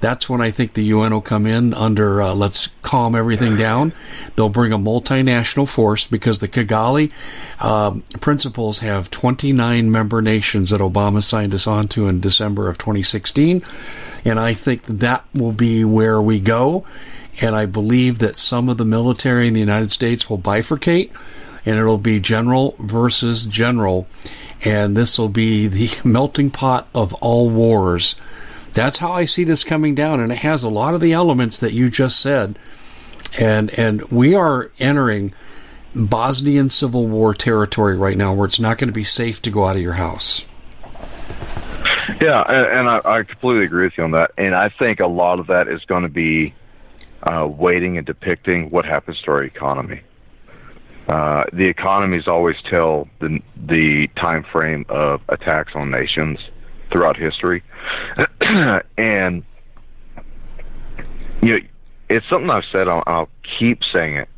That's 0.00 0.28
when 0.28 0.40
I 0.40 0.50
think 0.50 0.74
the 0.74 0.84
UN 0.84 1.12
will 1.12 1.22
come 1.22 1.46
in 1.46 1.72
under 1.72 2.20
uh, 2.20 2.34
let's 2.34 2.68
calm 2.82 3.14
everything 3.14 3.56
down. 3.56 3.94
They'll 4.34 4.48
bring 4.48 4.72
a 4.72 4.78
multinational 4.78 5.68
force 5.68 6.06
because 6.06 6.40
the 6.40 6.48
Kigali 6.48 7.12
uh, 7.58 8.00
principles 8.20 8.80
have 8.80 9.10
29 9.10 9.90
member 9.90 10.20
nations 10.20 10.70
that 10.70 10.80
Obama 10.80 11.22
signed 11.22 11.54
us 11.54 11.66
onto 11.68 12.08
in 12.08 12.20
December 12.20 12.68
of 12.68 12.78
2016. 12.78 13.62
And 14.24 14.38
I 14.40 14.54
think 14.54 14.84
that 14.86 15.24
will 15.34 15.52
be 15.52 15.84
where 15.84 16.20
we 16.20 16.40
go 16.40 16.84
and 17.40 17.54
I 17.54 17.66
believe 17.66 18.18
that 18.18 18.36
some 18.36 18.68
of 18.68 18.76
the 18.76 18.84
military 18.84 19.48
in 19.48 19.54
the 19.54 19.60
United 19.60 19.90
States 19.90 20.28
will 20.28 20.38
bifurcate, 20.38 21.10
and 21.64 21.78
it'll 21.78 21.98
be 21.98 22.20
general 22.20 22.74
versus 22.78 23.44
general, 23.44 24.06
and 24.64 24.96
this 24.96 25.18
will 25.18 25.28
be 25.28 25.68
the 25.68 25.90
melting 26.04 26.50
pot 26.50 26.88
of 26.94 27.14
all 27.14 27.48
wars. 27.48 28.16
That's 28.74 28.98
how 28.98 29.12
I 29.12 29.26
see 29.26 29.44
this 29.44 29.64
coming 29.64 29.94
down, 29.94 30.20
and 30.20 30.32
it 30.32 30.38
has 30.38 30.62
a 30.62 30.68
lot 30.68 30.94
of 30.94 31.00
the 31.00 31.12
elements 31.12 31.58
that 31.58 31.72
you 31.72 31.90
just 31.90 32.20
said, 32.20 32.58
and 33.38 33.70
and 33.78 34.02
we 34.10 34.34
are 34.34 34.70
entering 34.78 35.32
Bosnian 35.94 36.68
Civil 36.68 37.06
War 37.06 37.34
territory 37.34 37.96
right 37.96 38.16
now, 38.16 38.32
where 38.32 38.46
it's 38.46 38.60
not 38.60 38.78
going 38.78 38.88
to 38.88 38.94
be 38.94 39.04
safe 39.04 39.42
to 39.42 39.50
go 39.50 39.64
out 39.64 39.76
of 39.76 39.82
your 39.82 39.92
house. 39.92 40.44
Yeah, 42.20 42.42
and, 42.42 42.88
I, 42.88 43.00
I 43.04 43.22
completely 43.22 43.64
agree 43.64 43.86
with 43.86 43.98
you 43.98 44.04
on 44.04 44.12
that. 44.12 44.32
And 44.38 44.54
I 44.54 44.68
think 44.68 45.00
a 45.00 45.06
lot 45.06 45.40
of 45.40 45.48
that 45.48 45.68
is 45.68 45.84
going 45.84 46.02
to 46.02 46.08
be 46.08 46.54
uh, 47.22 47.46
waiting 47.46 47.98
and 47.98 48.06
depicting 48.06 48.70
what 48.70 48.84
happens 48.84 49.20
to 49.22 49.30
our 49.30 49.42
economy. 49.42 50.00
Uh, 51.08 51.44
the 51.52 51.66
economies 51.66 52.28
always 52.28 52.56
tell 52.70 53.08
the 53.20 53.40
the 53.56 54.08
time 54.16 54.44
frame 54.52 54.86
of 54.88 55.20
attacks 55.28 55.72
on 55.74 55.90
nations 55.90 56.38
throughout 56.92 57.16
history, 57.16 57.62
and 58.96 59.42
you 61.42 61.52
know, 61.54 61.58
it's 62.08 62.28
something 62.30 62.50
I've 62.50 62.64
said. 62.72 62.86
I'll, 62.88 63.02
I'll 63.06 63.28
keep 63.58 63.80
saying 63.92 64.16
it. 64.16 64.28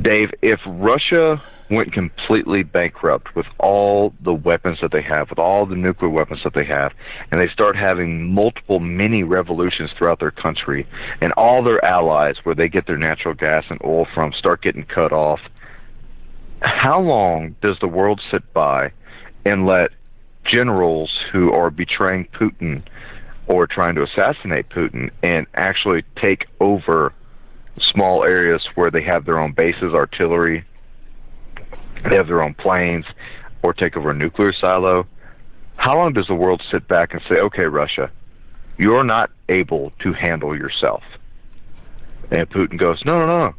Dave, 0.00 0.30
if 0.42 0.60
Russia 0.66 1.42
went 1.70 1.92
completely 1.92 2.62
bankrupt 2.62 3.34
with 3.34 3.46
all 3.58 4.12
the 4.20 4.34
weapons 4.34 4.78
that 4.82 4.90
they 4.92 5.02
have, 5.02 5.30
with 5.30 5.38
all 5.38 5.66
the 5.66 5.76
nuclear 5.76 6.10
weapons 6.10 6.40
that 6.42 6.52
they 6.54 6.64
have, 6.64 6.92
and 7.30 7.40
they 7.40 7.48
start 7.48 7.76
having 7.76 8.32
multiple 8.32 8.80
mini 8.80 9.22
revolutions 9.22 9.90
throughout 9.96 10.18
their 10.18 10.32
country, 10.32 10.86
and 11.20 11.32
all 11.36 11.62
their 11.62 11.84
allies, 11.84 12.36
where 12.42 12.54
they 12.54 12.68
get 12.68 12.86
their 12.86 12.98
natural 12.98 13.34
gas 13.34 13.64
and 13.70 13.80
oil 13.84 14.06
from, 14.14 14.32
start 14.32 14.62
getting 14.62 14.84
cut 14.84 15.12
off, 15.12 15.40
how 16.62 17.00
long 17.00 17.54
does 17.62 17.78
the 17.80 17.88
world 17.88 18.20
sit 18.32 18.52
by 18.52 18.92
and 19.44 19.66
let 19.66 19.90
generals 20.44 21.10
who 21.32 21.52
are 21.52 21.70
betraying 21.70 22.26
Putin 22.32 22.82
or 23.46 23.66
trying 23.66 23.94
to 23.94 24.02
assassinate 24.02 24.68
Putin 24.68 25.10
and 25.22 25.46
actually 25.54 26.04
take 26.22 26.46
over 26.60 27.12
small 27.80 28.24
areas 28.24 28.62
where 28.74 28.90
they 28.90 29.02
have 29.02 29.24
their 29.24 29.38
own 29.38 29.52
bases, 29.52 29.94
artillery, 29.94 30.64
they 32.08 32.16
have 32.16 32.26
their 32.26 32.42
own 32.42 32.54
planes, 32.54 33.04
or 33.62 33.72
take 33.72 33.96
over 33.96 34.10
a 34.10 34.14
nuclear 34.14 34.52
silo. 34.52 35.06
How 35.76 35.96
long 35.96 36.12
does 36.12 36.26
the 36.26 36.34
world 36.34 36.62
sit 36.72 36.86
back 36.88 37.12
and 37.12 37.22
say, 37.30 37.38
okay, 37.38 37.64
Russia, 37.64 38.10
you're 38.78 39.04
not 39.04 39.30
able 39.48 39.92
to 40.00 40.12
handle 40.12 40.56
yourself? 40.56 41.02
And 42.30 42.48
Putin 42.50 42.78
goes, 42.78 43.02
no, 43.04 43.18
no, 43.20 43.26
no, 43.26 43.54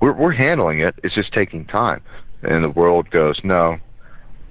we're, 0.00 0.12
we're 0.12 0.32
handling 0.32 0.80
it. 0.80 0.94
It's 1.02 1.14
just 1.14 1.32
taking 1.32 1.64
time. 1.66 2.02
And 2.42 2.64
the 2.64 2.70
world 2.70 3.10
goes, 3.10 3.40
no, 3.44 3.78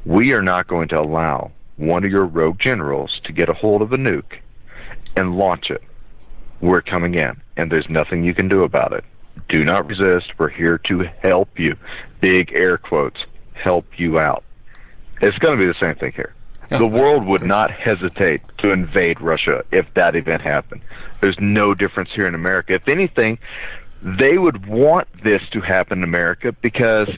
we 0.06 0.34
are 0.34 0.42
not 0.42 0.68
going 0.68 0.88
to 0.90 1.02
allow 1.02 1.52
one 1.78 2.04
of 2.04 2.12
your 2.12 2.26
rogue 2.26 2.60
generals 2.60 3.20
to 3.26 3.34
get 3.34 3.50
a 3.50 3.54
hold 3.54 3.82
of 3.82 3.92
a 3.92 3.98
nuke 3.98 4.40
and 5.18 5.38
launch 5.38 5.70
it. 5.70 5.82
We're 6.62 6.82
coming 6.82 7.16
in, 7.16 7.42
and 7.58 7.72
there's 7.72 7.90
nothing 7.90 8.24
you 8.24 8.34
can 8.34 8.48
do 8.48 8.64
about 8.64 8.94
it. 8.94 9.04
Do 9.50 9.64
not 9.64 9.88
resist. 9.88 10.32
We're 10.38 10.50
here 10.50 10.78
to 10.88 11.04
help 11.24 11.60
you. 11.60 11.76
Big 12.22 12.54
air 12.54 12.78
quotes. 12.78 13.18
Help 13.54 13.86
you 13.98 14.20
out. 14.20 14.44
It's 15.22 15.38
going 15.38 15.58
to 15.58 15.60
be 15.60 15.68
the 15.68 15.86
same 15.86 15.96
thing 15.96 16.14
here. 16.14 16.34
The 16.70 16.88
world 16.88 17.26
would 17.26 17.44
not 17.44 17.72
hesitate 17.72 18.42
to 18.60 18.72
invade 18.72 19.22
Russia 19.22 19.64
if 19.72 19.86
that 19.94 20.16
event 20.16 20.42
happened. 20.42 20.82
There's 21.22 21.38
no 21.40 21.74
difference 21.74 22.10
here 22.16 22.28
in 22.28 22.36
America. 22.36 22.74
If 22.74 22.88
anything, 22.88 23.38
they 24.02 24.38
would 24.38 24.66
want 24.66 25.08
this 25.24 25.42
to 25.54 25.62
happen 25.62 26.00
in 26.00 26.04
America 26.04 26.52
because 26.62 27.10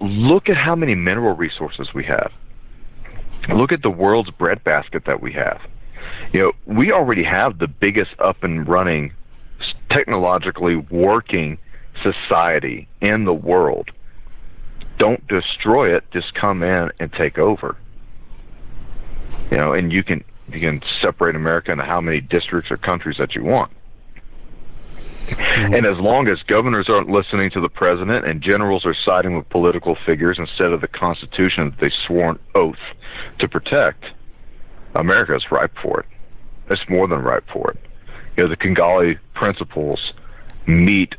look 0.00 0.48
at 0.48 0.56
how 0.56 0.74
many 0.74 0.94
mineral 0.94 1.34
resources 1.34 1.88
we 1.94 2.04
have. 2.04 2.32
Look 3.48 3.72
at 3.72 3.82
the 3.82 3.90
world's 3.90 4.30
breadbasket 4.30 5.04
that 5.06 5.20
we 5.20 5.32
have. 5.32 5.60
You 6.32 6.40
know, 6.40 6.52
we 6.66 6.92
already 6.92 7.24
have 7.24 7.58
the 7.58 7.68
biggest 7.68 8.10
up 8.18 8.42
and 8.44 8.68
running 8.68 9.12
technologically 9.90 10.76
working 10.76 11.58
society 12.02 12.88
in 13.00 13.24
the 13.24 13.34
world. 13.34 13.90
Don't 14.98 15.26
destroy 15.28 15.94
it, 15.94 16.04
just 16.12 16.34
come 16.34 16.62
in 16.62 16.90
and 16.98 17.12
take 17.12 17.38
over. 17.38 17.76
You 19.50 19.58
know, 19.58 19.72
and 19.72 19.92
you 19.92 20.02
can 20.02 20.24
you 20.48 20.60
can 20.60 20.82
separate 21.02 21.34
America 21.34 21.72
into 21.72 21.84
how 21.84 22.00
many 22.00 22.20
districts 22.20 22.70
or 22.70 22.76
countries 22.76 23.16
that 23.18 23.34
you 23.34 23.42
want. 23.44 23.72
And 25.38 25.86
as 25.86 25.98
long 25.98 26.28
as 26.28 26.40
governors 26.46 26.88
aren't 26.88 27.08
listening 27.08 27.50
to 27.50 27.60
the 27.60 27.68
president 27.68 28.26
and 28.26 28.40
generals 28.40 28.86
are 28.86 28.94
siding 29.04 29.36
with 29.36 29.48
political 29.48 29.96
figures 30.06 30.38
instead 30.38 30.72
of 30.72 30.80
the 30.80 30.88
Constitution 30.88 31.70
that 31.70 31.80
they 31.80 31.90
swore 32.06 32.30
an 32.30 32.38
oath 32.54 32.78
to 33.40 33.48
protect, 33.48 34.04
America 34.94 35.34
is 35.34 35.50
ripe 35.50 35.74
for 35.82 36.00
it. 36.00 36.06
It's 36.70 36.88
more 36.88 37.08
than 37.08 37.20
ripe 37.20 37.44
for 37.52 37.72
it. 37.72 37.78
You 38.36 38.44
know, 38.44 38.50
the 38.50 38.56
Kigali 38.56 39.18
principles 39.34 40.12
meet 40.66 41.14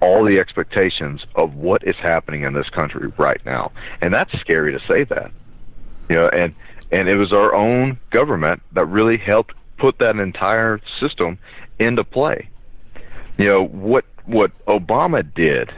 all 0.00 0.24
the 0.24 0.38
expectations 0.38 1.24
of 1.34 1.54
what 1.54 1.86
is 1.86 1.96
happening 1.96 2.42
in 2.42 2.52
this 2.52 2.68
country 2.70 3.12
right 3.18 3.40
now. 3.44 3.72
And 4.00 4.12
that's 4.12 4.32
scary 4.40 4.72
to 4.72 4.84
say 4.86 5.04
that. 5.04 5.30
You 6.08 6.16
know, 6.16 6.28
and 6.28 6.54
and 6.90 7.08
it 7.08 7.18
was 7.18 7.32
our 7.32 7.54
own 7.54 7.98
government 8.10 8.62
that 8.72 8.86
really 8.86 9.18
helped 9.18 9.54
put 9.76 9.98
that 9.98 10.16
entire 10.16 10.80
system 11.00 11.38
into 11.78 12.02
play. 12.04 12.48
You 13.36 13.46
know, 13.46 13.64
what 13.64 14.04
what 14.24 14.52
Obama 14.66 15.22
did 15.34 15.70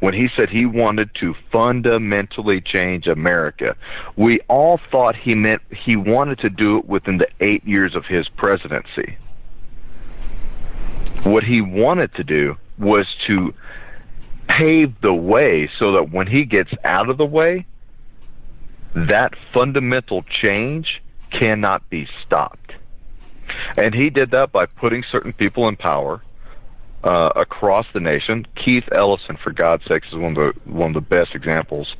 when 0.00 0.14
he 0.14 0.28
said 0.36 0.50
he 0.50 0.66
wanted 0.66 1.10
to 1.20 1.34
fundamentally 1.50 2.60
change 2.60 3.06
America, 3.06 3.76
we 4.16 4.40
all 4.48 4.78
thought 4.90 5.16
he 5.16 5.34
meant 5.34 5.62
he 5.70 5.96
wanted 5.96 6.38
to 6.40 6.50
do 6.50 6.78
it 6.78 6.86
within 6.86 7.16
the 7.18 7.28
8 7.40 7.64
years 7.64 7.94
of 7.94 8.04
his 8.04 8.28
presidency. 8.28 9.16
What 11.24 11.44
he 11.44 11.60
wanted 11.60 12.14
to 12.14 12.24
do 12.24 12.56
was 12.78 13.06
to 13.26 13.52
pave 14.48 15.00
the 15.00 15.14
way 15.14 15.70
so 15.80 15.92
that 15.92 16.10
when 16.10 16.26
he 16.26 16.44
gets 16.44 16.70
out 16.84 17.10
of 17.10 17.18
the 17.18 17.26
way, 17.26 17.66
that 18.92 19.34
fundamental 19.52 20.22
change 20.22 21.02
cannot 21.30 21.88
be 21.90 22.08
stopped. 22.24 22.72
And 23.76 23.94
he 23.94 24.10
did 24.10 24.30
that 24.30 24.52
by 24.52 24.66
putting 24.66 25.04
certain 25.10 25.32
people 25.32 25.68
in 25.68 25.76
power 25.76 26.22
uh, 27.04 27.30
across 27.36 27.86
the 27.92 28.00
nation. 28.00 28.46
Keith 28.64 28.88
Ellison, 28.92 29.36
for 29.42 29.52
God's 29.52 29.84
sakes, 29.90 30.08
is 30.08 30.14
one 30.14 30.36
of 30.36 30.54
the 30.54 30.70
one 30.70 30.88
of 30.88 30.94
the 30.94 31.16
best 31.16 31.34
examples. 31.34 31.94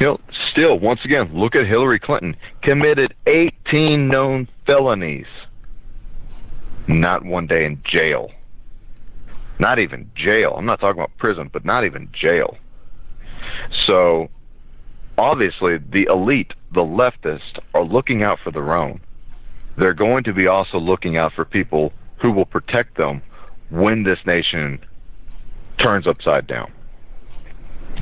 You 0.00 0.06
know, 0.06 0.20
still, 0.52 0.78
once 0.78 1.00
again, 1.04 1.30
look 1.32 1.54
at 1.54 1.66
Hillary 1.66 2.00
Clinton 2.00 2.36
committed 2.62 3.14
18 3.26 4.08
known 4.08 4.48
felonies. 4.66 5.26
Not 6.88 7.24
one 7.24 7.46
day 7.46 7.64
in 7.64 7.82
jail. 7.84 8.30
Not 9.58 9.78
even 9.78 10.10
jail. 10.14 10.54
I'm 10.56 10.66
not 10.66 10.80
talking 10.80 11.00
about 11.00 11.16
prison, 11.18 11.50
but 11.52 11.64
not 11.64 11.84
even 11.84 12.10
jail. 12.12 12.58
So, 13.88 14.28
obviously, 15.16 15.78
the 15.78 16.08
elite, 16.10 16.52
the 16.72 16.82
leftists, 16.82 17.58
are 17.74 17.84
looking 17.84 18.22
out 18.22 18.38
for 18.44 18.50
their 18.50 18.76
own. 18.76 19.00
They're 19.76 19.94
going 19.94 20.24
to 20.24 20.32
be 20.32 20.46
also 20.46 20.78
looking 20.78 21.18
out 21.18 21.32
for 21.34 21.44
people 21.44 21.92
who 22.22 22.32
will 22.32 22.46
protect 22.46 22.96
them 22.96 23.22
when 23.70 24.02
this 24.02 24.18
nation 24.26 24.84
turns 25.78 26.06
upside 26.06 26.46
down. 26.46 26.72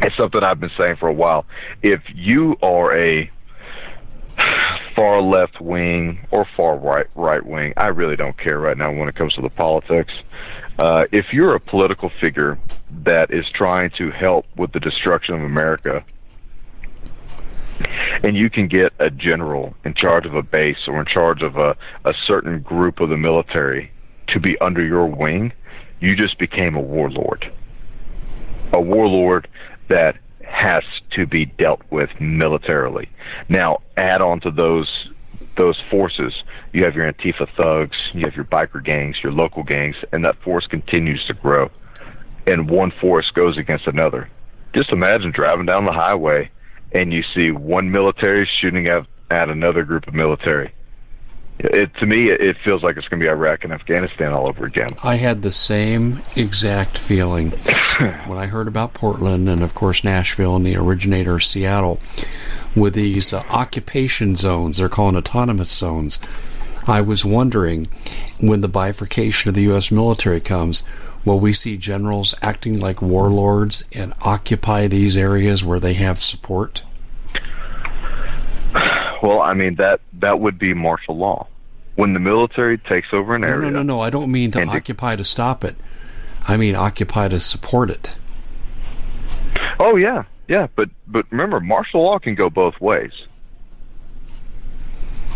It's 0.03 0.16
something 0.16 0.43
I've 0.43 0.61
been 0.61 0.70
saying 0.78 0.97
for 0.99 1.09
a 1.09 1.12
while. 1.12 1.47
If 1.82 2.01
you 2.14 2.57
are 2.62 2.97
a 2.97 3.30
far 4.97 5.20
left 5.20 5.61
wing 5.61 6.26
or 6.30 6.47
far 6.57 6.76
right 6.76 7.07
right 7.14 7.45
wing, 7.45 7.72
I 7.76 7.88
really 7.88 8.16
don't 8.16 8.36
care 8.38 8.59
right 8.59 8.76
now 8.76 8.92
when 8.92 9.09
it 9.09 9.14
comes 9.14 9.34
to 9.34 9.42
the 9.42 9.51
politics. 9.51 10.12
Uh, 10.78 11.05
if 11.12 11.26
you're 11.32 11.55
a 11.55 11.61
political 11.61 12.11
figure 12.20 12.59
that 13.05 13.32
is 13.32 13.45
trying 13.55 13.90
to 13.99 14.11
help 14.11 14.47
with 14.57 14.72
the 14.72 14.80
destruction 14.80 15.34
of 15.34 15.42
America, 15.42 16.05
and 18.22 18.36
you 18.36 18.51
can 18.51 18.68
get 18.68 18.92
a 18.99 19.11
general 19.11 19.74
in 19.84 19.95
charge 19.95 20.26
of 20.26 20.34
a 20.34 20.42
base 20.42 20.76
or 20.86 21.01
in 21.01 21.07
charge 21.07 21.42
of 21.42 21.57
a, 21.57 21.76
a 22.05 22.12
certain 22.26 22.61
group 22.61 23.01
of 23.01 23.11
the 23.11 23.16
military 23.16 23.90
to 24.28 24.40
be 24.40 24.57
under 24.61 24.84
your 24.84 25.07
wing, 25.07 25.53
you 26.01 26.16
just 26.16 26.38
became 26.38 26.76
a 26.76 26.80
warlord. 26.80 27.53
A 28.72 28.80
warlord 28.80 29.49
that 29.88 30.16
has 30.55 30.84
to 31.16 31.26
be 31.26 31.46
dealt 31.46 31.82
with 31.90 32.11
militarily. 32.20 33.09
Now, 33.48 33.78
add 33.96 34.22
on 34.22 34.40
to 34.40 34.50
those 34.50 34.88
those 35.57 35.80
forces, 35.88 36.32
you 36.72 36.84
have 36.84 36.96
your 36.96 37.12
Antifa 37.12 37.48
thugs, 37.57 37.96
you 38.12 38.22
have 38.24 38.34
your 38.34 38.44
biker 38.44 38.82
gangs, 38.82 39.16
your 39.22 39.32
local 39.32 39.62
gangs, 39.62 39.94
and 40.11 40.24
that 40.24 40.36
force 40.42 40.66
continues 40.66 41.24
to 41.28 41.34
grow. 41.34 41.70
And 42.46 42.68
one 42.68 42.92
force 43.00 43.30
goes 43.30 43.57
against 43.57 43.86
another. 43.86 44.28
Just 44.74 44.90
imagine 44.90 45.30
driving 45.32 45.66
down 45.66 45.84
the 45.84 45.92
highway 45.92 46.50
and 46.92 47.12
you 47.12 47.22
see 47.36 47.52
one 47.52 47.92
military 47.92 48.48
shooting 48.61 48.88
at, 48.88 49.07
at 49.30 49.48
another 49.48 49.84
group 49.84 50.09
of 50.09 50.14
military 50.14 50.72
it 51.59 51.94
to 51.96 52.07
me 52.07 52.30
it 52.30 52.57
feels 52.64 52.82
like 52.82 52.96
it's 52.96 53.07
going 53.09 53.20
to 53.20 53.26
be 53.26 53.30
Iraq 53.30 53.64
and 53.64 53.72
Afghanistan 53.72 54.32
all 54.32 54.48
over 54.48 54.64
again. 54.64 54.90
I 55.02 55.16
had 55.16 55.42
the 55.42 55.52
same 55.52 56.20
exact 56.36 56.98
feeling 56.98 57.50
when 58.26 58.38
I 58.38 58.46
heard 58.46 58.68
about 58.68 58.94
Portland 58.94 59.48
and 59.48 59.62
of 59.62 59.74
course 59.74 60.05
Nashville 60.05 60.57
and 60.57 60.66
the 60.66 60.76
originator 60.76 61.36
of 61.36 61.44
Seattle 61.44 62.00
with 62.74 62.94
these 62.94 63.32
uh, 63.32 63.42
occupation 63.48 64.36
zones. 64.36 64.78
They're 64.78 64.88
called 64.88 65.16
autonomous 65.16 65.70
zones. 65.70 66.18
I 66.86 67.00
was 67.00 67.24
wondering 67.24 67.88
when 68.40 68.61
the 68.61 68.68
bifurcation 68.68 69.48
of 69.48 69.55
the 69.55 69.62
U.S. 69.62 69.90
military 69.90 70.40
comes, 70.40 70.82
will 71.24 71.40
we 71.40 71.55
see 71.55 71.78
generals 71.78 72.34
acting 72.42 72.78
like 72.78 73.00
warlords 73.00 73.84
and 73.92 74.12
occupy 74.20 74.88
these 74.88 75.16
areas 75.16 75.64
where 75.64 75.80
they 75.80 75.94
have 75.94 76.20
support? 76.20 76.82
Well, 79.25 79.41
I 79.41 79.55
mean 79.55 79.77
that 79.77 80.03
that 80.20 80.39
would 80.39 80.59
be 80.59 80.75
martial 80.75 81.16
law. 81.16 81.47
When 81.95 82.12
the 82.12 82.20
military 82.20 82.77
takes 82.77 83.09
over 83.11 83.35
an 83.35 83.43
area. 83.43 83.57
No, 83.57 83.70
no, 83.70 83.83
no, 83.83 83.83
no. 83.97 84.01
I 84.01 84.11
don't 84.11 84.31
mean 84.31 84.51
to 84.51 84.62
occupy 84.66 85.16
to 85.16 85.25
stop 85.25 85.64
it. 85.64 85.77
I 86.47 86.59
mean 86.59 86.75
occupy 86.75 87.29
to 87.29 87.41
support 87.41 87.89
it. 87.89 88.18
Oh 89.81 89.97
yeah, 89.97 90.25
yeah. 90.47 90.66
But 90.77 90.91
but 91.07 91.25
remember, 91.31 91.59
martial 91.59 92.03
law 92.03 92.18
can 92.18 92.35
go 92.35 92.51
both 92.51 92.79
ways. 92.83 93.12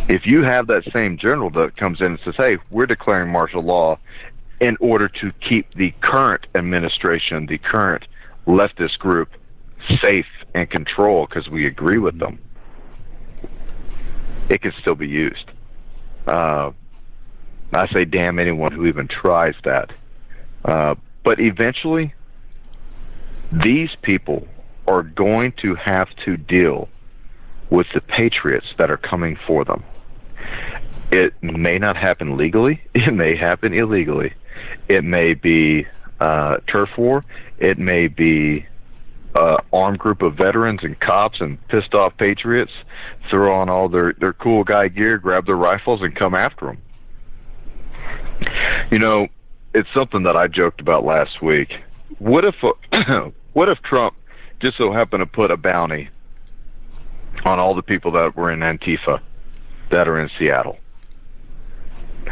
If 0.07 0.27
you 0.27 0.43
have 0.43 0.67
that 0.67 0.83
same 0.95 1.17
general 1.17 1.49
that 1.51 1.75
comes 1.75 2.03
in 2.03 2.09
and 2.09 2.19
says, 2.27 2.35
"Hey, 2.37 2.59
we're 2.71 2.85
declaring 2.85 3.33
martial 3.33 3.63
law 3.63 3.99
in 4.61 4.77
order 4.81 5.09
to 5.09 5.31
keep 5.49 5.73
the 5.73 5.95
current 6.03 6.47
administration, 6.55 7.47
the 7.47 7.57
current 7.57 8.05
leftist 8.47 8.99
group, 8.99 9.31
safe 10.03 10.27
and 10.55 10.69
control 10.69 11.27
because 11.27 11.49
we 11.49 11.67
agree 11.67 11.99
with 11.99 12.19
them," 12.19 12.39
it 14.49 14.63
can 14.63 14.73
still 14.81 14.95
be 14.95 15.09
used. 15.09 15.51
Uh, 16.27 16.73
I 17.75 17.87
say, 17.93 18.05
damn 18.05 18.39
anyone 18.39 18.73
who 18.73 18.87
even 18.87 19.09
tries 19.09 19.55
that. 19.65 19.91
Uh, 20.65 20.95
but 21.23 21.41
eventually, 21.41 22.15
these 23.53 23.91
people 24.03 24.47
are 24.87 25.03
going 25.03 25.53
to 25.63 25.75
have 25.75 26.09
to 26.25 26.37
deal 26.37 26.89
with 27.71 27.87
the 27.93 28.01
patriots 28.01 28.67
that 28.79 28.91
are 28.91 28.97
coming 28.97 29.39
for 29.47 29.65
them. 29.65 29.85
It 31.11 31.35
may 31.43 31.79
not 31.79 31.97
happen 31.97 32.37
legally. 32.37 32.81
It 32.95 33.13
may 33.13 33.37
happen 33.37 33.73
illegally. 33.75 34.33
It 34.89 35.05
may 35.05 35.35
be 35.35 35.87
uh, 36.21 36.59
turf 36.67 36.91
war. 36.97 37.25
It 37.59 37.79
may 37.79 38.09
be 38.09 38.67
uh, 39.39 39.57
armed 39.73 39.99
group 39.99 40.23
of 40.23 40.37
veterans 40.37 40.81
and 40.83 40.99
cops 40.99 41.41
and 41.41 41.59
pissed 41.69 41.95
off 41.95 42.17
patriots 42.17 42.73
throw 43.31 43.55
on 43.61 43.69
all 43.69 43.89
their 43.89 44.15
their 44.19 44.33
cool 44.33 44.65
guy 44.65 44.89
gear, 44.89 45.19
grab 45.19 45.47
their 45.47 45.57
rifles, 45.57 46.01
and 46.03 46.15
come 46.15 46.35
after 46.35 46.67
them. 46.67 46.79
You 48.91 48.99
know, 48.99 49.29
it's 49.75 49.89
something 49.97 50.25
that 50.25 50.37
I 50.37 50.49
joked 50.49 50.81
about 50.81 51.05
last 51.05 51.43
week. 51.43 51.73
What 52.19 52.45
if 52.47 52.55
what 53.53 53.69
if 53.69 53.79
Trump 53.83 54.17
just 54.61 54.77
so 54.77 54.93
happened 54.93 55.21
to 55.21 55.27
put 55.27 55.53
a 55.53 55.57
bounty 55.57 56.09
on 57.45 57.61
all 57.61 57.75
the 57.75 57.83
people 57.83 58.13
that 58.13 58.37
were 58.37 58.53
in 58.53 58.61
Antifa 58.61 59.21
that 59.91 60.09
are 60.09 60.21
in 60.21 60.31
Seattle? 60.39 60.79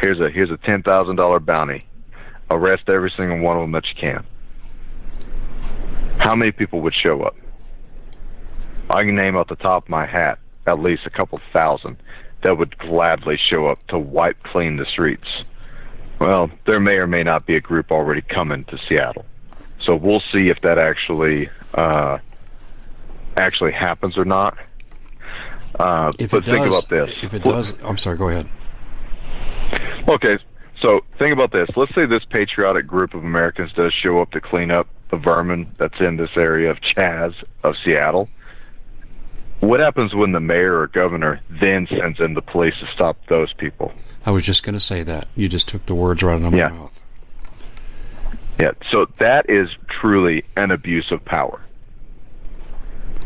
Here's 0.00 0.20
a 0.20 0.28
here's 0.30 0.50
a 0.50 0.58
ten 0.58 0.82
thousand 0.82 1.16
dollar 1.16 1.40
bounty. 1.40 1.86
Arrest 2.50 2.88
every 2.88 3.12
single 3.16 3.40
one 3.40 3.56
of 3.56 3.62
them 3.62 3.72
that 3.72 3.84
you 3.88 4.00
can 4.00 4.26
how 6.18 6.34
many 6.34 6.52
people 6.52 6.80
would 6.82 6.94
show 6.94 7.22
up? 7.22 7.36
I 8.90 9.04
can 9.04 9.16
name 9.16 9.36
off 9.36 9.48
the 9.48 9.56
top 9.56 9.84
of 9.84 9.88
my 9.88 10.06
hat 10.06 10.38
at 10.66 10.80
least 10.80 11.02
a 11.06 11.10
couple 11.10 11.40
thousand 11.52 11.96
that 12.42 12.56
would 12.56 12.76
gladly 12.78 13.38
show 13.52 13.66
up 13.66 13.84
to 13.88 13.98
wipe 13.98 14.42
clean 14.42 14.76
the 14.76 14.86
streets. 14.86 15.26
Well, 16.20 16.50
there 16.66 16.80
may 16.80 16.96
or 16.98 17.06
may 17.06 17.22
not 17.22 17.46
be 17.46 17.56
a 17.56 17.60
group 17.60 17.90
already 17.90 18.22
coming 18.22 18.64
to 18.64 18.78
Seattle, 18.88 19.26
so 19.84 19.94
we'll 19.94 20.22
see 20.32 20.48
if 20.48 20.60
that 20.62 20.78
actually 20.78 21.50
uh, 21.74 22.18
actually 23.36 23.72
happens 23.72 24.16
or 24.16 24.24
not. 24.24 24.56
Uh, 25.78 26.10
if 26.18 26.30
but 26.30 26.44
think 26.46 26.66
about 26.66 26.88
this. 26.88 27.12
If 27.22 27.34
it 27.34 27.44
does, 27.44 27.74
I'm 27.82 27.98
sorry. 27.98 28.16
Go 28.16 28.28
ahead. 28.28 28.48
Okay, 30.08 30.38
so 30.80 31.00
think 31.18 31.32
about 31.32 31.52
this. 31.52 31.68
Let's 31.76 31.94
say 31.94 32.06
this 32.06 32.24
patriotic 32.30 32.86
group 32.86 33.12
of 33.12 33.22
Americans 33.24 33.72
does 33.74 33.92
show 33.92 34.20
up 34.20 34.30
to 34.30 34.40
clean 34.40 34.70
up 34.70 34.88
the 35.10 35.16
vermin 35.16 35.72
that's 35.78 35.98
in 36.00 36.16
this 36.16 36.30
area 36.36 36.70
of 36.70 36.78
Chaz 36.80 37.34
of 37.62 37.74
Seattle. 37.84 38.28
what 39.60 39.80
happens 39.80 40.14
when 40.14 40.32
the 40.32 40.40
mayor 40.40 40.80
or 40.80 40.86
governor 40.88 41.40
then 41.48 41.86
sends 41.88 42.20
in 42.20 42.34
the 42.34 42.42
police 42.42 42.74
to 42.80 42.86
stop 42.94 43.16
those 43.28 43.52
people? 43.54 43.92
I 44.24 44.30
was 44.30 44.44
just 44.44 44.62
going 44.62 44.74
to 44.74 44.80
say 44.80 45.02
that. 45.04 45.28
You 45.34 45.48
just 45.48 45.68
took 45.68 45.86
the 45.86 45.94
words 45.94 46.22
right 46.22 46.34
out 46.34 46.42
of 46.42 46.52
my 46.52 46.58
Yeah. 46.58 46.68
mouth. 46.68 47.00
Yeah, 48.60 48.72
so 48.90 49.06
that 49.20 49.46
is 49.48 49.68
truly 50.00 50.44
an 50.56 50.70
abuse 50.70 51.06
of 51.12 51.24
power. 51.24 51.60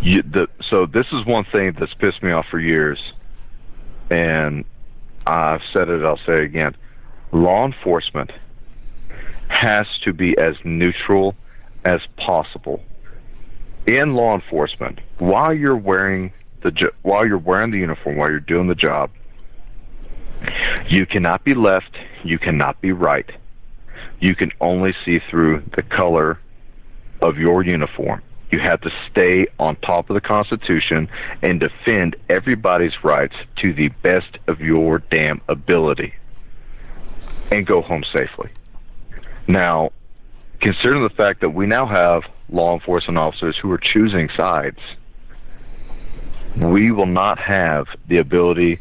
You, 0.03 0.23
the, 0.23 0.49
so 0.71 0.87
this 0.87 1.07
is 1.13 1.25
one 1.27 1.45
thing 1.53 1.77
that's 1.79 1.93
pissed 1.95 2.23
me 2.23 2.33
off 2.33 2.47
for 2.51 2.59
years, 2.59 2.99
and 4.11 4.65
I've 5.27 5.61
said 5.73 5.89
it. 5.89 6.05
I'll 6.05 6.17
say 6.27 6.35
it 6.35 6.41
again. 6.45 6.75
Law 7.33 7.65
enforcement 7.67 8.31
has 9.49 9.87
to 10.05 10.13
be 10.13 10.37
as 10.39 10.55
neutral 10.65 11.35
as 11.85 12.01
possible 12.17 12.83
in 13.87 14.15
law 14.15 14.35
enforcement 14.35 14.99
while 15.19 15.53
you're 15.53 15.77
wearing 15.77 16.33
the 16.63 16.93
while 17.03 17.27
you're 17.27 17.39
wearing 17.39 17.71
the 17.71 17.79
uniform 17.79 18.17
while 18.17 18.31
you're 18.31 18.41
doing 18.41 18.69
the 18.69 18.75
job. 18.75 19.11
You 20.89 21.07
cannot 21.07 21.45
be 21.45 21.55
left. 21.55 21.97
You 22.25 22.39
cannot 22.39 22.81
be 22.81 22.93
right 22.93 23.31
you 24.21 24.37
can 24.37 24.53
only 24.61 24.95
see 25.05 25.19
through 25.31 25.63
the 25.75 25.83
color 25.83 26.39
of 27.23 27.39
your 27.39 27.65
uniform. 27.65 28.23
You 28.53 28.61
have 28.61 28.81
to 28.83 28.91
stay 29.11 29.47
on 29.59 29.77
top 29.77 30.11
of 30.11 30.15
the 30.15 30.21
Constitution 30.21 31.09
and 31.43 31.61
defend 31.61 32.17
everybody's 32.29 33.03
rights 33.03 33.35
to 33.63 33.73
the 33.73 33.89
best 33.89 34.39
of 34.47 34.61
your 34.61 34.99
damn 34.99 35.41
ability 35.49 36.15
and 37.51 37.67
go 37.67 37.81
home 37.81 38.05
safely. 38.15 38.51
Now, 39.47 39.93
considering 40.61 41.03
the 41.03 41.15
fact 41.15 41.41
that 41.41 41.51
we 41.51 41.67
now 41.67 41.87
have 41.87 42.23
law 42.49 42.75
enforcement 42.75 43.19
officers 43.19 43.57
who 43.61 43.71
are 43.73 43.79
choosing 43.79 44.29
sides, 44.39 44.79
we 46.57 46.91
will 46.91 47.07
not 47.07 47.39
have 47.39 47.87
the 48.09 48.19
ability 48.19 48.81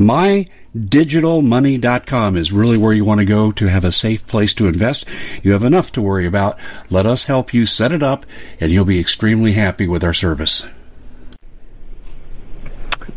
MyDigitalMoney.com 0.00 2.36
is 2.38 2.52
really 2.52 2.78
where 2.78 2.94
you 2.94 3.04
want 3.04 3.20
to 3.20 3.26
go 3.26 3.52
to 3.52 3.66
have 3.66 3.84
a 3.84 3.92
safe 3.92 4.26
place 4.26 4.54
to 4.54 4.66
invest. 4.66 5.04
You 5.42 5.52
have 5.52 5.62
enough 5.62 5.92
to 5.92 6.00
worry 6.00 6.24
about. 6.24 6.58
Let 6.88 7.04
us 7.04 7.24
help 7.24 7.52
you 7.52 7.66
set 7.66 7.92
it 7.92 8.02
up, 8.02 8.24
and 8.60 8.72
you'll 8.72 8.86
be 8.86 8.98
extremely 8.98 9.52
happy 9.52 9.86
with 9.86 10.02
our 10.02 10.14
service. 10.14 10.66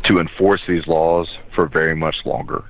to 0.10 0.18
enforce 0.18 0.60
these 0.68 0.86
laws 0.86 1.30
for 1.56 1.68
very 1.68 1.96
much 1.96 2.18
longer. 2.26 2.66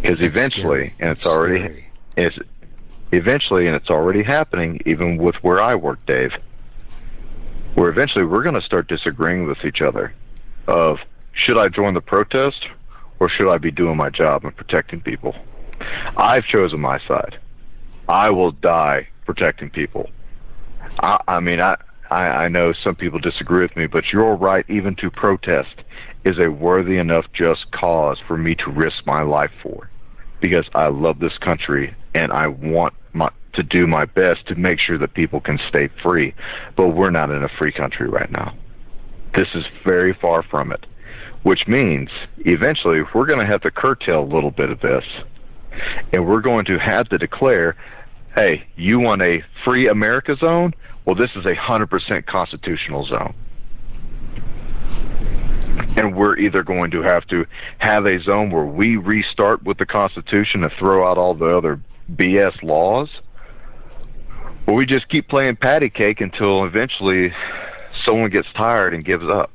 Because 0.00 0.22
eventually, 0.22 0.94
and 1.00 1.10
it's, 1.10 1.26
already, 1.26 1.86
it's 2.16 2.38
eventually, 3.10 3.66
and 3.66 3.74
it's 3.74 3.90
already 3.90 4.22
happening, 4.22 4.80
even 4.86 5.16
with 5.16 5.34
where 5.42 5.60
I 5.60 5.74
work, 5.74 5.98
Dave. 6.06 6.30
Where 7.74 7.88
eventually 7.88 8.24
we're 8.24 8.44
going 8.44 8.54
to 8.54 8.62
start 8.62 8.86
disagreeing 8.86 9.48
with 9.48 9.64
each 9.64 9.82
other. 9.82 10.14
Of 10.68 10.98
should 11.32 11.58
I 11.58 11.66
join 11.68 11.94
the 11.94 12.00
protest 12.00 12.64
or 13.20 13.28
should 13.28 13.50
I 13.50 13.58
be 13.58 13.70
doing 13.70 13.96
my 13.96 14.10
job 14.10 14.44
and 14.44 14.56
protecting 14.56 15.00
people? 15.00 15.34
I've 16.16 16.44
chosen 16.44 16.80
my 16.80 16.98
side. 17.06 17.38
I 18.08 18.30
will 18.30 18.52
die 18.52 19.08
protecting 19.24 19.70
people. 19.70 20.08
I, 21.00 21.20
I 21.26 21.40
mean, 21.40 21.60
I, 21.60 21.76
I 22.10 22.44
I 22.44 22.48
know 22.48 22.72
some 22.84 22.94
people 22.94 23.18
disagree 23.18 23.62
with 23.62 23.76
me, 23.76 23.86
but 23.86 24.04
your 24.12 24.36
right 24.36 24.64
even 24.68 24.94
to 24.96 25.10
protest 25.10 25.74
is 26.24 26.38
a 26.38 26.50
worthy 26.50 26.98
enough 26.98 27.24
just 27.32 27.70
cause 27.72 28.18
for 28.26 28.36
me 28.36 28.54
to 28.54 28.70
risk 28.70 28.96
my 29.06 29.22
life 29.22 29.50
for, 29.62 29.90
because 30.40 30.66
I 30.74 30.88
love 30.88 31.18
this 31.18 31.36
country 31.38 31.94
and 32.14 32.32
I 32.32 32.46
want 32.48 32.94
my, 33.12 33.30
to 33.54 33.62
do 33.62 33.86
my 33.86 34.04
best 34.04 34.46
to 34.48 34.54
make 34.54 34.78
sure 34.80 34.98
that 34.98 35.14
people 35.14 35.40
can 35.40 35.58
stay 35.68 35.88
free. 36.02 36.34
But 36.76 36.88
we're 36.88 37.10
not 37.10 37.30
in 37.30 37.42
a 37.44 37.48
free 37.60 37.72
country 37.72 38.08
right 38.08 38.30
now. 38.30 38.56
This 39.34 39.48
is 39.54 39.64
very 39.84 40.14
far 40.14 40.42
from 40.42 40.72
it, 40.72 40.86
which 41.46 41.68
means 41.68 42.08
eventually 42.38 43.02
we're 43.14 43.24
going 43.24 43.38
to 43.38 43.46
have 43.46 43.60
to 43.60 43.70
curtail 43.70 44.20
a 44.20 44.28
little 44.34 44.50
bit 44.50 44.68
of 44.68 44.80
this, 44.80 45.04
and 46.12 46.26
we're 46.26 46.40
going 46.40 46.64
to 46.64 46.76
have 46.76 47.08
to 47.08 47.18
declare 47.18 47.76
hey, 48.34 48.66
you 48.74 48.98
want 48.98 49.22
a 49.22 49.44
free 49.64 49.88
America 49.88 50.34
zone? 50.34 50.74
Well, 51.04 51.14
this 51.14 51.30
is 51.36 51.44
a 51.44 51.54
100% 51.54 52.26
constitutional 52.26 53.06
zone. 53.06 53.34
And 55.96 56.16
we're 56.16 56.36
either 56.36 56.64
going 56.64 56.90
to 56.90 57.02
have 57.02 57.24
to 57.28 57.46
have 57.78 58.06
a 58.06 58.20
zone 58.24 58.50
where 58.50 58.66
we 58.66 58.96
restart 58.96 59.62
with 59.62 59.78
the 59.78 59.86
Constitution 59.86 60.64
and 60.64 60.72
throw 60.80 61.08
out 61.08 61.16
all 61.16 61.34
the 61.34 61.56
other 61.56 61.80
BS 62.12 62.60
laws, 62.64 63.08
or 64.66 64.74
we 64.74 64.84
just 64.84 65.08
keep 65.08 65.28
playing 65.28 65.56
patty 65.56 65.90
cake 65.90 66.20
until 66.20 66.64
eventually 66.66 67.32
someone 68.04 68.30
gets 68.30 68.48
tired 68.54 68.94
and 68.94 69.04
gives 69.04 69.24
up. 69.32 69.52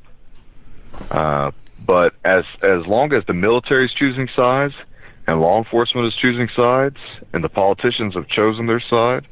Uh, 1.11 1.51
but 1.91 2.13
as 2.23 2.45
as 2.63 2.87
long 2.87 3.11
as 3.11 3.25
the 3.25 3.33
military 3.33 3.83
is 3.83 3.91
choosing 3.91 4.29
sides, 4.33 4.73
and 5.27 5.41
law 5.41 5.57
enforcement 5.57 6.07
is 6.07 6.13
choosing 6.15 6.47
sides, 6.55 6.95
and 7.33 7.43
the 7.43 7.49
politicians 7.49 8.13
have 8.13 8.29
chosen 8.29 8.65
their 8.65 8.79
side, 8.79 9.27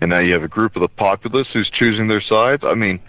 and 0.00 0.10
now 0.10 0.18
you 0.18 0.32
have 0.32 0.42
a 0.42 0.48
group 0.48 0.76
of 0.76 0.80
the 0.80 0.88
populace 0.88 1.46
who's 1.52 1.70
choosing 1.78 2.08
their 2.08 2.22
sides. 2.22 2.62
I 2.64 2.72
mean, 2.72 3.00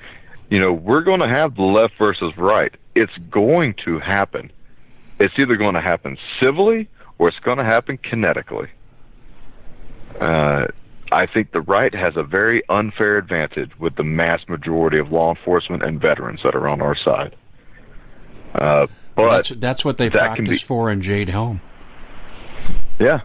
you 0.49 0.59
know, 0.59 0.73
we're 0.73 1.03
going 1.03 1.21
to 1.21 1.29
have 1.29 1.55
the 1.55 1.61
left 1.61 1.93
versus 1.97 2.33
right. 2.35 2.75
It's 2.93 3.17
going 3.29 3.75
to 3.85 3.99
happen. 3.99 4.51
It's 5.21 5.35
either 5.39 5.55
going 5.55 5.75
to 5.75 5.81
happen 5.81 6.17
civilly 6.43 6.89
or 7.17 7.29
it's 7.29 7.39
going 7.39 7.59
to 7.59 7.63
happen 7.63 7.97
kinetically. 7.97 8.67
Uh, 10.19 10.67
I 11.13 11.27
think 11.27 11.53
the 11.53 11.61
right 11.61 11.95
has 11.95 12.17
a 12.17 12.23
very 12.23 12.61
unfair 12.67 13.17
advantage 13.17 13.71
with 13.79 13.95
the 13.95 14.03
mass 14.03 14.41
majority 14.49 14.99
of 14.99 15.13
law 15.13 15.33
enforcement 15.33 15.81
and 15.81 16.01
veterans 16.01 16.41
that 16.43 16.55
are 16.55 16.67
on 16.67 16.81
our 16.81 16.97
side. 16.97 17.37
Uh, 18.53 18.87
but 19.15 19.29
that's, 19.29 19.49
that's 19.49 19.85
what 19.85 19.97
they 19.97 20.09
that 20.09 20.35
practice 20.35 20.61
be- 20.61 20.65
for 20.65 20.91
in 20.91 21.01
Jade 21.01 21.29
Helm. 21.29 21.61
Yeah. 22.99 23.21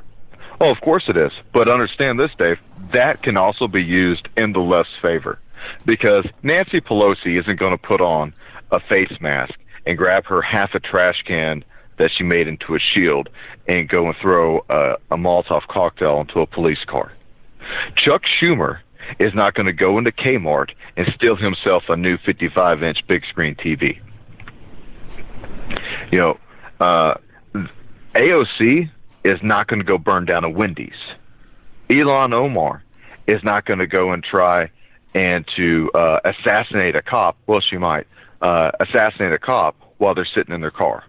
Oh, 0.61 0.71
of 0.71 0.81
course 0.81 1.05
it 1.09 1.17
is. 1.17 1.33
But 1.53 1.69
understand 1.69 2.19
this, 2.19 2.31
Dave. 2.39 2.59
That 2.93 3.23
can 3.23 3.37
also 3.37 3.69
be 3.69 3.83
used 3.83 4.29
in 4.37 4.53
the 4.53 4.61
left's 4.61 4.93
favor. 5.03 5.39
Because 5.85 6.27
Nancy 6.43 6.81
Pelosi 6.81 7.39
isn't 7.41 7.59
going 7.59 7.73
to 7.73 7.79
put 7.79 8.01
on 8.01 8.33
a 8.71 8.81
face 8.81 9.13
mask 9.21 9.55
and 9.85 9.99
grab 9.99 10.25
her 10.27 10.43
half 10.43 10.75
a 10.75 10.81
trash 10.81 11.23
can 11.27 11.65
that 11.99 12.11
she 12.17 12.25
made 12.25 12.47
into 12.49 12.75
a 12.75 12.79
shield 12.79 13.29
and 13.67 13.89
go 13.89 14.07
and 14.07 14.15
throw 14.21 14.65
a, 14.69 14.97
a 15.11 15.17
Molotov 15.17 15.67
cocktail 15.69 16.21
into 16.21 16.41
a 16.41 16.47
police 16.47 16.83
car. 16.87 17.13
Chuck 17.95 18.23
Schumer 18.41 18.79
is 19.19 19.35
not 19.35 19.55
going 19.55 19.67
to 19.67 19.73
go 19.73 19.99
into 19.99 20.13
Kmart 20.13 20.71
and 20.97 21.07
steal 21.15 21.37
himself 21.37 21.85
a 21.89 21.97
new 21.97 22.17
55 22.19 22.83
inch 22.83 22.99
big 23.09 23.25
screen 23.27 23.55
TV. 23.55 24.01
You 26.11 26.19
know, 26.19 26.39
uh, 26.81 27.15
AOC 28.15 28.91
is 29.25 29.41
not 29.43 29.67
going 29.67 29.81
to 29.81 29.85
go 29.85 29.99
burn 29.99 30.25
down 30.25 30.45
a 30.45 30.51
Wendy's. 30.51 30.95
Ilhan 31.89 32.33
Omar 32.33 32.83
is 33.27 33.43
not 33.43 33.65
going 33.65 33.81
to 33.81 33.87
go 33.87 34.13
and 34.13 34.23
try 34.23 34.71
and 35.15 35.45
to 35.57 35.91
uh, 35.95 36.21
assassinate 36.25 36.95
a 36.95 37.03
cop. 37.03 37.37
Well, 37.47 37.61
she 37.61 37.77
might 37.77 38.07
uh, 38.41 38.71
assassinate 38.81 39.33
a 39.33 39.39
cop 39.39 39.77
while 39.99 40.15
they're 40.15 40.29
sitting 40.37 40.55
in 40.55 40.61
their 40.61 40.71
car. 40.71 41.05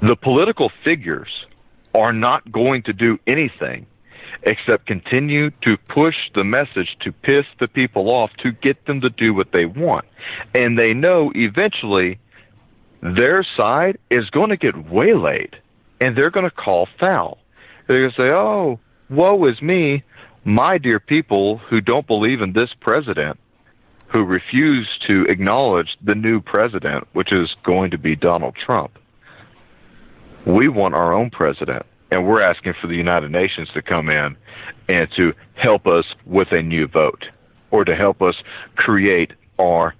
The 0.00 0.16
political 0.16 0.70
figures 0.84 1.30
are 1.94 2.12
not 2.12 2.50
going 2.50 2.84
to 2.84 2.92
do 2.92 3.18
anything 3.26 3.86
except 4.44 4.86
continue 4.86 5.50
to 5.62 5.76
push 5.76 6.16
the 6.34 6.42
message 6.42 6.96
to 7.00 7.12
piss 7.12 7.44
the 7.60 7.68
people 7.68 8.10
off 8.10 8.30
to 8.38 8.50
get 8.50 8.84
them 8.86 9.00
to 9.02 9.10
do 9.10 9.32
what 9.34 9.52
they 9.52 9.64
want. 9.64 10.04
And 10.54 10.78
they 10.78 10.94
know 10.94 11.30
eventually 11.34 12.18
their 13.02 13.44
side 13.58 13.98
is 14.10 14.30
going 14.30 14.50
to 14.50 14.56
get 14.56 14.88
waylaid 14.90 15.56
and 16.00 16.16
they're 16.16 16.30
going 16.30 16.48
to 16.48 16.54
call 16.54 16.88
foul. 17.00 17.38
They're 17.86 18.00
going 18.00 18.12
to 18.12 18.20
say, 18.20 18.34
oh, 18.34 18.78
woe 19.10 19.44
is 19.46 19.60
me. 19.60 20.04
my 20.44 20.78
dear 20.78 20.98
people 20.98 21.58
who 21.58 21.80
don't 21.80 22.06
believe 22.06 22.40
in 22.40 22.52
this 22.52 22.70
president, 22.80 23.38
who 24.08 24.24
refuse 24.24 24.88
to 25.08 25.24
acknowledge 25.28 25.88
the 26.02 26.14
new 26.14 26.40
president, 26.40 27.06
which 27.12 27.32
is 27.32 27.48
going 27.62 27.92
to 27.92 27.98
be 27.98 28.16
Donald 28.16 28.56
Trump. 28.56 28.98
We 30.44 30.68
want 30.68 30.94
our 30.94 31.12
own 31.12 31.30
president, 31.30 31.86
and 32.10 32.26
we're 32.26 32.42
asking 32.42 32.74
for 32.80 32.88
the 32.88 32.96
United 32.96 33.30
Nations 33.30 33.68
to 33.74 33.82
come 33.82 34.10
in 34.10 34.36
and 34.88 35.08
to 35.18 35.32
help 35.54 35.86
us 35.86 36.04
with 36.26 36.48
a 36.50 36.62
new 36.62 36.88
vote 36.88 37.24
or 37.70 37.84
to 37.84 37.94
help 37.94 38.20
us 38.22 38.34
create 38.76 39.32
our 39.58 39.94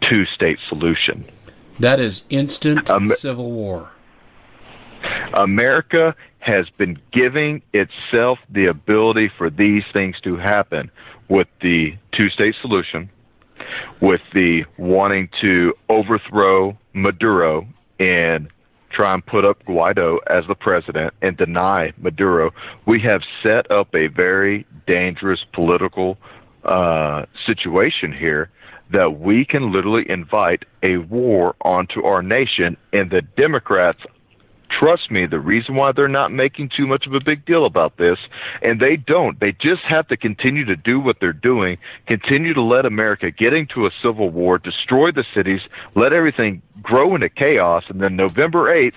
two 0.00 0.24
state 0.34 0.58
solution. 0.68 1.24
That 1.80 1.98
is 1.98 2.24
instant 2.28 2.90
um, 2.90 3.08
civil 3.08 3.50
war. 3.50 3.90
America 5.38 6.14
has 6.40 6.68
been 6.76 6.98
giving 7.10 7.62
itself 7.72 8.38
the 8.50 8.66
ability 8.66 9.30
for 9.38 9.48
these 9.48 9.82
things 9.96 10.14
to 10.24 10.36
happen 10.36 10.90
with 11.30 11.48
the 11.62 11.92
two 12.12 12.28
state 12.30 12.54
solution, 12.60 13.08
with 13.98 14.20
the 14.34 14.64
wanting 14.76 15.30
to 15.42 15.72
overthrow 15.88 16.76
Maduro 16.92 17.66
and 17.98 18.48
try 18.90 19.14
and 19.14 19.24
put 19.24 19.46
up 19.46 19.64
Guaido 19.64 20.18
as 20.30 20.44
the 20.48 20.54
president 20.54 21.14
and 21.22 21.34
deny 21.38 21.94
Maduro. 21.96 22.50
We 22.86 23.00
have 23.00 23.22
set 23.42 23.70
up 23.70 23.94
a 23.94 24.08
very 24.08 24.66
dangerous 24.86 25.40
political 25.54 26.18
uh, 26.62 27.24
situation 27.46 28.12
here 28.12 28.50
that 28.90 29.18
we 29.18 29.44
can 29.44 29.72
literally 29.72 30.06
invite 30.08 30.64
a 30.82 30.98
war 30.98 31.54
onto 31.60 32.04
our 32.04 32.22
nation, 32.22 32.76
and 32.92 33.10
the 33.10 33.22
Democrats 33.22 34.00
trust 34.70 35.10
me, 35.10 35.26
the 35.26 35.40
reason 35.40 35.74
why 35.74 35.92
they're 35.92 36.08
not 36.08 36.30
making 36.30 36.70
too 36.76 36.86
much 36.86 37.06
of 37.06 37.14
a 37.14 37.20
big 37.24 37.44
deal 37.44 37.66
about 37.66 37.96
this, 37.96 38.18
and 38.62 38.80
they 38.80 38.96
don't, 38.96 39.38
they 39.40 39.52
just 39.52 39.82
have 39.88 40.06
to 40.08 40.16
continue 40.16 40.64
to 40.64 40.76
do 40.76 41.00
what 41.00 41.18
they're 41.20 41.32
doing, 41.32 41.78
continue 42.06 42.54
to 42.54 42.62
let 42.62 42.86
America 42.86 43.30
get 43.30 43.52
into 43.52 43.84
a 43.84 43.90
civil 44.04 44.30
war, 44.30 44.58
destroy 44.58 45.10
the 45.10 45.24
cities, 45.34 45.60
let 45.94 46.12
everything 46.12 46.62
grow 46.82 47.14
into 47.14 47.28
chaos, 47.28 47.84
and 47.88 48.00
then 48.00 48.16
November 48.16 48.74
8th, 48.74 48.94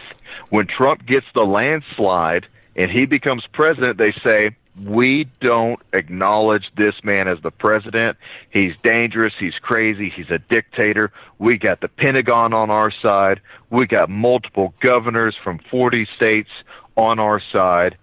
when 0.50 0.68
Trump 0.68 1.06
gets 1.06 1.26
the 1.36 1.44
landslide 1.44 2.46
and 2.76 2.90
he 2.90 3.06
becomes 3.06 3.44
president, 3.54 3.98
they 3.98 4.14
say, 4.24 4.56
we 4.82 5.30
don't 5.40 5.80
acknowledge 5.94 6.64
this 6.76 6.96
man 7.04 7.28
as 7.28 7.38
the 7.44 7.52
president. 7.52 8.18
He's 8.50 8.74
dangerous. 8.84 9.34
He's 9.40 9.54
crazy. 9.62 10.12
He's 10.16 10.30
a 10.32 10.40
dictator. 10.40 11.12
We 11.38 11.58
got 11.58 11.82
the 11.82 11.88
Pentagon 11.88 12.54
on 12.54 12.72
our 12.72 12.92
side. 13.02 13.42
We 13.70 13.86
got 13.86 14.10
multiple 14.10 14.74
governors 14.82 15.36
from 15.44 15.60
40 15.70 16.08
states 16.16 16.50
on 16.96 17.20
our 17.20 17.42
side. 17.56 17.98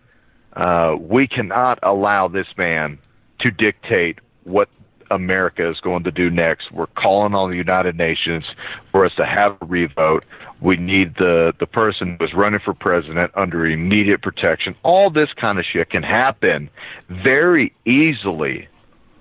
Uh, 0.53 0.97
we 0.99 1.27
cannot 1.27 1.81
allow 1.83 2.29
this 2.29 2.47
man 2.57 2.99
to 3.41 3.51
dictate 3.51 4.19
what 4.45 4.69
America 5.11 5.69
is 5.69 5.79
going 5.81 6.05
to 6.05 6.11
do 6.11 6.31
next. 6.31 6.71
We're 6.73 6.87
calling 6.87 7.35
on 7.35 7.51
the 7.51 7.57
United 7.57 7.97
Nations 7.97 8.45
for 8.93 9.05
us 9.05 9.13
to 9.19 9.27
have 9.27 9.57
a 9.61 9.67
revote. 9.67 10.25
We 10.61 10.77
need 10.77 11.15
the 11.17 11.53
the 11.59 11.67
person 11.67 12.17
who 12.19 12.25
is 12.25 12.35
running 12.35 12.61
for 12.61 12.75
president 12.75 13.33
under 13.35 13.67
immediate 13.67 14.23
protection. 14.23 14.75
All 14.83 15.11
this 15.11 15.33
kind 15.35 15.59
of 15.59 15.65
shit 15.65 15.91
can 15.91 16.03
happen 16.03 16.71
very 17.09 17.73
easily 17.85 18.69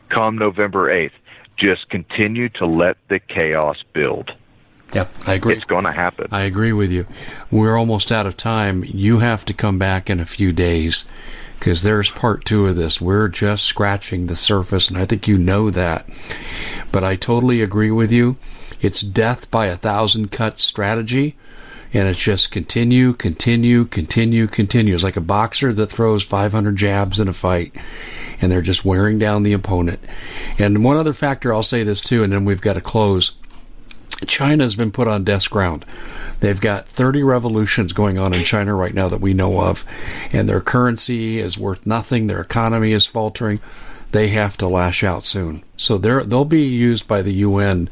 come 0.10 0.38
November 0.38 0.90
8th. 0.90 1.12
Just 1.58 1.90
continue 1.90 2.50
to 2.50 2.66
let 2.66 2.98
the 3.10 3.20
chaos 3.20 3.78
build. 3.94 4.32
Yeah, 4.94 5.08
I 5.28 5.34
agree. 5.34 5.54
It's 5.54 5.66
going 5.66 5.84
to 5.84 5.92
happen. 5.92 6.28
I 6.32 6.44
agree 6.44 6.74
with 6.74 6.92
you. 6.92 7.06
We're 7.52 7.78
almost 7.78 8.12
out 8.12 8.26
of 8.26 8.36
time. 8.36 8.84
You 8.84 9.20
have 9.20 9.46
to 9.46 9.54
come 9.54 9.78
back 9.78 10.10
in 10.10 10.20
a 10.20 10.26
few 10.26 10.52
days 10.52 11.06
because 11.60 11.84
there's 11.84 12.10
part 12.10 12.45
two 12.45 12.68
of 12.68 12.78
this. 12.78 13.01
We're 13.01 13.28
just 13.28 13.66
scratching 13.66 14.26
the 14.26 14.36
surface, 14.36 14.88
and 14.88 14.97
I 14.97 15.05
think 15.05 15.28
you 15.28 15.38
know 15.38 15.70
that. 15.72 16.07
But 16.91 17.03
I 17.03 17.18
totally 17.18 17.62
agree 17.62 17.91
with 17.91 18.12
you. 18.14 18.38
It's 18.80 19.01
death 19.01 19.51
by 19.51 19.66
a 19.66 19.76
thousand 19.76 20.32
cuts 20.32 20.64
strategy, 20.64 21.36
and 21.93 22.07
it's 22.07 22.20
just 22.20 22.51
continue, 22.51 23.14
continue, 23.14 23.84
continue, 23.86 24.47
continue. 24.47 24.93
It's 24.93 25.03
like 25.03 25.18
a 25.18 25.22
boxer 25.22 25.74
that 25.74 25.88
throws 25.88 26.24
500 26.24 26.78
jabs 26.78 27.20
in 27.20 27.28
a 27.28 27.34
fight, 27.34 27.76
and 28.41 28.49
they're 28.49 28.62
just 28.62 28.86
wearing 28.86 29.20
down 29.20 29.43
the 29.43 29.53
opponent. 29.53 29.99
And 30.57 30.84
one 30.84 30.95
other 30.95 31.14
factor, 31.14 31.53
I'll 31.53 31.62
say 31.62 31.84
this 31.84 31.99
too, 31.99 32.24
and 32.24 32.32
then 32.32 32.45
we've 32.45 32.62
got 32.62 32.74
to 32.74 32.82
close. 32.82 33.34
China's 34.28 34.76
been 34.76 34.91
put 34.91 35.07
on 35.07 35.24
death 35.24 35.49
ground. 35.49 35.86
They've 36.39 36.59
got 36.59 36.88
30 36.88 37.24
revolutions 37.24 37.93
going 37.93 38.17
on 38.17 38.34
in 38.34 38.43
China 38.43 38.76
right 38.76 38.93
now 38.93 39.09
that 39.09 39.22
we 39.22 39.34
know 39.34 39.61
of, 39.61 39.86
and 40.32 40.47
their 40.47 40.61
currency 40.61 41.39
is 41.39 41.57
worth 41.57 41.86
nothing. 41.86 42.28
Their 42.28 42.41
economy 42.41 42.91
is 42.91 43.05
faltering. 43.05 43.59
They 44.11 44.30
have 44.30 44.57
to 44.57 44.67
lash 44.67 45.03
out 45.03 45.24
soon. 45.24 45.63
So 45.78 45.97
they're, 45.97 46.24
they'll 46.24 46.45
be 46.45 46.63
used 46.63 47.07
by 47.07 47.22
the 47.22 47.34
UN 47.34 47.89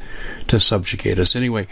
to 0.48 0.58
subjugate 0.58 1.18
us. 1.18 1.36
Anyway, 1.36 1.68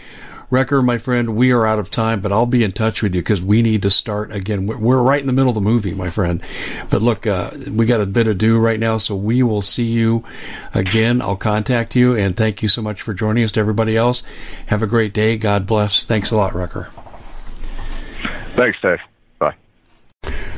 Wrecker, 0.49 0.81
my 0.81 0.97
friend, 0.97 1.35
we 1.35 1.51
are 1.51 1.65
out 1.65 1.79
of 1.79 1.91
time, 1.91 2.21
but 2.21 2.31
I'll 2.31 2.45
be 2.45 2.63
in 2.63 2.71
touch 2.71 3.03
with 3.03 3.13
you 3.13 3.21
because 3.21 3.41
we 3.41 3.61
need 3.61 3.81
to 3.81 3.89
start 3.89 4.31
again. 4.31 4.65
We're 4.65 5.01
right 5.01 5.19
in 5.19 5.27
the 5.27 5.33
middle 5.33 5.49
of 5.49 5.55
the 5.55 5.61
movie, 5.61 5.93
my 5.93 6.09
friend. 6.09 6.41
But 6.89 7.01
look, 7.01 7.27
uh, 7.27 7.51
we 7.69 7.85
got 7.85 7.99
a 7.99 8.05
bit 8.05 8.27
of 8.27 8.37
do 8.37 8.57
right 8.57 8.79
now, 8.79 8.97
so 8.97 9.15
we 9.15 9.43
will 9.43 9.61
see 9.61 9.85
you 9.85 10.23
again. 10.73 11.21
I'll 11.21 11.35
contact 11.35 11.95
you, 11.95 12.15
and 12.15 12.35
thank 12.35 12.61
you 12.61 12.69
so 12.69 12.81
much 12.81 13.01
for 13.01 13.13
joining 13.13 13.43
us. 13.43 13.51
To 13.53 13.59
everybody 13.59 13.97
else, 13.97 14.23
have 14.67 14.83
a 14.83 14.87
great 14.87 15.13
day. 15.13 15.37
God 15.37 15.67
bless. 15.67 16.05
Thanks 16.05 16.31
a 16.31 16.37
lot, 16.37 16.55
Wrecker. 16.55 16.89
Thanks, 18.55 18.79
Dave. 18.81 18.99